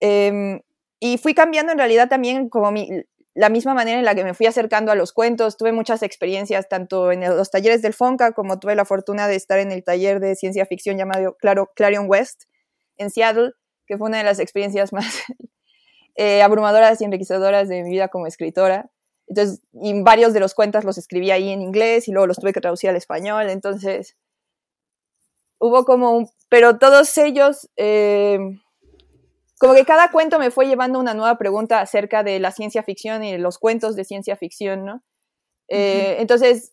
Em, 0.00 0.60
y 0.98 1.18
fui 1.18 1.34
cambiando 1.34 1.72
en 1.72 1.78
realidad 1.78 2.08
también 2.08 2.48
como 2.48 2.70
mi, 2.72 2.88
la 3.34 3.48
misma 3.48 3.74
manera 3.74 3.98
en 3.98 4.04
la 4.04 4.14
que 4.14 4.24
me 4.24 4.34
fui 4.34 4.46
acercando 4.46 4.92
a 4.92 4.94
los 4.94 5.12
cuentos. 5.12 5.56
Tuve 5.56 5.72
muchas 5.72 6.02
experiencias 6.02 6.68
tanto 6.68 7.12
en 7.12 7.20
los 7.20 7.50
talleres 7.50 7.80
del 7.82 7.94
FONCA 7.94 8.32
como 8.32 8.58
tuve 8.58 8.74
la 8.74 8.84
fortuna 8.84 9.26
de 9.26 9.36
estar 9.36 9.58
en 9.58 9.72
el 9.72 9.84
taller 9.84 10.20
de 10.20 10.36
ciencia 10.36 10.66
ficción 10.66 10.98
llamado 10.98 11.36
Claro, 11.38 11.70
Clarion 11.74 12.06
West 12.08 12.44
en 12.98 13.10
Seattle, 13.10 13.52
que 13.86 13.96
fue 13.96 14.08
una 14.08 14.18
de 14.18 14.24
las 14.24 14.38
experiencias 14.38 14.92
más 14.92 15.22
eh, 16.14 16.42
abrumadoras 16.42 17.00
y 17.00 17.04
enriquecedoras 17.04 17.68
de 17.68 17.82
mi 17.82 17.90
vida 17.90 18.08
como 18.08 18.26
escritora. 18.26 18.90
Entonces, 19.28 19.62
y 19.72 20.02
varios 20.02 20.34
de 20.34 20.40
los 20.40 20.52
cuentos 20.54 20.84
los 20.84 20.98
escribí 20.98 21.30
ahí 21.30 21.50
en 21.50 21.62
inglés 21.62 22.08
y 22.08 22.12
luego 22.12 22.26
los 22.26 22.38
tuve 22.38 22.52
que 22.52 22.60
traducir 22.60 22.90
al 22.90 22.96
español. 22.96 23.48
Entonces, 23.48 24.16
hubo 25.58 25.84
como 25.84 26.12
un... 26.12 26.28
Pero 26.50 26.78
todos 26.78 27.16
ellos... 27.16 27.70
Eh, 27.76 28.38
como 29.62 29.74
que 29.74 29.84
cada 29.84 30.10
cuento 30.10 30.40
me 30.40 30.50
fue 30.50 30.66
llevando 30.66 30.98
una 30.98 31.14
nueva 31.14 31.38
pregunta 31.38 31.80
acerca 31.80 32.24
de 32.24 32.40
la 32.40 32.50
ciencia 32.50 32.82
ficción 32.82 33.22
y 33.22 33.38
los 33.38 33.60
cuentos 33.60 33.94
de 33.94 34.02
ciencia 34.02 34.34
ficción, 34.34 34.84
¿no? 34.84 35.04
Eh, 35.68 36.16
entonces, 36.18 36.72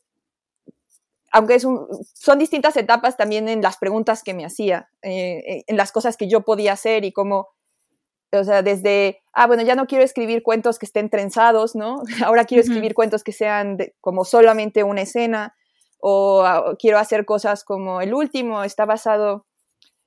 aunque 1.31 1.59
son 1.59 2.39
distintas 2.39 2.75
etapas 2.77 3.15
también 3.15 3.47
en 3.47 3.61
las 3.61 3.77
preguntas 3.77 4.23
que 4.23 4.33
me 4.33 4.43
hacía, 4.43 4.89
eh, 5.03 5.65
en 5.67 5.77
las 5.77 5.91
cosas 5.91 6.17
que 6.17 6.27
yo 6.27 6.41
podía 6.41 6.73
hacer 6.73 7.05
y 7.05 7.13
cómo, 7.13 7.49
o 8.31 8.43
sea, 8.43 8.63
desde, 8.63 9.21
ah, 9.33 9.45
bueno, 9.45 9.61
ya 9.61 9.75
no 9.75 9.85
quiero 9.85 10.03
escribir 10.03 10.41
cuentos 10.41 10.79
que 10.79 10.87
estén 10.87 11.11
trenzados, 11.11 11.75
¿no? 11.75 12.01
Ahora 12.25 12.45
quiero 12.45 12.63
escribir 12.63 12.95
cuentos 12.95 13.23
que 13.23 13.33
sean 13.33 13.77
como 14.01 14.25
solamente 14.25 14.83
una 14.83 15.03
escena, 15.03 15.55
o, 15.99 16.43
o, 16.43 16.75
quiero 16.77 16.97
hacer 16.97 17.25
cosas 17.25 17.63
como 17.63 18.01
el 18.01 18.15
último, 18.15 18.63
está 18.63 18.85
basado 18.85 19.45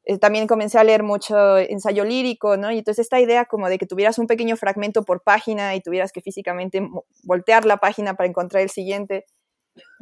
eh, 0.05 0.18
también 0.18 0.48
comencé 0.48 0.78
a 0.78 0.84
leer 0.84 1.03
mucho 1.05 1.59
ensayo 1.59 2.05
lírico, 2.05 2.57
¿no? 2.57 2.72
Y 2.72 2.78
entonces 2.78 3.05
esta 3.05 3.20
idea 3.20 3.44
como 3.44 3.68
de 3.68 3.78
que 3.78 3.86
tuvieras 3.86 4.18
un 4.18 4.26
pequeño 4.26 4.57
fragmento 4.57 5.05
por 5.05 5.22
página 5.22 5.76
y 5.76 5.80
tuvieras 5.80 6.11
que 6.12 6.20
físicamente 6.20 6.82
voltear 7.22 7.64
la 7.64 7.76
página 7.76 8.14
para 8.14 8.28
encontrar 8.28 8.62
el 8.62 8.70
siguiente. 8.70 9.26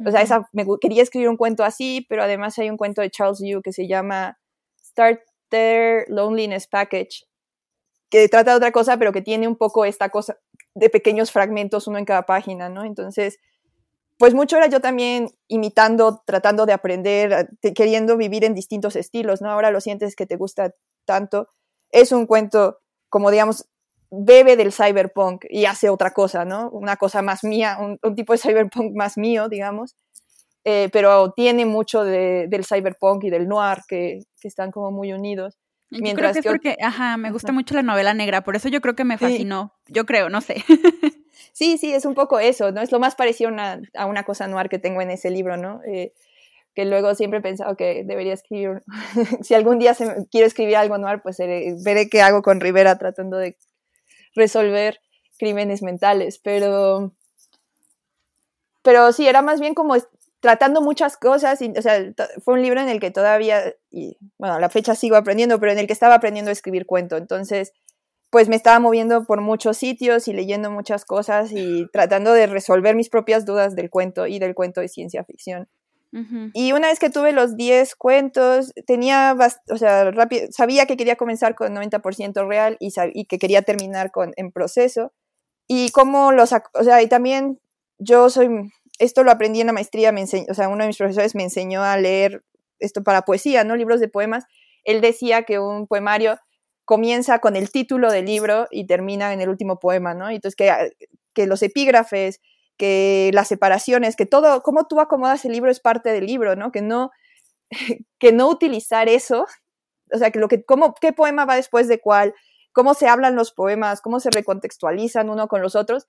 O 0.05 0.11
sea, 0.11 0.21
esa, 0.21 0.49
me, 0.53 0.65
quería 0.81 1.03
escribir 1.03 1.29
un 1.29 1.37
cuento 1.37 1.63
así, 1.63 2.05
pero 2.09 2.23
además 2.23 2.57
hay 2.59 2.69
un 2.69 2.77
cuento 2.77 3.01
de 3.01 3.11
Charles 3.11 3.39
Yu 3.41 3.61
que 3.61 3.71
se 3.71 3.87
llama 3.87 4.37
Starter 4.83 6.05
Loneliness 6.09 6.67
Package, 6.67 7.25
que 8.09 8.27
trata 8.27 8.51
de 8.51 8.57
otra 8.57 8.71
cosa, 8.71 8.97
pero 8.97 9.13
que 9.13 9.21
tiene 9.21 9.47
un 9.47 9.55
poco 9.55 9.85
esta 9.85 10.09
cosa 10.09 10.37
de 10.73 10.89
pequeños 10.89 11.31
fragmentos, 11.31 11.87
uno 11.87 11.99
en 11.99 12.05
cada 12.05 12.23
página, 12.23 12.69
¿no? 12.69 12.83
Entonces, 12.83 13.37
pues 14.21 14.35
mucho 14.35 14.55
era 14.57 14.67
yo 14.67 14.81
también 14.81 15.31
imitando, 15.47 16.21
tratando 16.27 16.67
de 16.67 16.73
aprender, 16.73 17.49
queriendo 17.73 18.17
vivir 18.17 18.43
en 18.43 18.53
distintos 18.53 18.95
estilos, 18.95 19.41
¿no? 19.41 19.49
Ahora 19.49 19.71
lo 19.71 19.81
sientes 19.81 20.15
que 20.15 20.27
te 20.27 20.35
gusta 20.35 20.75
tanto. 21.05 21.47
Es 21.89 22.11
un 22.11 22.27
cuento, 22.27 22.77
como 23.09 23.31
digamos, 23.31 23.67
bebe 24.11 24.57
del 24.57 24.73
cyberpunk 24.73 25.45
y 25.49 25.65
hace 25.65 25.89
otra 25.89 26.11
cosa, 26.11 26.45
¿no? 26.45 26.69
Una 26.69 26.97
cosa 26.97 27.23
más 27.23 27.43
mía, 27.43 27.79
un, 27.79 28.13
tipo 28.13 28.33
de 28.33 28.37
cyberpunk 28.37 28.95
más 28.95 29.17
mío, 29.17 29.49
digamos. 29.49 29.95
Eh, 30.65 30.89
pero 30.93 31.31
tiene 31.31 31.65
mucho 31.65 32.03
del 32.03 32.63
cyberpunk 32.63 33.23
y 33.23 33.31
del 33.31 33.47
noir 33.47 33.79
que, 33.87 34.19
están 34.43 34.69
como 34.69 34.91
muy 34.91 35.13
unidos. 35.13 35.57
Mientras 35.91 36.31
creo 36.31 36.33
que 36.33 36.39
es 36.39 36.53
porque, 36.53 36.77
ajá, 36.81 37.17
me 37.17 37.31
gusta 37.31 37.51
mucho 37.51 37.75
la 37.75 37.83
novela 37.83 38.13
negra, 38.13 38.41
por 38.41 38.55
eso 38.55 38.69
yo 38.69 38.79
creo 38.79 38.95
que 38.95 39.03
me 39.03 39.17
fascinó. 39.17 39.73
Yo 39.87 40.05
creo, 40.05 40.29
no 40.29 40.41
sé. 40.41 40.63
Sí, 41.53 41.77
sí, 41.77 41.93
es 41.93 42.05
un 42.05 42.13
poco 42.13 42.39
eso, 42.39 42.71
¿no? 42.71 42.81
Es 42.81 42.91
lo 42.91 42.99
más 42.99 43.15
parecido 43.15 43.51
a 43.95 44.05
una, 44.05 44.23
cosa 44.23 44.47
noir 44.47 44.69
que 44.69 44.79
tengo 44.79 45.01
en 45.01 45.11
ese 45.11 45.29
libro, 45.29 45.57
¿no? 45.57 45.81
Eh, 45.85 46.13
que 46.73 46.85
luego 46.85 47.13
siempre 47.15 47.39
he 47.39 47.41
pensado 47.41 47.75
que 47.75 48.03
debería 48.05 48.33
escribir, 48.33 48.83
si 49.41 49.53
algún 49.53 49.77
día 49.77 49.93
se 49.93 50.27
quiero 50.31 50.47
escribir 50.47 50.77
algo 50.77 50.97
noir, 50.97 51.21
pues 51.21 51.37
veré 51.37 52.09
qué 52.09 52.21
hago 52.21 52.41
con 52.41 52.61
Rivera 52.61 52.97
tratando 52.97 53.37
de 53.37 53.57
resolver 54.33 55.01
crímenes 55.37 55.81
mentales, 55.81 56.39
pero, 56.39 57.11
pero 58.81 59.11
sí, 59.11 59.27
era 59.27 59.41
más 59.41 59.59
bien 59.59 59.73
como 59.73 59.95
tratando 60.41 60.81
muchas 60.81 61.15
cosas, 61.15 61.61
y, 61.61 61.71
o 61.77 61.81
sea, 61.81 61.99
fue 62.43 62.55
un 62.55 62.61
libro 62.61 62.81
en 62.81 62.89
el 62.89 62.99
que 62.99 63.11
todavía, 63.11 63.73
y 63.89 64.17
bueno, 64.37 64.55
a 64.55 64.59
la 64.59 64.69
fecha 64.69 64.95
sigo 64.95 65.15
aprendiendo, 65.15 65.59
pero 65.59 65.71
en 65.71 65.79
el 65.79 65.87
que 65.87 65.93
estaba 65.93 66.15
aprendiendo 66.15 66.49
a 66.49 66.53
escribir 66.53 66.85
cuento, 66.85 67.15
entonces 67.15 67.71
pues 68.31 68.47
me 68.47 68.55
estaba 68.55 68.79
moviendo 68.79 69.25
por 69.25 69.41
muchos 69.41 69.77
sitios 69.77 70.29
y 70.29 70.33
leyendo 70.33 70.71
muchas 70.71 71.03
cosas 71.03 71.51
y 71.51 71.85
tratando 71.91 72.31
de 72.31 72.47
resolver 72.47 72.95
mis 72.95 73.09
propias 73.09 73.45
dudas 73.45 73.75
del 73.75 73.89
cuento 73.89 74.25
y 74.25 74.39
del 74.39 74.55
cuento 74.55 74.79
de 74.79 74.87
ciencia 74.87 75.23
ficción. 75.25 75.67
Y 76.53 76.73
una 76.73 76.89
vez 76.89 76.99
que 76.99 77.09
tuve 77.09 77.31
los 77.31 77.55
10 77.55 77.95
cuentos, 77.95 78.73
tenía, 78.85 79.33
o 79.69 79.77
sea, 79.77 80.11
sabía 80.49 80.85
que 80.85 80.97
quería 80.97 81.15
comenzar 81.15 81.55
con 81.55 81.73
90% 81.73 82.45
real 82.45 82.75
y, 82.81 82.91
y, 83.13 83.25
que 83.25 83.39
quería 83.39 83.61
terminar 83.61 84.11
con 84.11 84.33
en 84.35 84.51
proceso. 84.51 85.13
Y 85.69 85.89
cómo 85.91 86.33
los, 86.33 86.51
o 86.51 86.83
sea, 86.83 87.01
y 87.01 87.07
también 87.07 87.61
yo 87.97 88.29
soy, 88.29 88.49
esto 89.01 89.23
lo 89.23 89.31
aprendí 89.31 89.61
en 89.61 89.67
la 89.67 89.73
maestría, 89.73 90.11
me 90.11 90.23
o 90.23 90.53
sea, 90.53 90.69
uno 90.69 90.83
de 90.83 90.87
mis 90.87 90.97
profesores 90.97 91.33
me 91.33 91.41
enseñó 91.41 91.83
a 91.83 91.97
leer 91.97 92.43
esto 92.77 93.03
para 93.03 93.23
poesía, 93.23 93.63
¿no? 93.63 93.75
Libros 93.75 93.99
de 93.99 94.07
poemas. 94.07 94.45
Él 94.83 95.01
decía 95.01 95.41
que 95.41 95.57
un 95.57 95.87
poemario 95.87 96.37
comienza 96.85 97.39
con 97.39 97.55
el 97.55 97.71
título 97.71 98.11
del 98.11 98.25
libro 98.25 98.67
y 98.69 98.85
termina 98.85 99.33
en 99.33 99.41
el 99.41 99.49
último 99.49 99.79
poema, 99.79 100.13
¿no? 100.13 100.29
Entonces, 100.29 100.55
que, 100.55 100.91
que 101.33 101.47
los 101.47 101.63
epígrafes, 101.63 102.41
que 102.77 103.31
las 103.33 103.47
separaciones, 103.47 104.15
que 104.15 104.27
todo, 104.27 104.61
cómo 104.61 104.85
tú 104.85 104.99
acomodas 104.99 105.45
el 105.45 105.53
libro 105.53 105.71
es 105.71 105.79
parte 105.79 106.11
del 106.11 106.27
libro, 106.27 106.55
¿no? 106.55 106.71
Que 106.71 106.83
no, 106.83 107.09
que 108.19 108.31
no 108.31 108.49
utilizar 108.49 109.09
eso, 109.09 109.47
o 110.13 110.17
sea, 110.19 110.29
que 110.29 110.37
lo 110.37 110.47
que, 110.47 110.63
cómo, 110.63 110.93
qué 110.93 111.11
poema 111.11 111.45
va 111.45 111.55
después 111.55 111.87
de 111.87 111.99
cuál, 111.99 112.35
cómo 112.71 112.93
se 112.93 113.07
hablan 113.07 113.35
los 113.35 113.51
poemas, 113.51 113.99
cómo 113.99 114.19
se 114.19 114.29
recontextualizan 114.29 115.31
uno 115.31 115.47
con 115.47 115.63
los 115.63 115.75
otros, 115.75 116.07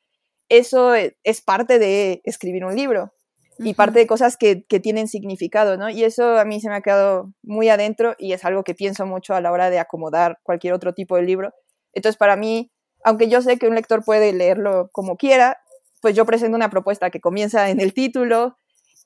eso 0.52 0.94
e, 0.94 1.16
es 1.24 1.40
parte 1.40 1.78
de 1.78 2.20
escribir 2.24 2.64
un 2.64 2.76
libro 2.76 3.12
y 3.58 3.74
parte 3.74 3.98
de 3.98 4.06
cosas 4.06 4.36
que, 4.36 4.64
que, 4.64 4.80
tienen 4.80 5.08
significado, 5.08 5.76
¿no? 5.76 5.88
Y 5.88 6.04
eso 6.04 6.38
a 6.38 6.44
mí 6.44 6.60
se 6.60 6.68
me 6.68 6.76
ha 6.76 6.80
quedado 6.80 7.32
muy 7.42 7.68
adentro 7.68 8.14
y 8.18 8.32
es 8.32 8.44
algo 8.44 8.64
que 8.64 8.74
pienso 8.74 9.06
mucho 9.06 9.34
a 9.34 9.40
la 9.40 9.52
hora 9.52 9.70
de 9.70 9.78
acomodar 9.78 10.38
cualquier 10.42 10.74
otro 10.74 10.94
tipo 10.94 11.16
de 11.16 11.22
libro. 11.22 11.52
Entonces, 11.92 12.16
para 12.16 12.36
mí, 12.36 12.70
aunque 13.04 13.28
yo 13.28 13.40
sé 13.40 13.58
que 13.58 13.68
un 13.68 13.74
lector 13.74 14.04
puede 14.04 14.32
leerlo 14.32 14.88
como 14.92 15.16
quiera, 15.16 15.58
pues 16.00 16.14
yo 16.14 16.26
presento 16.26 16.56
una 16.56 16.70
propuesta 16.70 17.10
que 17.10 17.20
comienza 17.20 17.70
en 17.70 17.80
el 17.80 17.94
título 17.94 18.56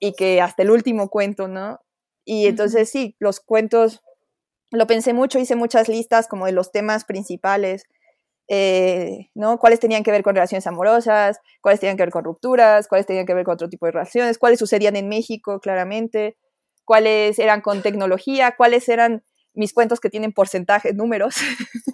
y 0.01 0.15
que 0.15 0.41
hasta 0.41 0.63
el 0.63 0.71
último 0.71 1.11
cuento, 1.11 1.49
¿no? 1.49 1.81
Y 2.25 2.47
entonces 2.47 2.91
sí, 2.91 3.15
los 3.19 3.41
cuentos, 3.41 4.01
lo 4.71 4.87
pensé 4.87 5.13
mucho, 5.13 5.39
hice 5.39 5.55
muchas 5.55 5.89
listas 5.89 6.27
como 6.29 6.47
de 6.47 6.53
los 6.53 6.73
temas 6.73 7.05
principales, 7.05 7.85
eh, 8.49 9.31
¿no? 9.35 9.59
Cuáles 9.59 9.81
tenían 9.81 10.03
que 10.03 10.11
ver 10.11 10.23
con 10.23 10.35
relaciones 10.35 10.67
amorosas, 10.67 11.41
cuáles 11.61 11.81
tenían 11.81 11.97
que 11.97 12.05
ver 12.05 12.13
con 12.13 12.25
rupturas, 12.25 12.89
cuáles 12.89 13.07
tenían 13.07 13.27
que 13.27 13.35
ver 13.35 13.45
con 13.45 13.55
otro 13.55 13.69
tipo 13.69 13.87
de 13.87 13.93
relaciones, 13.93 14.39
cuáles 14.39 14.59
sucedían 14.59 14.97
en 14.97 15.09
México, 15.09 15.61
claramente, 15.61 16.37
cuáles 16.85 17.39
eran 17.39 17.61
con 17.61 17.83
tecnología, 17.83 18.55
cuáles 18.57 18.89
eran 18.89 19.25
mis 19.55 19.73
cuentos 19.73 20.01
que 20.01 20.11
tienen 20.11 20.33
porcentajes, 20.33 20.95
números, 20.95 21.37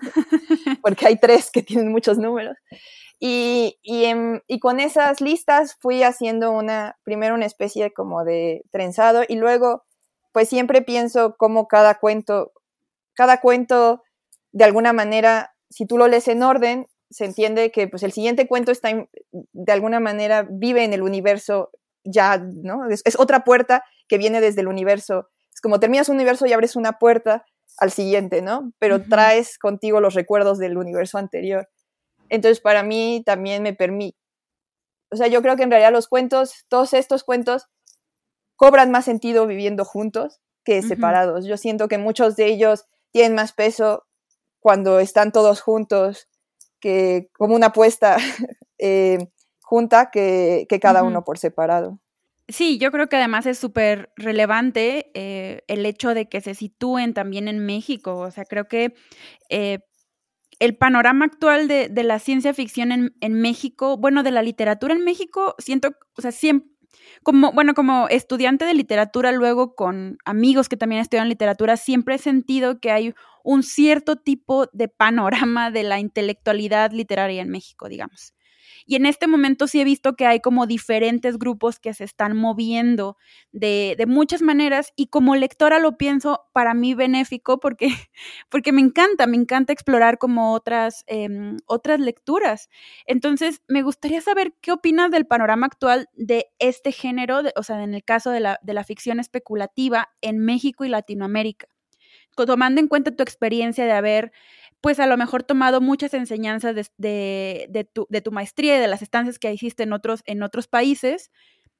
porque 0.82 1.06
hay 1.06 1.16
tres 1.18 1.50
que 1.50 1.62
tienen 1.62 1.90
muchos 1.90 2.18
números. 2.18 2.56
Y, 3.24 3.78
y, 3.84 4.58
con 4.58 4.80
esas 4.80 5.20
listas 5.20 5.76
fui 5.80 6.02
haciendo 6.02 6.50
una, 6.50 6.98
primero 7.04 7.36
una 7.36 7.46
especie 7.46 7.92
como 7.92 8.24
de 8.24 8.64
trenzado 8.72 9.22
y 9.28 9.36
luego, 9.36 9.84
pues 10.32 10.48
siempre 10.48 10.82
pienso 10.82 11.36
cómo 11.38 11.68
cada 11.68 12.00
cuento, 12.00 12.50
cada 13.14 13.40
cuento 13.40 14.02
de 14.50 14.64
alguna 14.64 14.92
manera 14.92 15.54
si 15.72 15.86
tú 15.86 15.98
lo 15.98 16.06
lees 16.06 16.28
en 16.28 16.42
orden, 16.42 16.86
se 17.10 17.24
entiende 17.24 17.70
que 17.70 17.88
pues, 17.88 18.02
el 18.02 18.12
siguiente 18.12 18.46
cuento 18.46 18.70
está, 18.72 18.90
de 19.32 19.72
alguna 19.72 20.00
manera, 20.00 20.46
vive 20.48 20.84
en 20.84 20.92
el 20.92 21.02
universo 21.02 21.70
ya, 22.04 22.38
¿no? 22.38 22.88
Es, 22.88 23.02
otra 23.18 23.44
puerta 23.44 23.84
que 24.08 24.18
viene 24.18 24.40
desde 24.40 24.60
el 24.60 24.68
universo. 24.68 25.28
Es 25.52 25.60
como 25.60 25.80
terminas 25.80 26.08
un 26.08 26.16
universo 26.16 26.46
y 26.46 26.52
abres 26.52 26.76
una 26.76 26.98
puerta 26.98 27.44
al 27.78 27.90
siguiente, 27.90 28.42
¿no? 28.42 28.72
Pero 28.78 29.02
traes 29.02 29.58
contigo 29.58 30.00
los 30.00 30.14
recuerdos 30.14 30.58
del 30.58 30.76
universo 30.76 31.18
anterior. 31.18 31.68
Entonces, 32.28 32.60
para 32.60 32.82
mí 32.82 33.22
también 33.24 33.62
me 33.62 33.72
permite, 33.72 34.18
o 35.10 35.16
sea, 35.16 35.26
yo 35.26 35.42
creo 35.42 35.56
que 35.56 35.62
en 35.62 35.70
realidad 35.70 35.92
los 35.92 36.08
cuentos, 36.08 36.64
todos 36.68 36.94
estos 36.94 37.22
cuentos, 37.24 37.66
cobran 38.56 38.90
más 38.90 39.04
sentido 39.04 39.46
viviendo 39.46 39.84
juntos 39.84 40.40
que 40.64 40.82
separados. 40.82 41.44
Yo 41.46 41.56
siento 41.56 41.88
que 41.88 41.98
muchos 41.98 42.36
de 42.36 42.46
ellos 42.46 42.86
tienen 43.10 43.34
más 43.34 43.52
peso 43.52 44.04
cuando 44.62 45.00
están 45.00 45.32
todos 45.32 45.60
juntos, 45.60 46.28
que 46.80 47.28
como 47.36 47.54
una 47.54 47.66
apuesta 47.66 48.16
eh, 48.78 49.18
junta 49.60 50.10
que, 50.10 50.66
cada 50.80 51.02
uno 51.02 51.24
por 51.24 51.38
separado. 51.38 51.98
Sí, 52.48 52.78
yo 52.78 52.90
creo 52.92 53.08
que 53.08 53.16
además 53.16 53.46
es 53.46 53.58
súper 53.58 54.12
relevante 54.16 55.10
eh, 55.14 55.62
el 55.66 55.84
hecho 55.84 56.14
de 56.14 56.28
que 56.28 56.40
se 56.40 56.54
sitúen 56.54 57.14
también 57.14 57.48
en 57.48 57.64
México. 57.64 58.16
O 58.18 58.30
sea, 58.30 58.44
creo 58.44 58.68
que 58.68 58.94
eh, 59.48 59.80
el 60.58 60.76
panorama 60.76 61.24
actual 61.24 61.66
de, 61.66 61.90
la 62.04 62.18
ciencia 62.18 62.54
ficción 62.54 62.92
en, 62.92 63.14
en, 63.20 63.34
México, 63.34 63.96
bueno, 63.96 64.22
de 64.22 64.30
la 64.30 64.42
literatura 64.42 64.94
en 64.94 65.04
México, 65.04 65.54
siento, 65.58 65.90
o 66.16 66.22
sea, 66.22 66.30
siempre, 66.30 66.71
como, 67.22 67.52
bueno, 67.52 67.74
como 67.74 68.08
estudiante 68.08 68.64
de 68.64 68.74
literatura, 68.74 69.32
luego 69.32 69.74
con 69.74 70.18
amigos 70.24 70.68
que 70.68 70.76
también 70.76 71.00
estudian 71.00 71.28
literatura, 71.28 71.76
siempre 71.76 72.16
he 72.16 72.18
sentido 72.18 72.80
que 72.80 72.90
hay 72.90 73.14
un 73.44 73.62
cierto 73.62 74.16
tipo 74.16 74.66
de 74.72 74.88
panorama 74.88 75.70
de 75.70 75.82
la 75.84 75.98
intelectualidad 76.00 76.92
literaria 76.92 77.42
en 77.42 77.50
México, 77.50 77.88
digamos. 77.88 78.34
Y 78.86 78.96
en 78.96 79.06
este 79.06 79.26
momento 79.26 79.66
sí 79.66 79.80
he 79.80 79.84
visto 79.84 80.14
que 80.14 80.26
hay 80.26 80.40
como 80.40 80.66
diferentes 80.66 81.38
grupos 81.38 81.78
que 81.78 81.94
se 81.94 82.04
están 82.04 82.36
moviendo 82.36 83.16
de, 83.52 83.94
de 83.96 84.06
muchas 84.06 84.42
maneras 84.42 84.92
y 84.96 85.06
como 85.08 85.36
lectora 85.36 85.78
lo 85.78 85.96
pienso 85.96 86.44
para 86.52 86.74
mí 86.74 86.94
benéfico 86.94 87.60
porque, 87.60 87.88
porque 88.48 88.72
me 88.72 88.80
encanta, 88.80 89.26
me 89.26 89.36
encanta 89.36 89.72
explorar 89.72 90.18
como 90.18 90.52
otras, 90.52 91.04
em, 91.06 91.56
otras 91.66 92.00
lecturas. 92.00 92.68
Entonces, 93.06 93.62
me 93.68 93.82
gustaría 93.82 94.20
saber 94.20 94.54
qué 94.60 94.72
opinas 94.72 95.10
del 95.10 95.26
panorama 95.26 95.66
actual 95.66 96.08
de 96.14 96.46
este 96.58 96.92
género, 96.92 97.42
o 97.56 97.62
sea, 97.62 97.82
en 97.82 97.94
el 97.94 98.04
caso 98.04 98.30
de 98.30 98.40
la, 98.40 98.58
de 98.62 98.74
la 98.74 98.84
ficción 98.84 99.20
especulativa 99.20 100.10
en 100.20 100.38
México 100.38 100.84
y 100.84 100.88
Latinoamérica 100.88 101.68
tomando 102.34 102.80
en 102.80 102.88
cuenta 102.88 103.14
tu 103.14 103.22
experiencia 103.22 103.84
de 103.84 103.92
haber 103.92 104.32
pues 104.82 105.00
a 105.00 105.06
lo 105.06 105.16
mejor 105.16 105.44
tomado 105.44 105.80
muchas 105.80 106.12
enseñanzas 106.12 106.74
de, 106.74 107.66
de, 107.70 107.84
tu, 107.84 108.06
de, 108.10 108.20
tu, 108.20 108.32
maestría 108.32 108.76
y 108.76 108.80
de 108.80 108.88
las 108.88 109.00
estancias 109.00 109.38
que 109.38 109.52
hiciste 109.52 109.84
en 109.84 109.92
otros, 109.92 110.22
en 110.26 110.42
otros 110.42 110.66
países. 110.66 111.30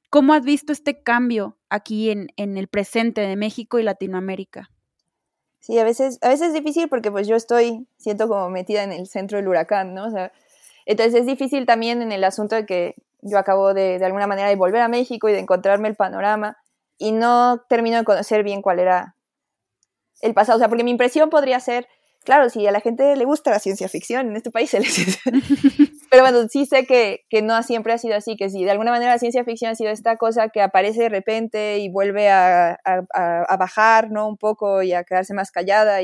¿Cómo 0.09 0.33
has 0.33 0.43
visto 0.43 0.71
este 0.71 1.03
cambio 1.03 1.57
aquí 1.69 2.09
en, 2.09 2.29
en, 2.37 2.57
el 2.57 2.67
presente 2.67 3.21
de 3.21 3.35
México 3.35 3.77
y 3.77 3.83
Latinoamérica? 3.83 4.69
Sí, 5.59 5.77
a 5.77 5.83
veces, 5.83 6.17
a 6.21 6.29
veces 6.29 6.47
es 6.47 6.53
difícil 6.53 6.87
porque 6.87 7.11
pues 7.11 7.27
yo 7.27 7.35
estoy, 7.35 7.87
siento 7.97 8.27
como 8.27 8.49
metida 8.49 8.83
en 8.83 8.93
el 8.93 9.07
centro 9.07 9.37
del 9.37 9.47
huracán, 9.47 9.93
¿no? 9.93 10.07
Entonces 10.85 11.21
es 11.21 11.25
difícil 11.25 11.65
también 11.65 12.01
en 12.01 12.11
el 12.11 12.23
asunto 12.23 12.55
de 12.55 12.65
que 12.65 12.95
yo 13.21 13.37
acabo 13.37 13.73
de, 13.73 13.99
de 13.99 14.05
alguna 14.05 14.27
manera 14.27 14.47
de 14.47 14.55
volver 14.55 14.81
a 14.81 14.87
México 14.87 15.27
y 15.27 15.33
de 15.33 15.39
encontrarme 15.39 15.89
el 15.89 15.95
panorama 15.95 16.57
y 16.97 17.11
no 17.11 17.63
termino 17.67 17.97
de 17.97 18.03
conocer 18.05 18.43
bien 18.43 18.61
cuál 18.61 18.79
era 18.79 19.15
el 20.21 20.33
pasado. 20.33 20.57
O 20.57 20.59
sea, 20.59 20.69
porque 20.69 20.83
mi 20.83 20.91
impresión 20.91 21.29
podría 21.29 21.59
ser, 21.59 21.87
claro, 22.23 22.49
si 22.49 22.65
a 22.67 22.71
la 22.71 22.81
gente 22.81 23.15
le 23.15 23.25
gusta 23.25 23.51
la 23.51 23.59
ciencia 23.59 23.87
ficción, 23.87 24.27
en 24.27 24.35
este 24.35 24.51
país 24.51 24.69
se 24.69 24.79
les... 24.79 25.19
Pero 26.09 26.23
bueno, 26.23 26.47
sí 26.49 26.65
sé 26.65 26.85
que, 26.85 27.21
que, 27.29 27.41
no 27.41 27.61
siempre 27.63 27.93
ha 27.93 27.97
sido 27.97 28.15
así, 28.15 28.35
que 28.35 28.49
si 28.49 28.63
de 28.63 28.71
alguna 28.71 28.91
manera 28.91 29.11
la 29.11 29.19
ciencia 29.19 29.43
ficción 29.43 29.71
ha 29.71 29.75
sido 29.75 29.89
esta 29.89 30.15
cosa 30.17 30.49
que 30.49 30.61
aparece 30.61 31.03
de 31.03 31.09
repente 31.09 31.79
y 31.79 31.89
vuelve 31.89 32.29
a, 32.29 32.77
a, 32.83 33.57
bajar, 33.57 34.11
¿no? 34.11 34.27
Un 34.27 34.37
poco 34.37 34.83
y 34.83 34.93
a 34.93 35.03
quedarse 35.03 35.33
más 35.33 35.49
callada. 35.51 35.99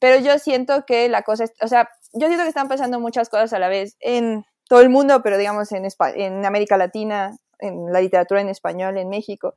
Pero 0.00 0.18
yo 0.18 0.38
siento 0.38 0.84
que 0.86 1.08
la 1.08 1.22
cosa, 1.22 1.44
es, 1.44 1.52
o 1.62 1.68
sea, 1.68 1.88
yo 2.12 2.26
siento 2.26 2.42
que 2.42 2.48
están 2.48 2.68
pasando 2.68 3.00
muchas 3.00 3.30
cosas 3.30 3.52
a 3.54 3.58
la 3.58 3.68
vez 3.68 3.96
en 4.00 4.44
todo 4.68 4.80
el 4.80 4.90
mundo, 4.90 5.22
pero 5.22 5.38
digamos 5.38 5.72
en, 5.72 5.86
en 6.16 6.44
América 6.44 6.76
Latina, 6.76 7.36
en 7.58 7.92
la 7.92 8.00
literatura 8.00 8.40
en 8.40 8.48
español, 8.48 8.98
en 8.98 9.08
México, 9.08 9.54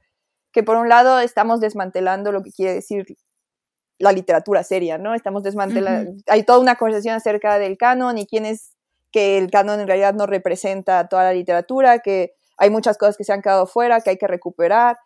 que 0.54 0.64
por 0.64 0.78
un 0.78 0.90
lado 0.90 1.20
estamos 1.20 1.60
desmantelando 1.60 2.32
lo 2.32 2.44
que 2.44 2.52
quiere 2.52 2.74
decir 2.74 3.06
la 4.00 4.12
literatura 4.12 4.64
seria, 4.64 4.98
¿no? 4.98 5.16
Estamos 5.16 5.44
desmantelando, 5.44 6.14
hay 6.28 6.44
toda 6.44 6.60
una 6.60 6.76
conversación 6.76 7.16
acerca 7.16 7.58
del 7.60 7.78
canon 7.78 8.18
y 8.18 8.26
quién 8.28 8.46
es 8.46 8.74
que 9.12 9.38
el 9.38 9.50
canon 9.50 9.80
en 9.80 9.88
realidad 9.88 10.14
no 10.14 10.26
representa 10.26 11.08
toda 11.08 11.24
la 11.24 11.34
literatura, 11.34 12.00
que 12.00 12.34
hay 12.58 12.70
muchas 12.70 12.98
cosas 12.98 13.18
que 13.18 13.24
se 13.24 13.34
han 13.34 13.42
quedado 13.42 13.68
fuera, 13.68 14.02
que 14.02 14.12
hay 14.12 14.18
que 14.18 14.28
recuperar, 14.28 14.98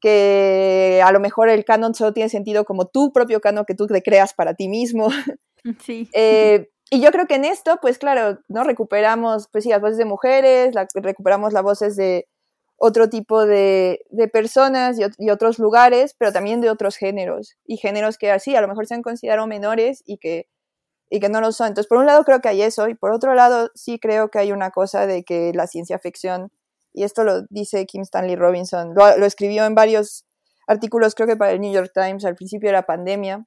que 0.00 1.00
a 1.04 1.12
lo 1.12 1.20
mejor 1.20 1.48
el 1.48 1.64
canon 1.64 1.94
solo 1.94 2.12
tiene 2.12 2.28
sentido 2.28 2.64
como 2.64 2.86
tu 2.86 3.12
propio 3.12 3.40
canon 3.40 3.64
que 3.64 3.74
tú 3.74 3.86
te 3.86 4.02
creas 4.02 4.34
para 4.34 4.54
ti 4.54 4.68
mismo. 4.68 5.08
Sí. 5.82 6.10
Eh, 6.12 6.68
y 6.90 7.00
yo 7.00 7.10
creo 7.10 7.26
que 7.26 7.36
en 7.36 7.46
esto, 7.46 7.78
pues 7.80 7.96
claro, 7.96 8.38
¿no? 8.48 8.64
Recuperamos, 8.64 9.48
pues 9.50 9.64
sí, 9.64 9.70
las 9.70 9.80
voces 9.80 9.96
de 9.96 10.04
mujeres, 10.04 10.74
recuperamos 10.94 11.54
las 11.54 11.62
voces 11.62 11.96
de 11.96 12.28
otro 12.76 13.08
tipo 13.08 13.46
de, 13.46 14.00
de 14.10 14.28
personas 14.28 14.98
y, 14.98 15.30
otros 15.30 15.58
lugares, 15.58 16.14
pero 16.18 16.32
también 16.32 16.60
de 16.60 16.70
otros 16.70 16.96
géneros, 16.96 17.56
y 17.66 17.76
géneros 17.76 18.18
que 18.18 18.30
así 18.30 18.56
a 18.56 18.60
lo 18.60 18.68
mejor 18.68 18.86
se 18.86 18.94
han 18.94 19.02
considerado 19.02 19.46
menores 19.46 20.02
y 20.06 20.18
que, 20.18 20.48
y 21.08 21.20
que 21.20 21.28
no 21.28 21.40
lo 21.40 21.52
son. 21.52 21.68
Entonces, 21.68 21.88
por 21.88 21.98
un 21.98 22.06
lado 22.06 22.24
creo 22.24 22.40
que 22.40 22.48
hay 22.48 22.62
eso, 22.62 22.88
y 22.88 22.94
por 22.94 23.12
otro 23.12 23.34
lado 23.34 23.70
sí 23.74 23.98
creo 23.98 24.28
que 24.28 24.38
hay 24.38 24.52
una 24.52 24.70
cosa 24.70 25.06
de 25.06 25.24
que 25.24 25.52
la 25.54 25.66
ciencia 25.66 25.98
ficción, 25.98 26.50
y 26.92 27.04
esto 27.04 27.24
lo 27.24 27.42
dice 27.48 27.86
Kim 27.86 28.02
Stanley 28.02 28.36
Robinson, 28.36 28.94
lo, 28.94 29.16
lo 29.16 29.26
escribió 29.26 29.64
en 29.64 29.74
varios 29.74 30.26
artículos, 30.66 31.14
creo 31.14 31.28
que 31.28 31.36
para 31.36 31.52
el 31.52 31.60
New 31.60 31.72
York 31.72 31.92
Times 31.94 32.24
al 32.24 32.34
principio 32.34 32.68
de 32.68 32.74
la 32.74 32.86
pandemia, 32.86 33.46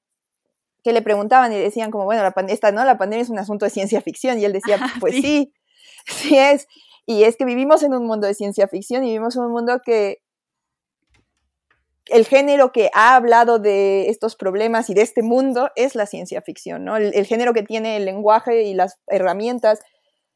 que 0.83 0.93
le 0.93 1.01
preguntaban 1.01 1.51
y 1.51 1.57
decían 1.57 1.91
como, 1.91 2.05
bueno, 2.05 2.23
la, 2.23 2.33
esta, 2.47 2.71
¿no? 2.71 2.85
la 2.85 2.97
pandemia 2.97 3.23
es 3.23 3.29
un 3.29 3.39
asunto 3.39 3.65
de 3.65 3.71
ciencia 3.71 4.01
ficción, 4.01 4.39
y 4.39 4.45
él 4.45 4.53
decía, 4.53 4.77
pues 5.01 5.15
sí, 5.15 5.53
sí 6.05 6.37
es, 6.37 6.67
y 7.09 7.23
es 7.23 7.37
que 7.37 7.45
vivimos 7.45 7.83
en 7.83 7.93
un 7.93 8.05
mundo 8.05 8.27
de 8.27 8.33
ciencia 8.33 8.67
ficción 8.67 9.05
y 9.05 9.07
vivimos 9.07 9.37
en 9.37 9.43
un 9.43 9.51
mundo 9.51 9.81
que 9.83 10.21
el 12.09 12.25
género 12.25 12.73
que 12.73 12.89
ha 12.93 13.15
hablado 13.15 13.59
de 13.59 14.09
estos 14.09 14.35
problemas 14.35 14.89
y 14.89 14.93
de 14.93 15.01
este 15.03 15.23
mundo 15.23 15.71
es 15.77 15.95
la 15.95 16.05
ciencia 16.05 16.41
ficción, 16.41 16.83
¿no? 16.83 16.97
El, 16.97 17.25
género 17.25 17.53
que 17.53 17.63
tiene 17.63 17.95
el 17.95 18.05
lenguaje 18.05 18.63
y 18.63 18.73
las 18.73 18.99
herramientas 19.07 19.79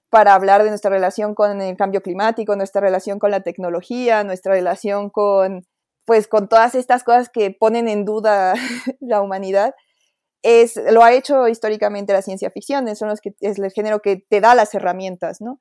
para 0.10 0.34
hablar 0.34 0.64
de 0.64 0.70
nuestra 0.70 0.92
relación 0.92 1.36
con 1.36 1.62
el 1.62 1.76
cambio 1.76 2.02
climático, 2.02 2.56
nuestra 2.56 2.80
relación 2.82 3.20
con 3.20 3.32
la 3.32 3.42
tecnología, 3.42 4.24
nuestra 4.24 4.54
relación 4.54 5.10
con, 5.10 5.68
pues, 6.06 6.30
con 6.30 6.48
todas 6.48 6.74
estas 6.76 7.04
cosas 7.04 7.30
que 7.30 7.52
ponen 7.52 7.90
en 7.90 8.06
duda 8.06 8.54
la 9.02 9.22
humanidad. 9.22 9.76
Es, 10.42 10.78
lo 10.92 11.04
ha 11.04 11.12
hecho 11.12 11.50
históricamente 11.50 12.14
la 12.14 12.22
ciencia 12.22 12.50
ficción, 12.50 12.94
son 12.96 13.10
los 13.10 13.20
que, 13.20 13.34
es 13.42 13.60
el 13.60 13.72
género 13.72 14.02
que 14.02 14.18
te 14.18 14.40
da 14.40 14.56
las 14.56 14.74
herramientas, 14.74 15.42
¿no? 15.42 15.60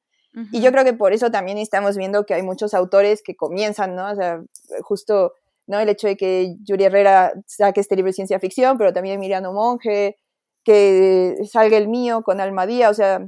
Y 0.53 0.61
yo 0.61 0.71
creo 0.71 0.85
que 0.85 0.93
por 0.93 1.13
eso 1.13 1.31
también 1.31 1.59
estamos 1.59 1.97
viendo 1.97 2.25
que 2.25 2.35
hay 2.35 2.43
muchos 2.43 2.73
autores 2.75 3.23
que 3.23 3.35
comienzan, 3.35 3.97
¿no? 3.97 4.11
O 4.11 4.15
sea, 4.15 4.41
justo, 4.83 5.33
¿no? 5.67 5.81
El 5.81 5.89
hecho 5.89 6.07
de 6.07 6.17
que 6.17 6.55
Yuri 6.63 6.85
Herrera 6.85 7.33
saque 7.47 7.81
este 7.81 7.97
libro 7.97 8.11
de 8.11 8.15
ciencia 8.15 8.39
ficción, 8.39 8.79
pero 8.79 8.93
también 8.93 9.19
Miriano 9.19 9.53
Monge, 9.53 10.17
que 10.65 11.37
salga 11.51 11.77
el 11.77 11.89
mío 11.89 12.23
con 12.23 12.41
Almadía, 12.41 12.91
o 12.91 12.95
sea... 12.95 13.27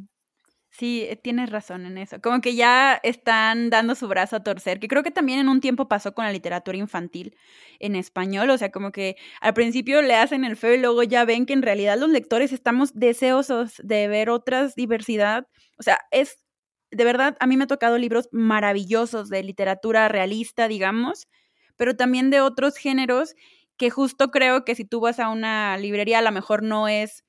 Sí, 0.70 1.02
eh, 1.02 1.16
tienes 1.16 1.50
razón 1.50 1.84
en 1.84 1.98
eso. 1.98 2.20
Como 2.22 2.40
que 2.40 2.54
ya 2.54 2.98
están 3.02 3.68
dando 3.68 3.94
su 3.94 4.08
brazo 4.08 4.36
a 4.36 4.42
torcer, 4.42 4.80
que 4.80 4.88
creo 4.88 5.02
que 5.02 5.10
también 5.10 5.38
en 5.38 5.50
un 5.50 5.60
tiempo 5.60 5.86
pasó 5.86 6.14
con 6.14 6.24
la 6.24 6.32
literatura 6.32 6.78
infantil 6.78 7.36
en 7.78 7.94
español, 7.94 8.48
o 8.48 8.56
sea, 8.56 8.70
como 8.70 8.90
que 8.90 9.16
al 9.42 9.52
principio 9.52 10.00
le 10.00 10.14
hacen 10.14 10.44
el 10.44 10.56
feo 10.56 10.74
y 10.74 10.78
luego 10.78 11.02
ya 11.02 11.26
ven 11.26 11.44
que 11.44 11.52
en 11.52 11.62
realidad 11.62 11.98
los 11.98 12.08
lectores 12.08 12.52
estamos 12.52 12.94
deseosos 12.94 13.74
de 13.82 14.08
ver 14.08 14.30
otras 14.30 14.74
diversidad. 14.74 15.46
O 15.78 15.82
sea, 15.82 15.98
es 16.10 16.38
de 16.92 17.04
verdad, 17.04 17.36
a 17.40 17.46
mí 17.46 17.56
me 17.56 17.64
ha 17.64 17.68
tocado 17.68 17.98
libros 17.98 18.28
maravillosos 18.32 19.28
de 19.28 19.42
literatura 19.42 20.08
realista, 20.08 20.68
digamos, 20.68 21.26
pero 21.76 21.96
también 21.96 22.30
de 22.30 22.40
otros 22.40 22.76
géneros 22.76 23.34
que 23.76 23.90
justo 23.90 24.30
creo 24.30 24.64
que 24.64 24.74
si 24.74 24.84
tú 24.84 25.00
vas 25.00 25.18
a 25.18 25.30
una 25.30 25.76
librería 25.78 26.18
a 26.18 26.22
lo 26.22 26.30
mejor 26.30 26.62
no 26.62 26.88
es 26.88 27.24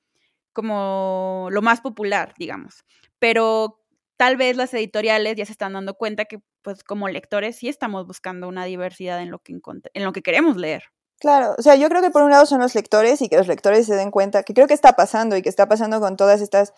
como 0.51 1.47
lo 1.51 1.61
más 1.61 1.81
popular, 1.81 2.33
digamos, 2.37 2.83
pero 3.19 3.81
tal 4.17 4.37
vez 4.37 4.55
las 4.55 4.73
editoriales 4.73 5.35
ya 5.35 5.45
se 5.45 5.53
están 5.53 5.73
dando 5.73 5.95
cuenta 5.95 6.25
que 6.25 6.39
pues 6.61 6.83
como 6.83 7.09
lectores 7.09 7.57
sí 7.57 7.69
estamos 7.69 8.05
buscando 8.05 8.47
una 8.47 8.65
diversidad 8.65 9.21
en 9.21 9.31
lo 9.31 9.39
que 9.39 9.53
en 9.93 10.03
lo 10.03 10.13
que 10.13 10.21
queremos 10.21 10.57
leer. 10.57 10.83
Claro, 11.19 11.55
o 11.57 11.61
sea, 11.61 11.75
yo 11.75 11.87
creo 11.89 12.01
que 12.01 12.11
por 12.11 12.23
un 12.23 12.31
lado 12.31 12.45
son 12.45 12.59
los 12.59 12.75
lectores 12.75 13.21
y 13.21 13.29
que 13.29 13.37
los 13.37 13.47
lectores 13.47 13.85
se 13.85 13.95
den 13.95 14.11
cuenta, 14.11 14.43
que 14.43 14.53
creo 14.53 14.67
que 14.67 14.73
está 14.73 14.93
pasando 14.93 15.37
y 15.37 15.41
que 15.41 15.49
está 15.49 15.67
pasando 15.67 15.99
con 16.01 16.17
todas 16.17 16.41
estas 16.41 16.73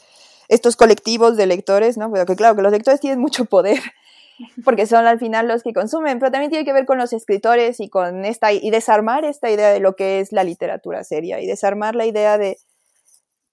estos 0.47 0.75
colectivos 0.75 1.37
de 1.37 1.47
lectores, 1.47 1.97
¿no? 1.97 2.11
Pero 2.11 2.25
que 2.25 2.35
claro, 2.35 2.55
que 2.55 2.61
los 2.61 2.71
lectores 2.71 2.99
tienen 2.99 3.19
mucho 3.19 3.45
poder 3.45 3.81
porque 4.65 4.85
son 4.85 5.05
al 5.05 5.19
final 5.19 5.47
los 5.47 5.63
que 5.63 5.73
consumen, 5.73 6.19
pero 6.19 6.31
también 6.31 6.51
tiene 6.51 6.65
que 6.65 6.73
ver 6.73 6.85
con 6.85 6.97
los 6.97 7.13
escritores 7.13 7.79
y 7.79 7.89
con 7.89 8.25
esta 8.25 8.51
y 8.51 8.69
desarmar 8.69 9.25
esta 9.25 9.49
idea 9.49 9.69
de 9.69 9.79
lo 9.79 9.95
que 9.95 10.19
es 10.19 10.31
la 10.31 10.43
literatura 10.43 11.03
seria 11.03 11.39
y 11.41 11.47
desarmar 11.47 11.95
la 11.95 12.05
idea 12.05 12.37
de 12.37 12.57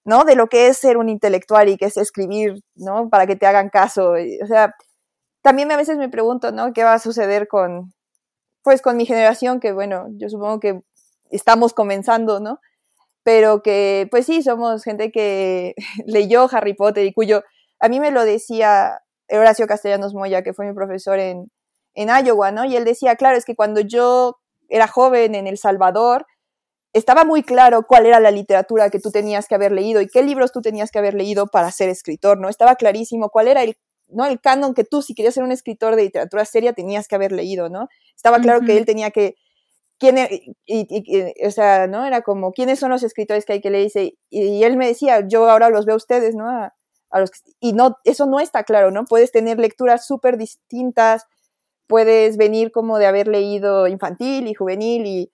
¿no? 0.05 0.25
de 0.25 0.35
lo 0.35 0.47
que 0.47 0.67
es 0.67 0.77
ser 0.77 0.97
un 0.97 1.07
intelectual 1.09 1.69
y 1.69 1.77
que 1.77 1.85
es 1.85 1.97
escribir, 1.97 2.61
¿no? 2.75 3.09
para 3.09 3.25
que 3.25 3.37
te 3.37 3.45
hagan 3.45 3.69
caso, 3.69 4.13
o 4.13 4.47
sea, 4.47 4.75
también 5.41 5.71
a 5.71 5.77
veces 5.77 5.97
me 5.97 6.09
pregunto, 6.09 6.51
¿no? 6.51 6.73
qué 6.73 6.83
va 6.83 6.93
a 6.93 6.99
suceder 6.99 7.47
con 7.47 7.93
pues 8.63 8.81
con 8.81 8.97
mi 8.97 9.05
generación 9.05 9.59
que 9.59 9.73
bueno, 9.73 10.07
yo 10.11 10.29
supongo 10.29 10.59
que 10.59 10.81
estamos 11.29 11.73
comenzando, 11.73 12.39
¿no? 12.39 12.59
Pero 13.23 13.61
que 13.61 14.07
pues 14.11 14.25
sí, 14.25 14.41
somos 14.43 14.83
gente 14.83 15.11
que 15.11 15.73
leyó 16.05 16.47
Harry 16.51 16.73
Potter 16.73 17.05
y 17.05 17.13
cuyo, 17.13 17.43
a 17.79 17.89
mí 17.89 17.99
me 17.99 18.11
lo 18.11 18.25
decía 18.25 18.99
Horacio 19.29 19.67
Castellanos 19.67 20.13
Moya, 20.13 20.43
que 20.43 20.53
fue 20.53 20.67
mi 20.67 20.73
profesor 20.73 21.19
en, 21.19 21.51
en 21.95 22.09
Iowa, 22.09 22.51
¿no? 22.51 22.65
Y 22.65 22.75
él 22.75 22.85
decía, 22.85 23.15
claro, 23.15 23.37
es 23.37 23.45
que 23.45 23.55
cuando 23.55 23.81
yo 23.81 24.37
era 24.69 24.87
joven 24.87 25.35
en 25.35 25.47
El 25.47 25.57
Salvador, 25.57 26.25
estaba 26.93 27.25
muy 27.25 27.43
claro 27.43 27.83
cuál 27.87 28.05
era 28.05 28.19
la 28.19 28.31
literatura 28.31 28.89
que 28.89 28.99
tú 28.99 29.11
tenías 29.11 29.47
que 29.47 29.55
haber 29.55 29.71
leído 29.71 30.01
y 30.01 30.07
qué 30.07 30.21
libros 30.21 30.51
tú 30.51 30.61
tenías 30.61 30.91
que 30.91 30.99
haber 30.99 31.15
leído 31.15 31.47
para 31.47 31.71
ser 31.71 31.89
escritor, 31.89 32.39
¿no? 32.39 32.49
Estaba 32.49 32.75
clarísimo 32.75 33.29
cuál 33.29 33.47
era 33.47 33.63
el, 33.63 33.75
¿no? 34.07 34.25
el 34.25 34.39
canon 34.39 34.73
que 34.73 34.83
tú, 34.83 35.01
si 35.01 35.15
querías 35.15 35.33
ser 35.33 35.43
un 35.43 35.51
escritor 35.51 35.95
de 35.95 36.03
literatura 36.03 36.45
seria, 36.45 36.73
tenías 36.73 37.07
que 37.07 37.15
haber 37.15 37.31
leído, 37.31 37.69
¿no? 37.69 37.87
Estaba 38.15 38.39
claro 38.39 38.61
que 38.61 38.77
él 38.77 38.85
tenía 38.85 39.09
que 39.09 39.35
quién, 40.03 40.17
e, 40.17 40.53
y, 40.65 41.45
o 41.45 41.51
sea, 41.51 41.87
¿no? 41.87 42.05
Era 42.05 42.23
como, 42.23 42.51
¿quiénes 42.51 42.79
son 42.79 42.89
los 42.89 43.03
escritores 43.03 43.45
que 43.45 43.53
hay 43.53 43.61
que 43.61 43.69
leer? 43.69 43.89
Y, 43.95 44.17
y 44.29 44.63
él 44.65 44.75
me 44.75 44.87
decía, 44.87 45.25
yo 45.25 45.49
ahora 45.49 45.69
los 45.69 45.85
veo 45.85 45.93
a 45.93 45.97
ustedes, 45.97 46.35
¿no? 46.35 46.49
A, 46.49 46.73
los, 47.19 47.31
y 47.61 47.71
no, 47.71 47.95
eso 48.03 48.25
no 48.25 48.41
está 48.41 48.63
claro, 48.63 48.91
¿no? 48.91 49.05
Puedes 49.05 49.31
tener 49.31 49.59
lecturas 49.59 50.05
súper 50.05 50.37
distintas, 50.37 51.25
puedes 51.87 52.35
venir 52.35 52.71
como 52.71 52.97
de 52.97 53.05
haber 53.05 53.29
leído 53.29 53.87
infantil 53.87 54.47
y 54.47 54.53
juvenil 54.53 55.05
y 55.05 55.31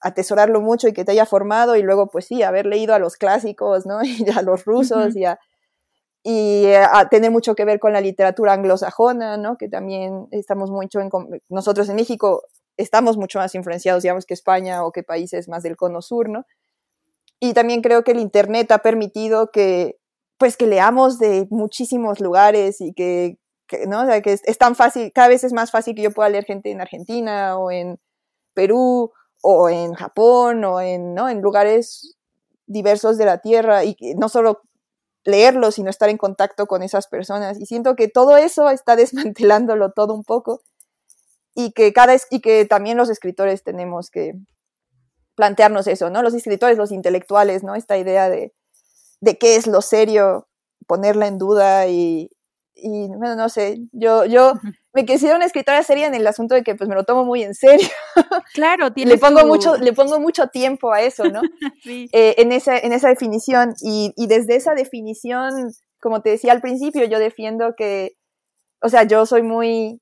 atesorarlo 0.00 0.60
mucho 0.60 0.88
y 0.88 0.92
que 0.92 1.04
te 1.04 1.12
haya 1.12 1.24
formado 1.24 1.76
y 1.76 1.82
luego, 1.82 2.08
pues 2.10 2.26
sí, 2.26 2.42
haber 2.42 2.66
leído 2.66 2.94
a 2.94 2.98
los 2.98 3.16
clásicos, 3.16 3.86
¿no? 3.86 4.00
Y 4.26 4.28
a 4.30 4.42
los 4.42 4.66
rusos 4.66 5.16
y 5.16 5.24
a 5.24 5.38
y 6.24 6.66
a 6.74 7.08
tener 7.08 7.32
mucho 7.32 7.56
que 7.56 7.64
ver 7.64 7.80
con 7.80 7.92
la 7.92 8.00
literatura 8.00 8.52
anglosajona, 8.52 9.36
¿no? 9.38 9.56
Que 9.56 9.68
también 9.68 10.28
estamos 10.30 10.70
mucho 10.70 11.00
en 11.00 11.10
nosotros 11.48 11.88
en 11.88 11.96
México 11.96 12.44
estamos 12.76 13.16
mucho 13.16 13.38
más 13.38 13.54
influenciados, 13.54 14.02
digamos, 14.02 14.26
que 14.26 14.34
España 14.34 14.84
o 14.84 14.92
que 14.92 15.02
países 15.02 15.48
más 15.48 15.62
del 15.62 15.76
cono 15.76 16.02
sur, 16.02 16.28
¿no? 16.28 16.44
Y 17.40 17.54
también 17.54 17.82
creo 17.82 18.04
que 18.04 18.12
el 18.12 18.20
Internet 18.20 18.70
ha 18.72 18.78
permitido 18.78 19.50
que, 19.50 19.98
pues, 20.38 20.56
que 20.56 20.66
leamos 20.66 21.18
de 21.18 21.46
muchísimos 21.50 22.20
lugares 22.20 22.80
y 22.80 22.92
que, 22.94 23.38
¿no? 23.88 24.02
O 24.02 24.06
sea, 24.06 24.20
que 24.22 24.32
es, 24.32 24.58
tan 24.58 24.76
fácil, 24.76 25.12
cada 25.12 25.28
vez 25.28 25.44
es 25.44 25.52
más 25.52 25.70
fácil 25.70 25.94
que 25.94 26.02
yo 26.02 26.12
pueda 26.12 26.28
leer 26.28 26.44
gente 26.44 26.70
en 26.70 26.80
Argentina 26.80 27.58
o 27.58 27.70
en 27.70 27.98
Perú 28.54 29.12
o 29.42 29.68
en 29.68 29.94
Japón 29.94 30.64
o 30.64 30.80
en, 30.80 31.14
¿no? 31.14 31.28
en 31.28 31.40
lugares 31.40 32.16
diversos 32.66 33.18
de 33.18 33.26
la 33.26 33.38
Tierra 33.38 33.84
y 33.84 33.96
no 34.16 34.28
solo 34.28 34.62
leerlos, 35.24 35.76
sino 35.76 35.90
estar 35.90 36.08
en 36.08 36.18
contacto 36.18 36.66
con 36.66 36.82
esas 36.82 37.08
personas. 37.08 37.58
Y 37.60 37.66
siento 37.66 37.96
que 37.96 38.08
todo 38.08 38.36
eso 38.36 38.70
está 38.70 38.96
desmantelándolo 38.96 39.92
todo 39.92 40.14
un 40.14 40.24
poco 40.24 40.62
y 41.54 41.72
que, 41.72 41.92
cada, 41.92 42.16
y 42.30 42.40
que 42.40 42.64
también 42.64 42.96
los 42.96 43.10
escritores 43.10 43.62
tenemos 43.62 44.10
que 44.10 44.34
plantearnos 45.34 45.86
eso, 45.86 46.10
¿no? 46.10 46.22
Los 46.22 46.34
escritores, 46.34 46.78
los 46.78 46.92
intelectuales, 46.92 47.62
¿no? 47.62 47.74
Esta 47.74 47.96
idea 47.98 48.28
de, 48.28 48.52
de 49.20 49.38
qué 49.38 49.56
es 49.56 49.66
lo 49.66 49.82
serio, 49.82 50.48
ponerla 50.86 51.26
en 51.26 51.38
duda 51.38 51.86
y, 51.88 52.30
y 52.74 53.08
bueno, 53.08 53.36
no 53.36 53.48
sé, 53.48 53.78
yo, 53.92 54.24
yo 54.24 54.54
me 54.92 55.06
quisiera 55.06 55.36
una 55.36 55.46
escritora 55.46 55.82
seria 55.82 56.06
en 56.06 56.14
el 56.14 56.26
asunto 56.26 56.54
de 56.54 56.62
que 56.62 56.74
pues 56.74 56.88
me 56.88 56.94
lo 56.94 57.04
tomo 57.04 57.24
muy 57.24 57.42
en 57.42 57.54
serio. 57.54 57.88
Claro, 58.54 58.90
le 58.94 59.16
pongo 59.16 59.46
mucho, 59.46 59.76
le 59.76 59.94
pongo 59.94 60.20
mucho 60.20 60.48
tiempo 60.48 60.92
a 60.92 61.00
eso, 61.00 61.24
¿no? 61.24 61.40
sí. 61.82 62.08
Eh, 62.12 62.34
en, 62.36 62.52
esa, 62.52 62.76
en 62.76 62.92
esa 62.92 63.08
definición. 63.08 63.74
Y, 63.80 64.12
y 64.16 64.26
desde 64.26 64.56
esa 64.56 64.74
definición, 64.74 65.72
como 66.00 66.20
te 66.20 66.30
decía 66.30 66.52
al 66.52 66.60
principio, 66.60 67.06
yo 67.06 67.18
defiendo 67.18 67.74
que, 67.74 68.12
o 68.82 68.90
sea, 68.90 69.04
yo 69.04 69.24
soy 69.24 69.42
muy, 69.42 70.01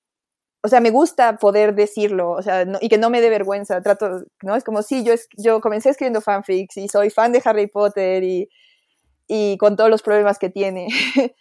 o 0.63 0.69
sea, 0.69 0.81
me 0.81 0.91
gusta 0.91 1.37
poder 1.37 1.75
decirlo, 1.75 2.33
o 2.33 2.43
sea, 2.43 2.67
y 2.81 2.89
que 2.89 2.99
no 2.99 3.09
me 3.09 3.21
dé 3.21 3.31
vergüenza, 3.31 3.81
trato, 3.81 4.25
¿no? 4.43 4.57
Es 4.57 4.65
como, 4.65 4.83
sí, 4.83 5.05
yo, 5.05 5.15
yo 5.37 5.61
comencé 5.61 5.89
escribiendo 5.89 6.21
fanfics 6.21 6.77
y 6.77 6.89
soy 6.89 7.11
fan 7.11 7.33
de 7.33 7.41
Harry 7.45 7.67
Potter 7.67 8.23
y, 8.23 8.49
y 9.27 9.57
con 9.57 9.77
todos 9.77 9.89
los 9.89 10.03
problemas 10.03 10.39
que 10.39 10.51
tiene. 10.51 10.89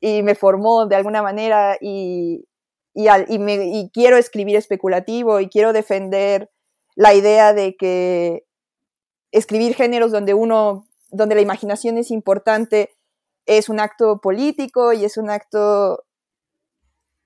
y 0.00 0.22
me 0.22 0.34
formó 0.34 0.86
de 0.86 0.96
alguna 0.96 1.22
manera 1.22 1.76
y, 1.80 2.46
y, 2.94 3.38
me, 3.38 3.66
y 3.66 3.90
quiero 3.92 4.16
escribir 4.16 4.56
especulativo 4.56 5.40
y 5.40 5.48
quiero 5.48 5.72
defender 5.72 6.50
la 6.94 7.14
idea 7.14 7.52
de 7.52 7.76
que 7.76 8.44
escribir 9.32 9.74
géneros 9.74 10.12
donde 10.12 10.34
uno, 10.34 10.86
donde 11.10 11.34
la 11.34 11.40
imaginación 11.42 11.98
es 11.98 12.10
importante, 12.10 12.90
es 13.44 13.68
un 13.68 13.80
acto 13.80 14.20
político 14.20 14.92
y 14.92 15.04
es 15.04 15.16
un 15.18 15.28
acto 15.28 16.04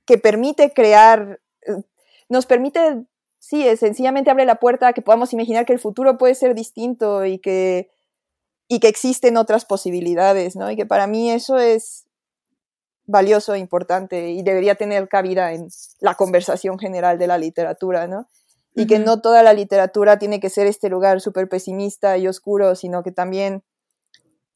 que 0.06 0.18
permite 0.18 0.72
crear, 0.72 1.40
nos 2.28 2.46
permite, 2.46 3.04
sí, 3.38 3.64
sencillamente 3.76 4.30
abre 4.30 4.44
la 4.44 4.56
puerta 4.56 4.88
a 4.88 4.92
que 4.92 5.02
podamos 5.02 5.32
imaginar 5.32 5.66
que 5.66 5.72
el 5.72 5.78
futuro 5.78 6.16
puede 6.18 6.34
ser 6.34 6.54
distinto 6.54 7.24
y 7.24 7.38
que, 7.38 7.90
y 8.68 8.80
que 8.80 8.88
existen 8.88 9.36
otras 9.36 9.64
posibilidades, 9.64 10.56
¿no? 10.56 10.70
Y 10.70 10.76
que 10.76 10.86
para 10.86 11.06
mí 11.06 11.30
eso 11.30 11.58
es, 11.58 12.06
valioso 13.06 13.54
e 13.54 13.58
importante 13.58 14.30
y 14.30 14.42
debería 14.42 14.74
tener 14.74 15.08
cabida 15.08 15.52
en 15.52 15.68
la 16.00 16.14
conversación 16.14 16.78
general 16.78 17.18
de 17.18 17.28
la 17.28 17.38
literatura, 17.38 18.06
¿no? 18.06 18.28
Y 18.74 18.86
que 18.86 18.98
no 18.98 19.22
toda 19.22 19.42
la 19.42 19.54
literatura 19.54 20.18
tiene 20.18 20.38
que 20.38 20.50
ser 20.50 20.66
este 20.66 20.90
lugar 20.90 21.22
súper 21.22 21.48
pesimista 21.48 22.18
y 22.18 22.28
oscuro, 22.28 22.74
sino 22.74 23.02
que 23.02 23.10
también, 23.10 23.64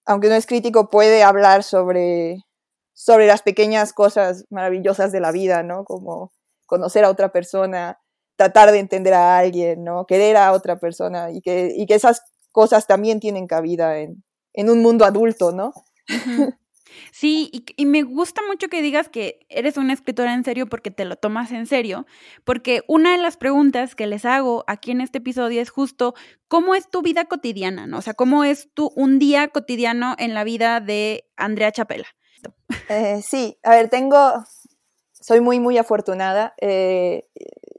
aunque 0.05 0.29
no 0.29 0.35
es 0.35 0.45
crítico, 0.45 0.91
puede 0.91 1.23
hablar 1.23 1.63
sobre, 1.63 2.45
sobre 3.01 3.27
las 3.27 3.41
pequeñas 3.41 3.95
cosas 3.95 4.45
maravillosas 4.51 5.11
de 5.11 5.21
la 5.21 5.33
vida, 5.33 5.63
¿no? 5.63 5.85
Como 5.85 6.33
conocer 6.67 7.03
a 7.03 7.09
otra 7.09 7.33
persona, 7.33 7.99
tratar 8.37 8.73
de 8.73 8.79
entender 8.79 9.15
a 9.15 9.39
alguien, 9.39 9.85
¿no? 9.85 10.05
Querer 10.05 10.37
a 10.37 10.53
otra 10.53 10.79
persona 10.79 11.31
y 11.31 11.41
que, 11.41 11.73
y 11.75 11.87
que 11.87 11.95
esas 11.95 12.21
cosas 12.53 12.87
también 12.87 13.19
tienen 13.19 13.47
cabida 13.47 14.01
en, 14.01 14.23
en 14.53 14.69
un 14.69 14.83
mundo 14.83 15.07
adulto, 15.07 15.51
¿no? 15.51 15.73
Sí, 17.13 17.51
y, 17.77 17.87
me 17.87 18.03
gusta 18.03 18.43
mucho 18.49 18.67
que 18.67 18.83
digas 18.83 19.09
que 19.09 19.47
eres 19.49 19.77
una 19.77 19.93
escritora 19.93 20.35
en 20.35 20.43
serio 20.43 20.67
porque 20.67 20.91
te 20.91 21.05
lo 21.05 21.15
tomas 21.15 21.53
en 21.53 21.67
serio, 21.67 22.05
porque 22.45 22.83
una 22.89 23.13
de 23.13 23.19
las 23.19 23.37
preguntas 23.37 23.95
que 23.95 24.09
les 24.09 24.25
hago 24.25 24.65
aquí 24.67 24.91
en 24.91 25.01
este 25.01 25.19
episodio 25.19 25.63
es 25.63 25.71
justo 25.71 26.15
cómo 26.49 26.75
es 26.75 26.91
tu 26.91 27.01
vida 27.01 27.27
cotidiana, 27.27 27.87
¿no? 27.87 27.99
O 27.99 28.03
sea, 28.03 28.15
cómo 28.15 28.43
es 28.43 28.71
tu 28.75 28.91
un 28.97 29.21
día 29.21 29.47
cotidiano 29.49 30.17
en 30.19 30.35
la 30.35 30.43
vida 30.43 30.81
de 30.81 31.31
Andrea 31.37 31.71
Chapela. 31.71 32.09
Eh, 32.89 33.21
sí, 33.23 33.59
a 33.63 33.71
ver, 33.71 33.89
tengo, 33.89 34.45
soy 35.13 35.41
muy, 35.41 35.61
muy 35.61 35.79
afortunada. 35.79 36.55
Eh, 36.61 37.29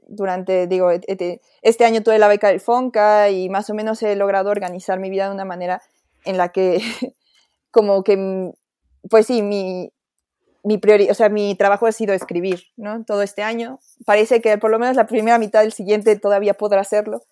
durante, 0.06 0.66
digo, 0.66 0.90
este 0.90 1.84
año 1.84 2.02
tuve 2.02 2.18
la 2.18 2.28
beca 2.28 2.48
del 2.48 2.60
FONCA 2.60 3.30
y 3.30 3.48
más 3.48 3.70
o 3.70 3.74
menos 3.74 4.02
he 4.02 4.14
logrado 4.16 4.50
organizar 4.50 4.98
mi 4.98 5.10
vida 5.10 5.26
de 5.26 5.34
una 5.34 5.44
manera 5.44 5.82
en 6.24 6.36
la 6.36 6.50
que 6.50 6.80
como 7.70 8.04
que 8.04 8.52
pues 9.08 9.26
sí, 9.26 9.42
mi, 9.42 9.92
mi 10.62 10.80
o 11.10 11.14
sea, 11.14 11.28
mi 11.28 11.54
trabajo 11.54 11.86
ha 11.86 11.92
sido 11.92 12.14
escribir, 12.14 12.64
¿no? 12.76 13.04
Todo 13.04 13.22
este 13.22 13.42
año. 13.42 13.80
Parece 14.04 14.40
que 14.40 14.58
por 14.58 14.70
lo 14.70 14.78
menos 14.78 14.96
la 14.96 15.06
primera 15.06 15.38
mitad 15.38 15.60
del 15.60 15.72
siguiente 15.72 16.16
todavía 16.18 16.54
podrá 16.54 16.80
hacerlo. 16.80 17.22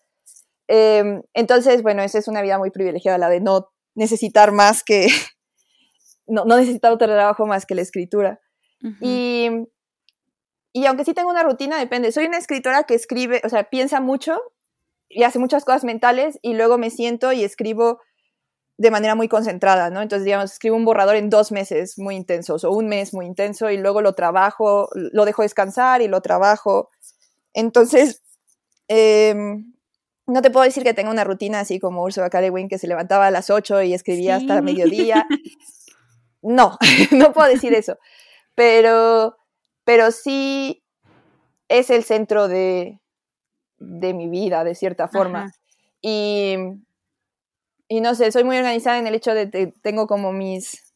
Em, 0.69 1.23
entonces, 1.35 1.83
bueno, 1.83 2.03
esa 2.03 2.19
es 2.19 2.29
una 2.29 2.43
vida 2.43 2.59
muy 2.59 2.71
privilegiada, 2.71 3.19
la 3.19 3.29
de 3.29 3.41
no 3.41 3.71
necesitar 3.95 4.53
más 4.53 4.83
que, 4.85 5.09
no, 6.31 6.45
no 6.45 6.57
necesitar 6.57 6.93
otro 6.93 7.07
trabajo 7.07 7.47
más 7.47 7.67
que 7.67 7.75
la 7.75 7.83
escritura. 7.83 8.41
y, 9.01 9.49
y 10.73 10.87
aunque 10.87 11.05
sí 11.05 11.13
tengo 11.13 11.31
una 11.31 11.43
rutina, 11.43 11.79
depende. 11.79 12.13
Soy 12.13 12.27
una 12.27 12.39
escritora 12.39 12.85
que 12.85 12.95
escribe, 12.95 13.43
o 13.45 13.49
sea, 13.49 13.65
piensa 13.65 14.01
mucho 14.01 14.41
y 15.09 15.25
hace 15.25 15.39
muchas 15.39 15.65
cosas 15.65 15.85
mentales 15.85 16.39
y 16.41 16.55
luego 16.55 16.79
me 16.79 16.91
siento 16.91 17.33
y 17.33 17.45
escribo 17.45 18.01
de 18.79 18.91
manera 18.91 19.15
muy 19.15 19.29
concentrada, 19.29 19.91
¿no? 19.91 20.01
Entonces, 20.01 20.25
digamos, 20.25 20.53
escribo 20.53 20.75
un 20.75 20.87
borrador 20.87 21.17
en 21.17 21.29
dos 21.29 21.53
meses 21.53 21.99
muy 21.99 22.17
intensos 22.17 22.65
o 22.65 22.71
un 22.71 22.87
mes 22.87 23.13
muy 23.13 23.27
intenso 23.27 23.71
y 23.71 23.77
luego 23.77 24.01
lo 24.01 24.15
trabajo, 24.15 24.89
lo 24.95 25.27
dejo 25.27 25.43
descansar 25.43 26.01
y 26.01 26.09
lo 26.09 26.23
trabajo. 26.23 26.89
Entonces, 27.53 28.23
em, 28.89 29.75
no 30.27 30.41
te 30.41 30.51
puedo 30.51 30.65
decir 30.65 30.83
que 30.83 30.95
tenga 30.95 31.11
una 31.11 31.25
rutina 31.25 31.61
así 31.61 31.79
como 31.79 32.03
Ursula 32.05 32.31
K. 32.31 32.41
que 32.71 32.79
se 32.79 32.87
levantaba 32.87 33.27
a 33.27 33.31
las 33.31 33.51
8 33.51 33.83
y 33.83 33.93
escribía 33.93 34.37
hasta 34.37 34.63
mediodía. 34.63 35.27
No, 36.43 36.79
no 37.11 37.33
puedo 37.33 37.49
decir 37.49 37.75
eso. 37.75 37.99
Pero, 38.55 39.37
pero 39.85 40.11
sí 40.11 40.83
es 41.69 41.91
el 41.91 42.05
centro 42.05 42.49
de, 42.49 43.01
de 43.79 44.15
mi 44.15 44.29
vida, 44.29 44.65
de 44.65 44.75
cierta 44.75 45.09
forma. 45.09 45.53
Y 46.03 46.57
y 47.93 48.01
no 48.01 48.15
sé, 48.15 48.31
soy 48.31 48.45
muy 48.45 48.57
organizada 48.57 48.99
en 48.99 49.09
el 49.09 49.17
hecho 49.17 49.35
de 49.35 49.51
que 49.51 49.75
tengo 49.83 50.07
como 50.07 50.33
mis 50.33 50.95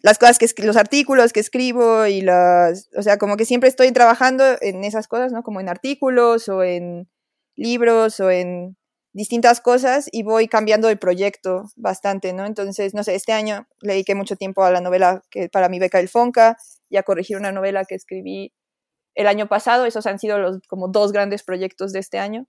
las 0.00 0.16
cosas 0.16 0.38
que 0.38 0.46
los 0.64 0.78
artículos 0.78 1.34
que 1.34 1.40
escribo 1.40 2.06
y 2.06 2.22
las, 2.22 2.88
o 2.96 3.02
sea, 3.02 3.18
como 3.18 3.36
que 3.36 3.44
siempre 3.44 3.68
estoy 3.68 3.92
trabajando 3.92 4.44
en 4.62 4.84
esas 4.84 5.06
cosas, 5.06 5.32
¿no? 5.32 5.42
Como 5.42 5.60
en 5.60 5.68
artículos 5.68 6.48
o 6.48 6.62
en 6.62 7.10
libros 7.56 8.20
o 8.20 8.30
en 8.30 8.78
distintas 9.12 9.60
cosas 9.60 10.08
y 10.12 10.22
voy 10.22 10.48
cambiando 10.48 10.88
el 10.88 10.98
proyecto 10.98 11.64
bastante, 11.76 12.32
¿no? 12.32 12.44
Entonces, 12.46 12.94
no 12.94 13.02
sé, 13.02 13.14
este 13.14 13.32
año 13.32 13.66
le 13.80 13.94
dediqué 13.94 14.14
mucho 14.14 14.36
tiempo 14.36 14.62
a 14.62 14.70
la 14.70 14.80
novela 14.80 15.22
que 15.30 15.48
para 15.48 15.68
mi 15.68 15.78
beca 15.78 15.98
del 15.98 16.08
Fonca 16.08 16.56
y 16.88 16.96
a 16.96 17.02
corregir 17.02 17.36
una 17.36 17.52
novela 17.52 17.84
que 17.84 17.94
escribí 17.94 18.52
el 19.14 19.26
año 19.26 19.48
pasado, 19.48 19.84
esos 19.84 20.06
han 20.06 20.18
sido 20.18 20.38
los 20.38 20.60
como 20.68 20.88
dos 20.88 21.12
grandes 21.12 21.42
proyectos 21.42 21.92
de 21.92 21.98
este 21.98 22.18
año. 22.18 22.46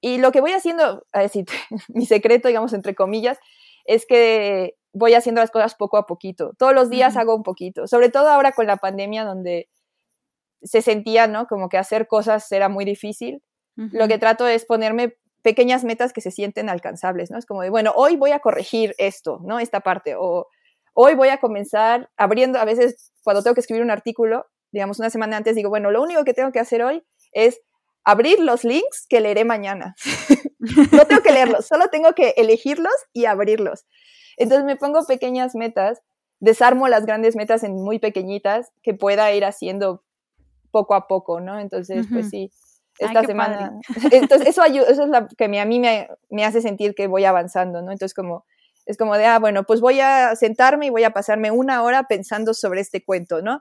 Y 0.00 0.18
lo 0.18 0.32
que 0.32 0.40
voy 0.40 0.52
haciendo, 0.52 1.06
a 1.12 1.20
decir, 1.20 1.44
mi 1.88 2.06
secreto, 2.06 2.48
digamos, 2.48 2.72
entre 2.72 2.94
comillas, 2.94 3.38
es 3.84 4.06
que 4.06 4.76
voy 4.92 5.14
haciendo 5.14 5.40
las 5.40 5.50
cosas 5.50 5.74
poco 5.74 5.98
a 5.98 6.06
poquito. 6.06 6.52
Todos 6.58 6.74
los 6.74 6.90
días 6.90 7.16
hago 7.16 7.34
un 7.36 7.42
poquito, 7.42 7.86
sobre 7.86 8.08
todo 8.08 8.28
ahora 8.28 8.52
con 8.52 8.66
la 8.66 8.76
pandemia 8.76 9.24
donde 9.24 9.68
se 10.62 10.82
sentía, 10.82 11.26
¿no? 11.26 11.46
Como 11.46 11.68
que 11.68 11.78
hacer 11.78 12.06
cosas 12.06 12.50
era 12.52 12.68
muy 12.68 12.84
difícil. 12.84 13.42
Lo 13.76 14.08
que 14.08 14.18
trato 14.18 14.46
es 14.46 14.66
ponerme 14.66 15.16
pequeñas 15.42 15.84
metas 15.84 16.12
que 16.12 16.20
se 16.20 16.30
sienten 16.30 16.68
alcanzables, 16.68 17.30
¿no? 17.30 17.38
Es 17.38 17.46
como 17.46 17.62
de, 17.62 17.70
bueno, 17.70 17.92
hoy 17.96 18.16
voy 18.16 18.32
a 18.32 18.40
corregir 18.40 18.94
esto, 18.98 19.40
¿no? 19.44 19.58
Esta 19.58 19.80
parte, 19.80 20.14
o 20.16 20.48
hoy 20.94 21.14
voy 21.14 21.28
a 21.28 21.38
comenzar 21.38 22.10
abriendo, 22.16 22.58
a 22.58 22.64
veces 22.64 23.12
cuando 23.22 23.42
tengo 23.42 23.54
que 23.54 23.60
escribir 23.60 23.82
un 23.82 23.90
artículo, 23.90 24.46
digamos 24.72 24.98
una 24.98 25.10
semana 25.10 25.36
antes, 25.36 25.56
digo, 25.56 25.70
bueno, 25.70 25.90
lo 25.90 26.02
único 26.02 26.24
que 26.24 26.34
tengo 26.34 26.52
que 26.52 26.60
hacer 26.60 26.82
hoy 26.82 27.02
es 27.32 27.60
abrir 28.04 28.40
los 28.40 28.64
links 28.64 29.06
que 29.08 29.20
leeré 29.20 29.44
mañana. 29.44 29.94
no 30.92 31.04
tengo 31.06 31.22
que 31.22 31.32
leerlos, 31.32 31.66
solo 31.66 31.88
tengo 31.88 32.12
que 32.14 32.34
elegirlos 32.36 32.94
y 33.12 33.24
abrirlos. 33.24 33.86
Entonces 34.36 34.64
me 34.64 34.76
pongo 34.76 35.04
pequeñas 35.04 35.54
metas, 35.54 36.00
desarmo 36.38 36.88
las 36.88 37.04
grandes 37.06 37.36
metas 37.36 37.62
en 37.62 37.74
muy 37.74 37.98
pequeñitas 37.98 38.70
que 38.82 38.94
pueda 38.94 39.32
ir 39.32 39.44
haciendo 39.44 40.02
poco 40.70 40.94
a 40.94 41.08
poco, 41.08 41.40
¿no? 41.40 41.58
Entonces, 41.58 42.06
pues 42.10 42.30
sí, 42.30 42.50
esta 43.00 43.24
semana. 43.24 43.72
Entonces, 44.12 44.48
eso, 44.48 44.62
ayuda, 44.62 44.86
eso 44.88 45.04
es 45.04 45.08
lo 45.08 45.26
que 45.36 45.44
a 45.44 45.64
mí 45.64 45.80
me, 45.80 46.08
me, 46.28 46.44
hace 46.44 46.60
sentir 46.60 46.94
que 46.94 47.06
voy 47.06 47.24
avanzando, 47.24 47.82
¿no? 47.82 47.92
Entonces, 47.92 48.14
como, 48.14 48.44
es 48.86 48.96
como 48.96 49.16
de, 49.16 49.24
ah, 49.26 49.38
bueno, 49.38 49.64
pues 49.64 49.80
voy 49.80 50.00
a 50.00 50.36
sentarme 50.36 50.86
y 50.86 50.90
voy 50.90 51.04
a 51.04 51.10
pasarme 51.10 51.50
una 51.50 51.82
hora 51.82 52.04
pensando 52.04 52.54
sobre 52.54 52.80
este 52.80 53.04
cuento, 53.04 53.42
¿no? 53.42 53.60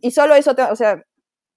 Y 0.00 0.12
solo 0.12 0.34
eso, 0.34 0.54
o 0.70 0.76
sea, 0.76 1.02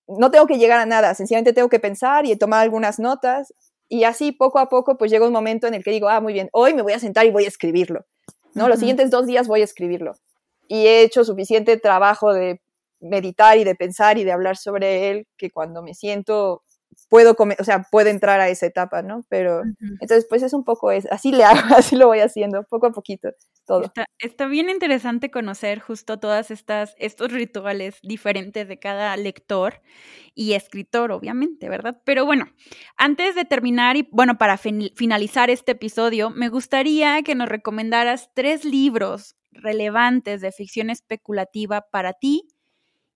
no 0.08 0.32
tengo 0.32 0.48
que 0.48 0.58
llegar 0.58 0.80
a 0.80 0.86
nada, 0.86 1.14
sencillamente 1.16 1.54
tengo 1.54 1.70
que 1.70 1.80
pensar 1.80 2.26
y 2.26 2.36
tomar 2.36 2.62
algunas 2.62 3.00
notas 3.00 3.54
y 3.88 4.04
así 4.04 4.32
poco 4.32 4.60
a 4.60 4.70
poco 4.70 4.98
pues 4.98 5.12
llega 5.12 5.26
un 5.26 5.34
momento 5.34 5.68
en 5.68 5.74
el 5.74 5.84
que 5.84 5.92
digo, 5.92 6.10
ah, 6.10 6.22
muy 6.22 6.34
bien, 6.34 6.50
hoy 6.54 6.74
me 6.74 6.82
voy 6.82 6.94
a 6.94 7.00
sentar 7.00 7.26
y 7.26 7.32
voy 7.32 7.46
a 7.46 7.48
escribirlo, 7.48 8.06
¿no? 8.54 8.68
Los 8.68 8.80
siguientes 8.80 9.10
dos 9.10 9.26
días 9.26 9.48
voy 9.48 9.62
a 9.62 9.66
escribirlo. 9.66 10.14
Y 10.68 10.88
he 10.88 11.02
hecho 11.02 11.26
suficiente 11.26 11.78
trabajo 11.78 12.34
de 12.34 12.62
meditar 13.02 13.58
y 13.58 13.64
de 13.64 13.76
pensar 13.76 14.18
y 14.18 14.24
de 14.24 14.32
hablar 14.32 14.58
sobre 14.58 15.10
él 15.10 15.28
que 15.38 15.52
cuando 15.52 15.82
me 15.84 15.94
siento 15.94 16.64
puedo 17.10 17.36
comer, 17.36 17.58
o 17.60 17.64
sea, 17.64 17.84
puedo 17.90 18.10
entrar 18.10 18.40
a 18.40 18.50
esa 18.50 18.66
etapa, 18.66 19.02
¿no? 19.02 19.26
Pero 19.30 19.64
entonces, 20.00 20.26
pues 20.30 20.44
es 20.44 20.54
un 20.54 20.64
poco, 20.64 20.92
es, 20.92 21.06
así 21.12 21.32
le 21.32 21.44
hago, 21.44 21.60
así 21.76 21.96
lo 21.96 22.08
voy 22.08 22.20
haciendo, 22.20 22.64
poco 22.64 22.88
a 22.88 22.92
poquito, 22.92 23.30
todo. 23.66 23.92
Está, 24.20 24.46
bien 24.48 24.70
interesante 24.70 25.32
conocer 25.32 25.80
justo 25.80 26.20
todas 26.20 26.52
estas, 26.52 26.96
estos 26.98 27.32
rituales 27.32 27.96
diferentes 28.02 28.68
de 28.68 28.80
cada 28.80 29.16
lector 29.18 29.82
y 30.34 30.54
escritor, 30.54 31.12
obviamente, 31.12 31.70
¿verdad? 31.70 32.02
Pero 32.06 32.26
bueno, 32.26 32.46
antes 32.98 33.36
de 33.36 33.46
terminar 33.46 33.98
y, 33.98 34.08
bueno, 34.12 34.38
para 34.38 34.58
finalizar 34.58 35.50
este 35.50 35.74
episodio, 35.74 36.30
me 36.30 36.50
gustaría 36.50 37.22
que 37.24 37.36
nos 37.36 37.50
recomendaras 37.50 38.30
tres 38.34 38.66
libros 38.66 39.36
relevantes 39.52 40.42
de 40.42 40.52
ficción 40.52 40.90
especulativa 40.90 41.86
para 41.92 42.14
ti 42.14 42.48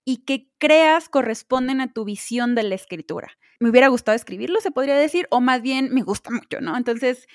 y 0.08 0.24
que 0.24 0.48
creas 0.58 1.08
corresponden 1.08 1.80
a 1.80 1.92
tu 1.92 2.04
visión 2.04 2.54
de 2.54 2.62
la 2.62 2.76
escritura. 2.76 3.32
Me 3.58 3.68
hubiera 3.68 3.88
gustado 3.88 4.14
escribirlo, 4.14 4.60
se 4.60 4.70
podría 4.70 4.96
decir, 4.96 5.26
o 5.30 5.40
más 5.40 5.60
bien 5.60 5.92
me 5.92 6.02
gusta 6.02 6.30
mucho, 6.30 6.60
¿no? 6.60 6.76
Entonces, 6.76 7.26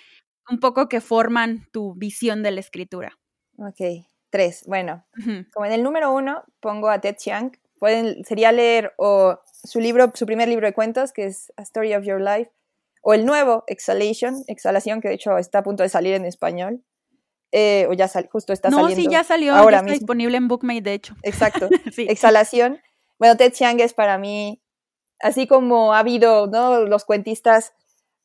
un 0.49 0.59
poco 0.59 0.88
que 0.88 1.01
forman 1.01 1.67
tu 1.72 1.93
visión 1.95 2.43
de 2.43 2.51
la 2.51 2.61
escritura. 2.61 3.19
Ok, 3.57 4.05
tres. 4.30 4.63
Bueno, 4.67 5.05
como 5.53 5.65
en 5.65 5.74
el 5.74 5.84
número 5.84 6.13
uno 6.13 6.43
pongo 6.61 6.89
a 6.89 7.01
Ted 7.01 7.17
Chiang, 7.17 7.51
pueden, 7.78 8.24
sería 8.24 8.53
leer 8.53 8.93
o 8.97 9.39
su 9.63 9.82
libro, 9.82 10.11
su 10.15 10.26
primer 10.26 10.47
libro 10.47 10.65
de 10.65 10.74
cuentos, 10.74 11.11
que 11.11 11.26
es 11.26 11.51
A 11.57 11.63
Story 11.63 11.93
of 11.93 12.05
Your 12.05 12.22
Life, 12.22 12.51
o 13.01 13.13
el 13.13 13.26
nuevo, 13.26 13.65
Exhalation, 13.67 14.43
Exhalación, 14.47 15.01
que 15.01 15.09
de 15.09 15.15
hecho 15.15 15.38
está 15.38 15.59
a 15.59 15.63
punto 15.63 15.84
de 15.84 15.89
salir 15.89 16.13
en 16.13 16.24
español. 16.24 16.84
Eh, 17.51 17.85
o 17.89 17.93
ya 17.93 18.07
sal, 18.07 18.29
justo 18.31 18.53
está 18.53 18.69
saliendo. 18.69 18.95
No, 18.95 18.95
sí, 18.95 19.09
ya 19.09 19.23
salió, 19.23 19.53
ahora 19.53 19.79
está 19.79 19.91
disponible 19.91 20.37
en 20.37 20.47
Bookmate, 20.47 20.81
de 20.81 20.93
hecho. 20.93 21.15
Exacto. 21.21 21.67
Exhalación. 21.97 22.79
Bueno, 23.19 23.35
Ted 23.35 23.51
Chiang 23.51 23.79
es 23.81 23.93
para 23.93 24.17
mí, 24.17 24.61
así 25.19 25.47
como 25.47 25.93
ha 25.93 25.99
habido 25.99 26.47
¿no? 26.47 26.81
los 26.85 27.03
cuentistas 27.03 27.73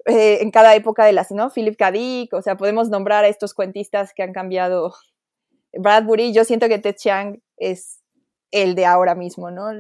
eh, 0.07 0.39
en 0.41 0.53
cada 0.53 0.75
época 0.77 1.05
de 1.05 1.13
las, 1.13 1.33
¿no? 1.33 1.51
Philip 1.51 1.77
K. 1.77 1.91
Dick, 1.91 2.33
o 2.33 2.41
sea, 2.41 2.57
podemos 2.57 2.89
nombrar 2.89 3.25
a 3.25 3.29
estos 3.29 3.55
cuentistas 3.55 4.15
que 4.15 4.23
han 4.23 4.33
cambiado. 4.33 4.95
Bradbury, 5.73 6.33
yo 6.33 6.45
siento 6.45 6.69
que 6.69 6.79
Ted 6.79 6.95
Chiang 6.95 7.43
es 7.57 8.01
el 8.53 8.77
de 8.77 8.87
ahora 8.87 9.17
mismo, 9.17 9.51
¿no? 9.51 9.73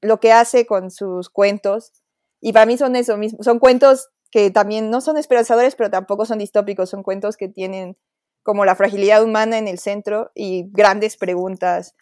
Lo 0.00 0.20
que 0.20 0.32
hace 0.32 0.64
con 0.64 0.90
sus 0.90 1.28
cuentos, 1.28 1.92
y 2.40 2.52
para 2.52 2.66
mí 2.66 2.78
son 2.78 2.96
eso 2.96 3.18
mismo, 3.18 3.42
son 3.42 3.58
cuentos 3.58 4.08
que 4.34 4.50
también 4.50 4.90
no 4.90 5.00
son 5.00 5.16
esperanzadores, 5.16 5.76
pero 5.76 5.90
tampoco 5.90 6.26
son 6.26 6.38
distópicos, 6.38 6.90
son 6.90 7.04
cuentos 7.04 7.36
que 7.36 7.46
tienen 7.46 7.96
como 8.42 8.64
la 8.64 8.74
fragilidad 8.74 9.22
humana 9.22 9.58
en 9.58 9.68
el 9.68 9.78
centro 9.78 10.32
y 10.34 10.68
grandes 10.72 11.16
preguntas 11.16 11.94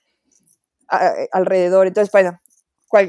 alrededor. 0.89 1.89
Entonces, 1.89 2.11
bueno, 2.11 2.41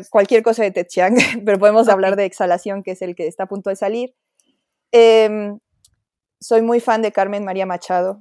cualquier 0.10 0.44
cosa 0.44 0.64
de 0.64 0.72
Ted 0.72 0.88
Chiang, 0.88 1.16
pero 1.46 1.58
podemos 1.58 1.88
hablar 1.88 2.18
de 2.18 2.26
Exhalación, 2.26 2.84
que 2.84 2.92
es 2.92 3.02
el 3.02 3.16
que 3.16 3.26
está 3.28 3.44
a 3.44 3.48
punto 3.48 3.70
de 3.70 3.78
salir. 3.78 4.14
Em, 4.92 5.58
soy 6.42 6.62
muy 6.62 6.82
fan 6.82 7.02
de 7.02 7.14
Carmen 7.14 7.46
María 7.46 7.66
Machado 7.66 8.20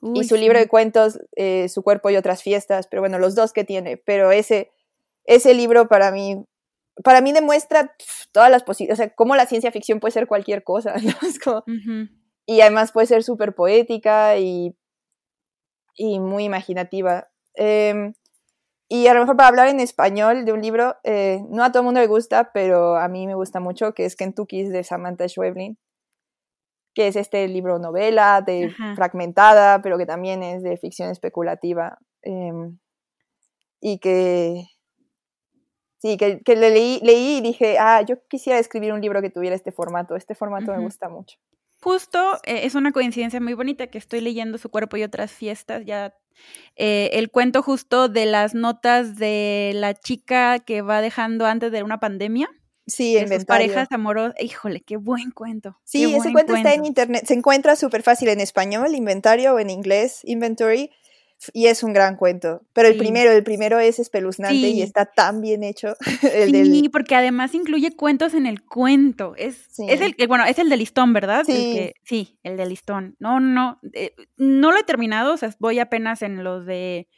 y 0.00 0.24
su 0.24 0.36
libro 0.36 0.58
de 0.58 0.66
cuentos, 0.66 1.20
eh, 1.36 1.68
Su 1.68 1.82
cuerpo 1.82 2.08
y 2.08 2.16
otras 2.16 2.42
fiestas, 2.42 2.86
pero 2.86 3.02
bueno, 3.02 3.18
los 3.18 3.34
dos 3.34 3.52
que 3.52 3.64
tiene, 3.64 3.98
pero 3.98 4.32
ese, 4.32 4.70
ese 5.24 5.52
libro 5.52 5.88
para 5.88 6.10
mí, 6.10 6.42
para 7.02 7.20
mí 7.20 7.32
demuestra 7.32 7.94
todas 8.32 8.50
las 8.50 8.62
posibilidades, 8.62 9.00
o 9.00 9.02
sea, 9.04 9.14
cómo 9.14 9.36
la 9.36 9.46
ciencia 9.46 9.72
ficción 9.72 10.00
puede 10.00 10.12
ser 10.12 10.26
cualquier 10.26 10.64
cosa, 10.64 10.94
Y 12.48 12.60
además 12.60 12.92
puede 12.92 13.08
ser 13.08 13.24
súper 13.24 13.56
poética 13.56 14.38
y, 14.38 14.76
y 15.96 16.20
muy 16.20 16.44
imaginativa. 16.44 17.28
Em, 17.54 18.12
y 18.88 19.08
a 19.08 19.14
lo 19.14 19.20
mejor 19.20 19.36
para 19.36 19.48
hablar 19.48 19.66
en 19.66 19.80
español 19.80 20.44
de 20.44 20.52
un 20.52 20.62
libro, 20.62 20.94
eh, 21.02 21.40
no 21.50 21.64
a 21.64 21.72
todo 21.72 21.80
el 21.80 21.86
mundo 21.86 22.00
le 22.00 22.06
gusta, 22.06 22.52
pero 22.54 22.96
a 22.96 23.08
mí 23.08 23.26
me 23.26 23.34
gusta 23.34 23.58
mucho, 23.58 23.94
que 23.94 24.04
es 24.04 24.14
Kentucky 24.14 24.62
de 24.62 24.84
Samantha 24.84 25.28
Schweblin, 25.28 25.76
que 26.94 27.08
es 27.08 27.16
este 27.16 27.48
libro 27.48 27.80
novela, 27.80 28.42
de 28.46 28.72
fragmentada, 28.94 29.82
pero 29.82 29.98
que 29.98 30.06
también 30.06 30.44
es 30.44 30.62
de 30.62 30.76
ficción 30.76 31.10
especulativa. 31.10 31.98
Em, 32.22 32.78
y 33.80 33.98
que, 33.98 34.66
sí, 35.98 36.16
que, 36.16 36.40
que 36.40 36.56
leí, 36.56 37.00
leí 37.02 37.38
y 37.38 37.40
dije, 37.40 37.78
ah, 37.78 38.02
yo 38.02 38.16
quisiera 38.28 38.58
escribir 38.58 38.92
un 38.92 39.00
libro 39.00 39.22
que 39.22 39.30
tuviera 39.30 39.56
este 39.56 39.72
formato, 39.72 40.16
este 40.16 40.34
formato 40.34 40.72
me 40.72 40.82
gusta 40.82 41.08
mucho. 41.08 41.38
Justo, 41.80 42.36
eh, 42.44 42.60
es 42.64 42.74
una 42.74 42.92
coincidencia 42.92 43.40
muy 43.40 43.54
bonita 43.54 43.86
que 43.88 43.98
estoy 43.98 44.20
leyendo 44.20 44.58
Su 44.58 44.70
cuerpo 44.70 44.96
y 44.96 45.02
otras 45.02 45.30
fiestas, 45.30 45.84
ya 45.84 46.14
eh, 46.76 47.10
el 47.12 47.30
cuento 47.30 47.62
justo 47.62 48.08
de 48.08 48.26
las 48.26 48.54
notas 48.54 49.16
de 49.16 49.72
la 49.74 49.94
chica 49.94 50.58
que 50.58 50.82
va 50.82 51.00
dejando 51.00 51.46
antes 51.46 51.72
de 51.72 51.82
una 51.82 51.98
pandemia. 51.98 52.48
Sí, 52.86 53.16
en 53.16 53.44
parejas 53.44 53.88
amorosas. 53.90 54.34
Híjole, 54.40 54.80
qué 54.80 54.96
buen 54.96 55.32
cuento. 55.32 55.76
Sí, 55.84 56.04
ese 56.14 56.32
cuento, 56.32 56.54
está 56.54 56.74
en 56.74 56.84
internet. 56.84 57.24
Se 57.26 57.34
encuentra 57.34 57.74
súper 57.74 58.02
fácil 58.02 58.28
en 58.28 58.40
español, 58.40 58.94
inventario, 58.94 59.54
o 59.54 59.58
en 59.58 59.70
inglés, 59.70 60.20
inventory 60.24 60.90
y 61.52 61.66
es 61.66 61.82
un 61.82 61.92
gran 61.92 62.16
cuento. 62.16 62.62
Pero 62.72 62.88
el 62.88 62.96
primero, 62.96 63.30
el 63.30 63.44
primero 63.44 63.78
es 63.78 63.98
espeluznante 63.98 64.54
y 64.54 64.82
está 64.82 65.06
tan 65.06 65.40
bien 65.40 65.62
hecho. 65.62 65.94
El 66.32 66.52
sí, 66.52 66.88
porque 66.88 67.14
además 67.14 67.54
incluye 67.54 67.94
cuentos 67.94 68.34
en 68.34 68.46
el 68.46 68.64
cuento. 68.64 69.34
Es, 69.36 69.78
es 69.78 70.00
el, 70.00 70.14
bueno, 70.28 70.44
es 70.44 70.58
el 70.58 70.68
de 70.68 70.76
listón, 70.76 71.12
¿verdad? 71.12 71.44
Sí. 71.44 71.92
sí, 72.04 72.38
el 72.42 72.56
de 72.56 72.66
listón. 72.66 73.16
No, 73.18 73.40
no, 73.40 73.78
eh, 73.92 74.14
no 74.36 74.72
lo 74.72 74.78
he 74.78 74.84
terminado, 74.84 75.34
o 75.34 75.36
sea, 75.36 75.54
voy 75.58 75.78
apenas 75.78 76.22
en 76.22 76.42
los 76.42 76.66
de 76.66 77.08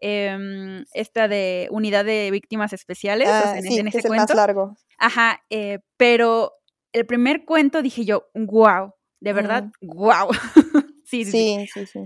em, 0.00 0.84
esta 0.92 1.28
de 1.28 1.68
unidad 1.70 2.04
de 2.04 2.30
víctimas 2.30 2.72
especiales, 2.72 3.28
ah, 3.28 3.54
en, 3.56 3.62
sí, 3.62 3.78
ese 3.78 3.98
es 3.98 4.04
el 4.04 4.10
más 4.12 4.34
largo. 4.34 4.76
Ajá, 4.98 5.42
eh, 5.50 5.80
pero 5.96 6.52
el 6.92 7.06
primer 7.06 7.44
cuento 7.44 7.82
dije 7.82 8.04
yo, 8.04 8.28
wow, 8.34 8.94
de 9.20 9.32
verdad, 9.32 9.70
wow. 9.80 10.28
sí, 11.04 11.24
sí, 11.24 11.66
sí, 11.72 11.86
sí. 11.86 12.00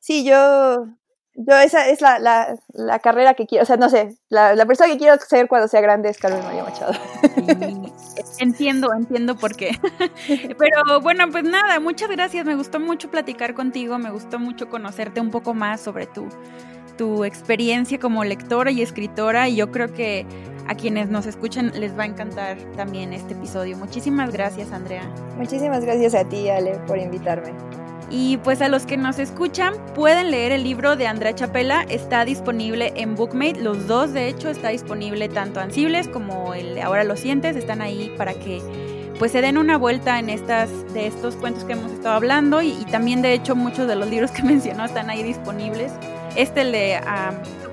Sí, 0.00 0.24
yo, 0.24 0.86
yo 1.34 1.56
esa 1.58 1.88
es 1.88 2.00
la, 2.00 2.18
la, 2.18 2.56
la, 2.72 2.98
carrera 2.98 3.34
que 3.34 3.46
quiero, 3.46 3.62
o 3.62 3.66
sea, 3.66 3.76
no 3.76 3.88
sé, 3.88 4.16
la, 4.28 4.54
la, 4.54 4.66
persona 4.66 4.90
que 4.90 4.98
quiero 4.98 5.16
ser 5.18 5.48
cuando 5.48 5.68
sea 5.68 5.80
grande 5.80 6.08
es 6.08 6.18
Carmen 6.18 6.42
María 6.44 6.64
Machado. 6.64 6.92
entiendo, 8.38 8.92
entiendo 8.92 9.36
por 9.36 9.54
qué. 9.54 9.78
Pero 10.58 11.00
bueno, 11.00 11.30
pues 11.30 11.44
nada, 11.44 11.80
muchas 11.80 12.10
gracias, 12.10 12.44
me 12.44 12.54
gustó 12.54 12.80
mucho 12.80 13.10
platicar 13.10 13.54
contigo, 13.54 13.98
me 13.98 14.10
gustó 14.10 14.38
mucho 14.38 14.68
conocerte 14.68 15.20
un 15.20 15.30
poco 15.30 15.54
más 15.54 15.80
sobre 15.80 16.06
tu, 16.06 16.28
tu 16.96 17.24
experiencia 17.24 17.98
como 17.98 18.24
lectora 18.24 18.70
y 18.70 18.82
escritora 18.82 19.48
y 19.48 19.56
yo 19.56 19.70
creo 19.70 19.92
que 19.94 20.26
a 20.66 20.74
quienes 20.74 21.08
nos 21.08 21.24
escuchan 21.24 21.72
les 21.74 21.96
va 21.98 22.02
a 22.02 22.06
encantar 22.06 22.58
también 22.76 23.14
este 23.14 23.32
episodio. 23.32 23.76
Muchísimas 23.78 24.30
gracias, 24.30 24.70
Andrea. 24.70 25.08
Muchísimas 25.36 25.82
gracias 25.84 26.14
a 26.14 26.24
ti, 26.28 26.50
Ale, 26.50 26.78
por 26.86 26.98
invitarme. 26.98 27.54
Y 28.10 28.38
pues 28.38 28.62
a 28.62 28.68
los 28.68 28.86
que 28.86 28.96
nos 28.96 29.18
escuchan, 29.18 29.74
pueden 29.94 30.30
leer 30.30 30.52
el 30.52 30.64
libro 30.64 30.96
de 30.96 31.06
Andrea 31.06 31.34
Chapela, 31.34 31.84
está 31.88 32.24
disponible 32.24 32.92
en 32.96 33.14
Bookmate, 33.14 33.60
los 33.60 33.86
dos 33.86 34.14
de 34.14 34.28
hecho 34.28 34.48
está 34.48 34.68
disponible 34.68 35.28
tanto 35.28 35.60
Ansibles 35.60 36.08
como 36.08 36.54
el 36.54 36.78
Ahora 36.80 37.04
lo 37.04 37.16
sientes, 37.16 37.54
están 37.56 37.82
ahí 37.82 38.12
para 38.16 38.32
que 38.32 38.62
pues 39.18 39.32
se 39.32 39.42
den 39.42 39.58
una 39.58 39.76
vuelta 39.76 40.18
en 40.18 40.30
estas 40.30 40.70
de 40.94 41.06
estos 41.06 41.34
cuentos 41.36 41.64
que 41.64 41.72
hemos 41.72 41.90
estado 41.90 42.14
hablando. 42.14 42.62
Y, 42.62 42.72
también 42.90 43.20
de 43.20 43.32
hecho 43.32 43.56
muchos 43.56 43.88
de 43.88 43.96
los 43.96 44.08
libros 44.08 44.30
que 44.30 44.42
mencionó 44.44 44.84
están 44.84 45.10
ahí 45.10 45.22
disponibles. 45.22 45.92
Este 46.36 46.60
el 46.60 46.72
de 46.72 47.00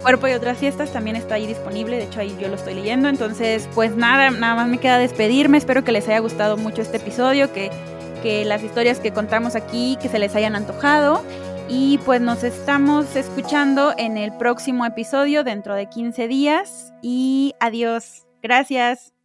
Cuerpo 0.01 0.27
y 0.27 0.33
otras 0.33 0.57
fiestas 0.57 0.91
también 0.91 1.15
está 1.15 1.35
ahí 1.35 1.47
disponible, 1.47 1.97
de 1.97 2.03
hecho 2.03 2.19
ahí 2.19 2.35
yo 2.39 2.47
lo 2.47 2.55
estoy 2.55 2.75
leyendo, 2.75 3.09
entonces 3.09 3.67
pues 3.73 3.95
nada, 3.95 4.29
nada 4.29 4.55
más 4.55 4.67
me 4.67 4.77
queda 4.77 4.99
despedirme, 4.99 5.57
espero 5.57 5.83
que 5.83 5.91
les 5.91 6.07
haya 6.07 6.19
gustado 6.19 6.57
mucho 6.57 6.83
este 6.83 6.97
episodio, 6.97 7.51
que 7.51 7.71
que 8.15 8.45
las 8.45 8.63
historias 8.63 8.99
que 8.99 9.11
contamos 9.11 9.55
aquí, 9.55 9.97
que 10.01 10.09
se 10.09 10.19
les 10.19 10.35
hayan 10.35 10.55
antojado. 10.55 11.23
Y 11.67 11.97
pues 11.99 12.21
nos 12.21 12.43
estamos 12.43 13.15
escuchando 13.15 13.93
en 13.97 14.17
el 14.17 14.31
próximo 14.33 14.85
episodio 14.85 15.43
dentro 15.43 15.75
de 15.75 15.87
15 15.87 16.27
días. 16.27 16.93
Y 17.01 17.53
adiós. 17.59 18.25
Gracias. 18.41 19.11